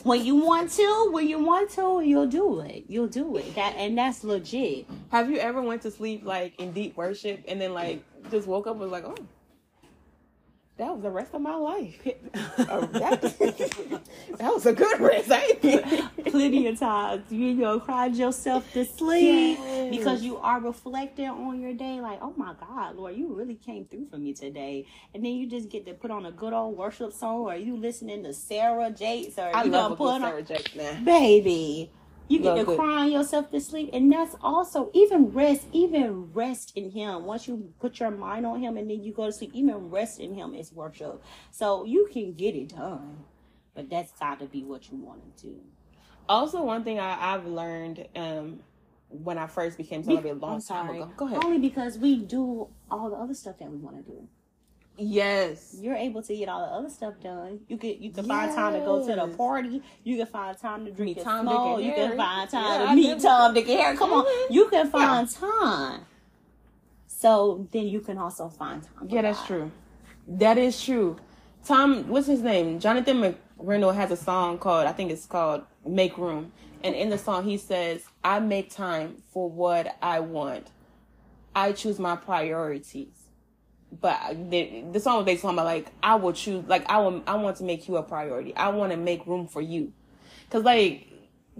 When 0.05 0.25
you 0.25 0.35
want 0.35 0.73
to, 0.73 1.11
when 1.13 1.29
you 1.29 1.39
want 1.39 1.71
to, 1.73 2.01
you'll 2.01 2.27
do 2.27 2.59
it. 2.59 2.87
You'll 2.89 3.07
do 3.07 3.37
it. 3.37 3.55
That 3.55 3.77
and 3.77 3.97
that's 3.97 4.25
legit. 4.25 4.87
Have 5.13 5.31
you 5.31 5.37
ever 5.37 5.63
went 5.63 5.83
to 5.83 5.93
sleep 5.93 6.25
like 6.25 6.59
in 6.59 6.73
deep 6.73 6.97
worship 6.97 7.45
and 7.47 7.61
then 7.61 7.73
like 7.73 8.03
just 8.29 8.49
woke 8.49 8.67
up 8.67 8.73
and 8.73 8.81
was 8.81 8.91
like, 8.91 9.05
oh, 9.05 9.15
that 10.83 10.93
was 10.95 11.03
the 11.03 11.11
rest 11.11 11.33
of 11.33 11.41
my 11.41 11.55
life. 11.55 11.97
Uh, 12.59 12.81
that, 12.87 13.23
that 14.39 14.53
was 14.53 14.67
a 14.67 14.73
good 14.73 14.99
rest. 15.01 15.29
Plenty 16.27 16.67
of 16.67 16.79
times 16.79 17.31
you 17.31 17.55
know 17.55 17.79
cried 17.79 18.17
yourself 18.17 18.71
to 18.73 18.85
sleep 18.85 19.59
Yes. 19.61 19.97
because 19.97 20.23
you 20.25 20.39
are 20.39 20.61
reflecting 20.61 21.29
on 21.29 21.61
your 21.61 21.73
day 21.75 22.01
like 22.01 22.19
oh 22.23 22.33
my 22.37 22.55
god 22.59 22.97
lord 22.97 23.15
you 23.17 23.33
really 23.35 23.55
came 23.55 23.85
through 23.85 24.07
for 24.07 24.17
me 24.17 24.33
today 24.33 24.87
and 25.15 25.25
then 25.25 25.33
you 25.33 25.47
just 25.49 25.69
get 25.69 25.85
to 25.87 25.93
put 25.95 26.11
on 26.11 26.27
a 26.27 26.33
good 26.33 26.53
old 26.53 26.77
worship 26.77 27.13
song 27.13 27.41
or 27.43 27.55
you 27.55 27.77
listening 27.77 28.23
to 28.25 28.33
sarah 28.33 28.91
jakes 28.91 29.39
or 29.39 29.51
I 29.55 29.65
you 29.65 29.71
love 29.71 29.91
know 29.91 29.95
a 29.95 29.97
put 29.97 30.05
good 30.05 30.15
on 30.15 30.21
Sarah 30.23 30.43
Jake 30.43 30.75
now. 30.77 31.05
baby 31.05 31.91
you 32.29 32.39
get 32.39 32.57
Love 32.57 32.67
to 32.67 32.77
crying 32.77 33.13
yourself 33.13 33.51
to 33.51 33.61
sleep 33.61 33.91
and 33.93 34.13
that's 34.13 34.37
also 34.43 34.91
even 34.95 35.31
rest 35.33 35.67
even 35.73 36.33
rest 36.33 36.73
in 36.77 36.91
him 36.91 37.25
once 37.25 37.47
you 37.49 37.73
put 37.81 38.01
your 38.01 38.11
mind 38.11 38.47
on 38.47 38.61
him 38.61 38.77
and 38.77 38.89
then 38.91 39.03
you 39.03 39.13
go 39.13 39.27
to 39.27 39.33
sleep 39.33 39.51
even 39.55 39.91
rest 39.91 40.21
in 40.21 40.35
him 40.35 40.55
is 40.55 40.73
worship 40.73 41.23
so 41.51 41.85
you 41.85 42.09
can 42.13 42.33
get 42.35 42.55
it 42.55 42.69
done 42.77 43.19
but 43.75 43.89
that's 43.91 44.13
got 44.13 44.39
to 44.41 44.47
be 44.47 44.65
what 44.65 44.91
you 44.91 44.99
want 44.99 45.21
to 45.37 45.47
do 45.47 45.61
Also, 46.29 46.63
one 46.63 46.85
thing 46.85 46.99
I, 47.01 47.35
I've 47.35 47.47
learned 47.47 48.07
um, 48.17 48.61
when 49.09 49.39
I 49.39 49.47
first 49.47 49.77
became 49.77 50.03
celibate 50.05 50.33
a 50.33 50.35
long 50.35 50.55
I'm 50.57 50.63
time 50.63 50.91
ago. 50.91 51.11
Go 51.17 51.27
ahead. 51.27 51.45
Only 51.45 51.59
because 51.59 51.99
we 51.99 52.17
do 52.17 52.69
all 52.91 53.11
the 53.11 53.17
other 53.17 53.35
stuff 53.35 53.59
that 53.59 53.71
we 53.71 53.77
want 53.79 53.97
to 53.97 54.11
do. 54.11 54.29
Yes. 54.97 55.77
You're 55.81 55.97
able 55.97 56.23
to 56.23 56.37
get 56.37 56.49
all 56.49 56.61
the 56.61 56.73
other 56.73 56.91
stuff 56.91 57.15
done. 57.23 57.61
You 57.69 57.77
can 57.79 58.03
you 58.03 58.11
can 58.13 58.27
find 58.27 58.55
time 58.55 58.75
to 58.75 58.81
go 58.81 59.07
to 59.07 59.15
the 59.15 59.37
party. 59.37 59.83
You 60.05 60.17
can 60.19 60.27
find 60.27 60.57
time 60.59 60.85
to 60.85 60.91
drink 60.93 61.17
Meet 61.17 61.25
Tom, 61.25 61.47
Dick, 61.47 61.55
and 61.57 61.85
You 61.85 61.93
can 61.95 62.17
find 62.17 62.51
time 62.51 62.65
Yeah, 62.81 62.85
to 62.87 62.91
I 62.91 62.95
meet 62.95 63.21
Tom, 63.21 63.55
Dick, 63.55 63.69
and 63.69 63.81
Harry. 63.81 63.97
Come 63.97 64.13
on, 64.13 64.53
you 64.53 64.69
can 64.69 64.91
find 64.91 65.29
time. 65.31 66.03
So 67.07 67.69
then 67.73 67.87
you 67.87 68.01
can 68.01 68.19
also 68.19 68.49
find 68.49 68.83
time. 68.83 69.09
Yeah, 69.09 69.23
that's 69.23 69.39
God. 69.41 69.47
true. 69.47 69.73
That 70.29 70.59
is 70.59 70.83
true. 70.83 71.17
Tom, 71.65 72.09
what's 72.09 72.27
his 72.27 72.43
name? 72.43 72.81
Jonathan 72.81 73.37
McReynolds 73.61 73.95
has 73.95 74.11
a 74.11 74.17
song 74.17 74.59
called, 74.59 74.87
I 74.87 74.93
think 74.93 75.11
it's 75.11 75.27
called 75.27 75.63
Make 75.87 76.19
Room. 76.19 76.53
And 76.83 76.95
in 76.97 77.11
the 77.11 77.19
song, 77.19 77.45
he 77.45 77.57
says, 77.59 78.05
I 78.25 78.41
make 78.41 78.71
time 78.71 79.23
for 79.33 79.49
what 79.49 79.97
I 80.03 80.21
want. 80.21 80.71
I 81.55 81.73
choose 81.73 81.99
my 82.01 82.17
priorities. 82.17 83.22
But 84.01 84.51
the, 84.51 84.85
the 84.91 85.01
song 85.01 85.19
was 85.19 85.27
basically 85.27 85.49
talking 85.49 85.59
about 85.59 85.67
like, 85.67 85.87
I 86.03 86.15
will 86.15 86.33
choose, 86.33 86.65
like, 86.67 86.89
I 86.91 86.99
will, 86.99 87.23
I 87.27 87.35
want 87.37 87.59
to 87.59 87.65
make 87.65 87.89
you 87.89 87.97
a 87.97 88.03
priority. 88.03 88.55
I 88.57 88.69
want 88.69 88.93
to 88.93 88.97
make 88.97 89.27
room 89.27 89.47
for 89.47 89.61
you. 89.61 89.93
Cause 90.51 90.65
like, 90.65 91.09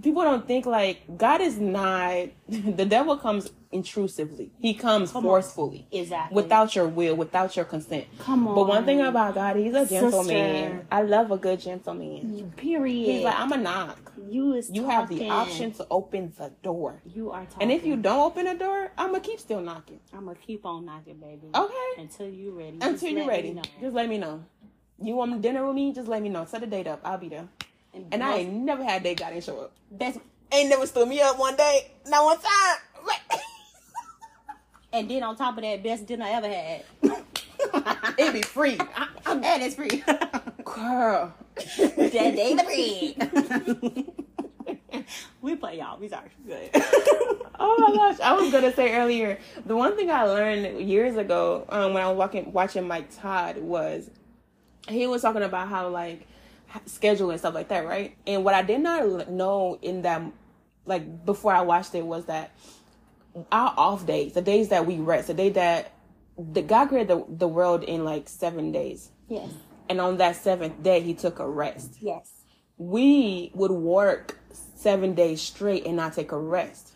people 0.01 0.23
don't 0.23 0.47
think 0.47 0.65
like, 0.65 1.17
God 1.17 1.41
is 1.41 1.59
not, 1.59 2.27
the 2.49 2.85
devil 2.85 3.17
comes 3.17 3.51
intrusively. 3.71 4.51
He 4.59 4.73
comes 4.73 5.11
forcefully 5.11 5.87
Exactly. 5.91 6.35
without 6.35 6.75
your 6.75 6.87
will, 6.87 7.15
without 7.15 7.55
your 7.55 7.65
consent. 7.65 8.05
Come 8.19 8.47
on. 8.47 8.55
But 8.55 8.67
one 8.67 8.85
thing 8.85 9.01
about 9.01 9.35
God, 9.35 9.55
He's 9.55 9.73
a 9.73 9.85
gentleman. 9.87 10.23
Sister. 10.71 10.87
I 10.91 11.01
love 11.03 11.31
a 11.31 11.37
good 11.37 11.59
gentleman. 11.59 12.53
period. 12.55 13.05
He's 13.05 13.23
like, 13.23 13.35
I'm 13.37 13.51
a 13.51 13.57
knock. 13.57 14.12
You 14.33 14.53
is 14.53 14.69
You 14.69 14.85
have 14.89 15.09
the 15.09 15.29
option 15.29 15.71
to 15.73 15.87
open 15.91 16.33
the 16.37 16.51
door. 16.61 17.01
You 17.05 17.31
are 17.31 17.45
talking. 17.45 17.61
And 17.61 17.71
if 17.71 17.85
you 17.85 17.95
don't 17.95 18.19
open 18.19 18.45
the 18.45 18.55
door, 18.55 18.91
I'm 18.97 19.07
gonna 19.07 19.19
keep 19.19 19.39
still 19.39 19.61
knocking. 19.61 19.99
I'm 20.13 20.25
gonna 20.25 20.35
keep 20.35 20.65
on 20.65 20.85
knocking, 20.85 21.17
baby. 21.17 21.49
Okay. 21.53 22.01
Until 22.01 22.29
you're 22.29 22.53
ready. 22.53 22.77
Until 22.81 23.09
you're 23.09 23.27
ready. 23.27 23.59
Just 23.79 23.95
let 23.95 24.09
me 24.09 24.17
know. 24.17 24.43
You 25.01 25.15
want 25.15 25.41
dinner 25.41 25.65
with 25.65 25.75
me? 25.75 25.93
Just 25.93 26.07
let 26.07 26.21
me 26.21 26.29
know. 26.29 26.45
Set 26.45 26.63
a 26.63 26.67
date 26.67 26.87
up. 26.87 27.01
I'll 27.03 27.17
be 27.17 27.29
there. 27.29 27.47
And 28.11 28.23
I 28.23 28.37
ain't 28.37 28.53
never 28.53 28.83
had 28.83 29.01
a 29.01 29.03
date 29.03 29.19
God 29.19 29.29
didn't 29.29 29.43
show 29.43 29.59
up. 29.59 29.71
That's 29.91 30.17
Ain't 30.51 30.69
never 30.69 30.85
stood 30.85 31.07
me 31.07 31.19
up 31.19 31.39
one 31.39 31.55
day. 31.55 31.91
Not 32.07 32.25
one 32.25 32.37
time. 32.37 33.39
And 34.93 35.09
then 35.09 35.23
on 35.23 35.35
top 35.35 35.57
of 35.57 35.63
that, 35.63 35.81
best 35.81 36.05
dinner 36.05 36.23
I 36.23 36.29
ever 36.29 36.47
had. 36.47 36.83
it 38.19 38.31
be 38.31 38.43
free. 38.43 38.77
I, 38.95 39.07
I'm 39.25 39.43
and 39.43 39.63
it's 39.63 39.73
free. 39.73 40.03
girl. 40.63 41.33
Day 41.55 42.55
the 42.55 42.63
bread. 44.87 45.03
we 45.41 45.55
play 45.55 45.77
y'all. 45.79 45.99
We 45.99 46.09
sorry. 46.09 46.29
Good. 46.45 46.69
Oh 47.59 47.77
my 47.77 47.95
gosh, 47.95 48.19
I 48.19 48.33
was 48.33 48.51
gonna 48.51 48.73
say 48.73 48.95
earlier. 48.95 49.37
The 49.65 49.75
one 49.75 49.95
thing 49.95 50.09
I 50.09 50.23
learned 50.23 50.81
years 50.89 51.15
ago 51.15 51.65
um, 51.69 51.93
when 51.93 52.03
I 52.03 52.09
was 52.09 52.17
walking, 52.17 52.51
watching 52.51 52.87
Mike 52.87 53.15
Todd 53.15 53.57
was 53.57 54.09
he 54.89 55.07
was 55.07 55.21
talking 55.21 55.43
about 55.43 55.69
how 55.69 55.87
like 55.87 56.27
schedule 56.85 57.29
and 57.29 57.39
stuff 57.39 57.53
like 57.53 57.69
that, 57.69 57.85
right? 57.85 58.17
And 58.25 58.43
what 58.43 58.53
I 58.53 58.63
did 58.63 58.81
not 58.81 59.29
know 59.29 59.77
in 59.81 60.01
that, 60.01 60.23
like 60.85 61.25
before 61.25 61.53
I 61.53 61.61
watched 61.61 61.93
it, 61.95 62.05
was 62.05 62.25
that 62.25 62.51
our 63.51 63.73
off 63.77 64.05
days, 64.05 64.33
the 64.33 64.41
days 64.41 64.69
that 64.69 64.85
we 64.85 64.97
rest, 64.97 65.27
the 65.27 65.33
day 65.33 65.49
that 65.51 65.93
the 66.37 66.61
God 66.61 66.87
created 66.89 67.09
the, 67.09 67.25
the 67.29 67.47
world 67.47 67.83
in 67.83 68.03
like 68.03 68.27
seven 68.27 68.71
days, 68.71 69.11
yes. 69.27 69.49
And 69.93 70.01
on 70.01 70.17
that 70.17 70.35
seventh 70.35 70.81
day 70.83 71.01
He 71.01 71.13
took 71.13 71.39
a 71.39 71.47
rest 71.47 71.97
Yes. 72.01 72.31
we 72.77 73.51
would 73.53 73.71
work 73.71 74.39
seven 74.75 75.13
days 75.15 75.41
straight 75.41 75.85
and 75.85 75.95
not 75.95 76.13
take 76.13 76.31
a 76.31 76.37
rest. 76.37 76.89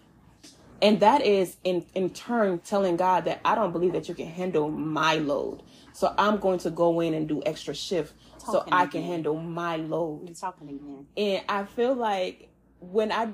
And 0.82 1.00
that 1.00 1.22
is 1.26 1.58
in, 1.64 1.86
in 1.96 2.10
turn 2.12 2.60
telling 2.60 2.98
God 2.98 3.26
that 3.26 3.40
I 3.46 3.56
don't 3.56 3.72
believe 3.72 3.94
that 3.94 4.10
you 4.10 4.16
can 4.16 4.28
handle 4.28 4.70
my 4.70 5.16
load. 5.16 5.64
So 5.94 6.14
I'm 6.18 6.38
going 6.38 6.60
to 6.60 6.70
go 6.70 7.00
in 7.00 7.14
and 7.16 7.28
do 7.28 7.42
extra 7.46 7.74
shift 7.74 8.14
so 8.38 8.60
Talking 8.60 8.74
I 8.74 8.86
can 8.88 9.04
handle 9.04 9.36
my 9.38 9.78
load. 9.78 10.36
Talking 10.36 10.70
again. 10.70 11.08
And 11.16 11.44
I 11.50 11.66
feel 11.66 11.96
like 11.96 12.50
when 12.80 13.12
I 13.12 13.30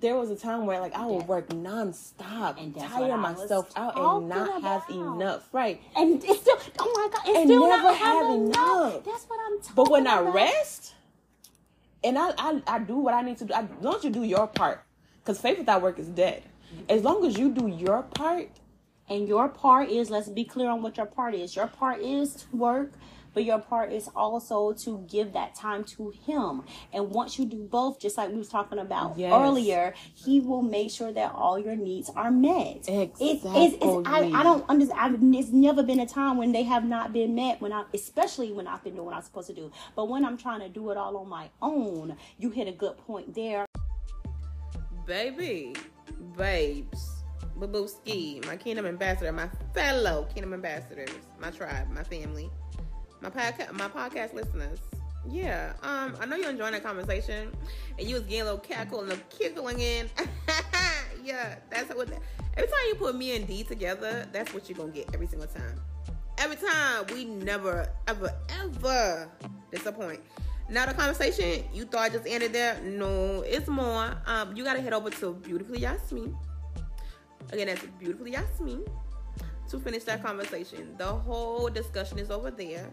there 0.00 0.16
was 0.16 0.30
a 0.30 0.36
time 0.36 0.66
where 0.66 0.80
like 0.80 0.94
I 0.94 1.06
would 1.06 1.26
work 1.28 1.48
nonstop, 1.50 2.60
And 2.60 2.74
tire 2.76 3.02
what 3.02 3.10
I 3.10 3.16
was 3.16 3.38
myself 3.40 3.70
out 3.76 3.96
and 3.96 4.28
not 4.28 4.62
have 4.62 4.84
about. 4.88 5.16
enough. 5.16 5.48
Right. 5.52 5.82
And 5.96 6.22
it's 6.24 6.40
still, 6.40 6.58
oh 6.78 6.92
my 6.96 7.08
God, 7.12 7.22
it's 7.28 7.38
And 7.40 7.46
still 7.48 7.68
never 7.68 7.82
not 7.84 7.96
have 7.96 8.26
having 8.26 8.46
enough. 8.48 9.04
That's 9.04 9.24
what 9.26 9.40
I'm 9.46 9.58
talking 9.60 9.74
But 9.76 9.90
when 9.90 10.06
I 10.06 10.20
rest 10.20 10.94
and 12.04 12.18
I, 12.18 12.30
I, 12.38 12.62
I 12.66 12.78
do 12.80 12.96
what 12.98 13.14
I 13.14 13.22
need 13.22 13.38
to 13.38 13.46
do, 13.46 13.54
I, 13.54 13.60
as 13.62 13.68
long 13.84 13.96
as 13.96 14.04
you 14.04 14.10
do 14.10 14.24
your 14.24 14.46
part, 14.46 14.84
because 15.22 15.40
faith 15.40 15.58
without 15.58 15.82
work 15.82 15.98
is 15.98 16.08
dead. 16.08 16.42
As 16.88 17.02
long 17.02 17.24
as 17.26 17.38
you 17.38 17.50
do 17.52 17.68
your 17.68 18.02
part, 18.02 18.48
And 19.08 19.28
your 19.28 19.48
part 19.48 19.90
is, 19.90 20.10
let's 20.10 20.28
be 20.30 20.44
clear 20.44 20.70
on 20.70 20.82
what 20.82 20.96
your 20.96 21.06
part 21.06 21.34
is. 21.34 21.56
Your 21.56 21.66
part 21.68 22.00
is 22.00 22.34
to 22.36 22.56
work, 22.56 22.92
but 23.34 23.44
your 23.44 23.58
part 23.58 23.92
is 23.92 24.08
also 24.16 24.72
to 24.72 25.04
give 25.10 25.32
that 25.34 25.54
time 25.54 25.84
to 25.84 26.10
him. 26.26 26.62
And 26.92 27.10
once 27.10 27.38
you 27.38 27.44
do 27.44 27.64
both, 27.70 28.00
just 28.00 28.16
like 28.16 28.30
we 28.30 28.36
was 28.36 28.48
talking 28.48 28.78
about 28.78 29.18
Yes. 29.18 29.32
earlier, 29.32 29.94
he 30.14 30.40
will 30.40 30.62
make 30.62 30.90
sure 30.90 31.12
that 31.12 31.32
all 31.32 31.58
your 31.58 31.76
needs 31.76 32.10
are 32.16 32.30
met. 32.30 32.84
It's, 32.88 33.20
it's, 33.20 33.44
it's, 33.44 33.44
I, 33.44 33.64
Exactly. 33.98 34.32
I 34.34 34.42
don't 34.42 34.64
understand. 34.68 35.34
It's 35.34 35.50
never 35.50 35.82
been 35.82 36.00
a 36.00 36.06
time 36.06 36.36
when 36.38 36.52
they 36.52 36.62
have 36.62 36.84
not 36.84 37.12
been 37.12 37.34
met. 37.34 37.60
When 37.60 37.72
I, 37.72 37.84
especially 37.92 38.52
when 38.52 38.66
I've 38.66 38.82
been 38.84 38.94
doing 38.94 39.06
what 39.06 39.14
I'm 39.14 39.22
supposed 39.22 39.48
to 39.48 39.54
do. 39.54 39.70
But 39.96 40.08
when 40.08 40.24
I'm 40.24 40.36
trying 40.36 40.60
to 40.60 40.68
do 40.68 40.90
it 40.90 40.96
all 40.96 41.16
on 41.16 41.28
my 41.28 41.50
own, 41.60 42.16
you 42.38 42.50
hit 42.50 42.68
a 42.68 42.72
good 42.72 42.96
point 42.98 43.34
there. 43.34 43.66
baby, 45.06 45.74
babes, 46.36 47.22
babooski, 47.58 48.44
my 48.46 48.56
kingdom 48.56 48.86
ambassador, 48.86 49.32
my 49.32 49.48
fellow 49.74 50.26
kingdom 50.32 50.54
ambassadors, 50.54 51.10
my 51.40 51.50
tribe, 51.50 51.90
my 51.90 52.02
family, 52.02 52.50
my 53.24 53.30
podcast, 53.30 53.72
my 53.72 53.88
podcast 53.88 54.34
listeners. 54.34 54.78
Yeah, 55.26 55.72
um, 55.82 56.14
I 56.20 56.26
know 56.26 56.36
you're 56.36 56.50
enjoying 56.50 56.72
that 56.72 56.82
conversation, 56.82 57.50
and 57.98 58.06
you 58.06 58.16
was 58.16 58.24
getting 58.24 58.42
a 58.42 58.44
little 58.44 58.58
cackle 58.58 59.00
and 59.00 59.12
a 59.12 59.16
kickling 59.30 59.80
in. 59.80 60.10
yeah, 61.24 61.56
that's 61.70 61.88
what. 61.94 62.10
Every 62.56 62.68
time 62.68 62.80
you 62.88 62.94
put 62.96 63.16
me 63.16 63.34
and 63.34 63.46
D 63.46 63.64
together, 63.64 64.28
that's 64.30 64.52
what 64.52 64.68
you're 64.68 64.76
gonna 64.76 64.92
get 64.92 65.08
every 65.14 65.26
single 65.26 65.48
time. 65.48 65.80
Every 66.36 66.56
time 66.56 67.06
we 67.12 67.24
never, 67.24 67.88
ever, 68.06 68.30
ever 68.60 69.30
disappoint. 69.72 70.20
Now 70.68 70.86
the 70.86 70.94
conversation 70.94 71.64
you 71.72 71.86
thought 71.86 72.12
just 72.12 72.26
ended 72.26 72.52
there. 72.52 72.78
No, 72.82 73.42
it's 73.46 73.68
more. 73.68 74.14
Um, 74.26 74.54
you 74.54 74.64
gotta 74.64 74.82
head 74.82 74.92
over 74.92 75.08
to 75.08 75.32
Beautifully 75.32 75.80
Yasmin. 75.80 76.36
Again, 77.50 77.68
that's 77.68 77.86
Beautifully 77.98 78.32
Yasmin 78.32 78.84
to 79.68 79.78
finish 79.78 80.04
that 80.04 80.22
conversation. 80.22 80.94
The 80.98 81.06
whole 81.06 81.68
discussion 81.68 82.18
is 82.18 82.30
over 82.30 82.50
there. 82.50 82.90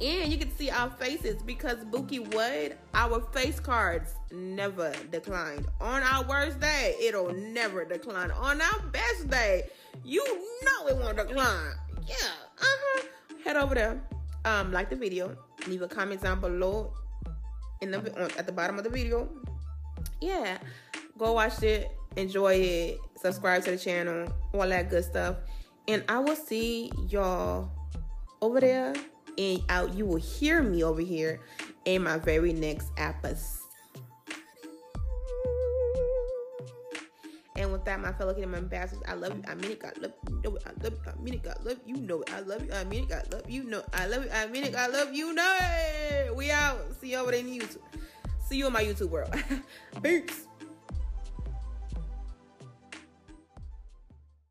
And 0.00 0.30
you 0.30 0.36
can 0.36 0.54
see 0.56 0.68
our 0.68 0.90
faces 0.90 1.42
because 1.42 1.78
Buki 1.86 2.20
Wood, 2.34 2.76
our 2.92 3.20
face 3.32 3.58
cards 3.58 4.14
never 4.30 4.92
declined. 5.10 5.66
On 5.80 6.02
our 6.02 6.22
worst 6.24 6.60
day, 6.60 6.94
it'll 7.00 7.32
never 7.32 7.84
decline. 7.84 8.30
On 8.30 8.60
our 8.60 8.80
best 8.92 9.30
day, 9.30 9.68
you 10.04 10.22
know 10.62 10.88
it 10.88 10.96
won't 10.96 11.16
decline. 11.16 11.72
Yeah. 12.06 12.14
Uh-huh. 12.60 13.02
Head 13.42 13.56
over 13.56 13.74
there. 13.74 14.02
Um, 14.44 14.70
like 14.70 14.90
the 14.90 14.96
video. 14.96 15.34
Leave 15.66 15.80
a 15.80 15.88
comment 15.88 16.22
down 16.22 16.40
below 16.40 16.92
in 17.80 17.90
the 17.90 17.98
on, 18.22 18.30
at 18.36 18.46
the 18.46 18.52
bottom 18.52 18.76
of 18.76 18.84
the 18.84 18.90
video. 18.90 19.28
Yeah. 20.20 20.58
Go 21.16 21.32
watch 21.32 21.62
it. 21.62 21.90
Enjoy 22.16 22.54
it. 22.54 23.00
Subscribe 23.16 23.64
to 23.64 23.70
the 23.70 23.78
channel. 23.78 24.30
All 24.52 24.68
that 24.68 24.90
good 24.90 25.04
stuff. 25.04 25.36
And 25.88 26.04
I 26.08 26.18
will 26.18 26.36
see 26.36 26.90
y'all 27.08 27.70
over 28.40 28.60
there. 28.60 28.94
And 29.38 29.62
out 29.68 29.94
you 29.94 30.06
will 30.06 30.16
hear 30.16 30.62
me 30.62 30.82
over 30.82 31.02
here 31.02 31.40
in 31.84 32.02
my 32.02 32.18
very 32.18 32.52
next 32.52 32.90
episode. 32.96 33.62
And 37.56 37.72
with 37.72 37.84
that, 37.86 38.00
my 38.00 38.12
fellow 38.12 38.34
Kingdom 38.34 38.54
ambassadors, 38.54 39.02
I 39.08 39.14
love 39.14 39.34
you. 39.34 39.42
I 39.48 39.54
mean 39.54 39.72
it. 39.72 39.80
God 39.80 39.94
love 40.00 40.12
you. 40.28 40.40
Know 40.44 40.56
it. 40.56 40.62
I 40.66 40.72
love 40.82 40.92
you. 40.92 41.00
I 41.06 41.14
mean 41.22 41.34
it. 41.34 41.42
God 41.42 41.58
love 41.64 41.78
you. 41.86 41.96
Know 41.96 42.20
it. 42.20 42.32
I 42.32 42.40
love 42.40 42.64
you. 42.64 42.72
I 42.72 42.84
mean 42.84 43.02
it. 43.04 43.08
God 43.08 43.32
love 43.32 43.48
you. 43.48 43.64
Know 43.64 43.78
it. 43.78 43.86
I 43.94 44.06
love 44.06 44.24
you. 44.24 44.30
I 44.30 44.46
mean 44.46 44.64
it. 44.64 44.72
God 44.72 44.92
love 44.92 45.14
you. 45.14 45.32
Know 45.32 45.56
it. 45.60 46.36
We 46.36 46.50
out. 46.50 46.78
See 47.00 47.12
you 47.12 47.18
over 47.18 47.30
there 47.30 47.40
in 47.40 47.46
YouTube. 47.46 47.78
See 48.46 48.58
you 48.58 48.66
in 48.66 48.72
my 48.72 48.84
YouTube 48.84 49.08
world. 49.08 49.34
Peace. 50.02 50.46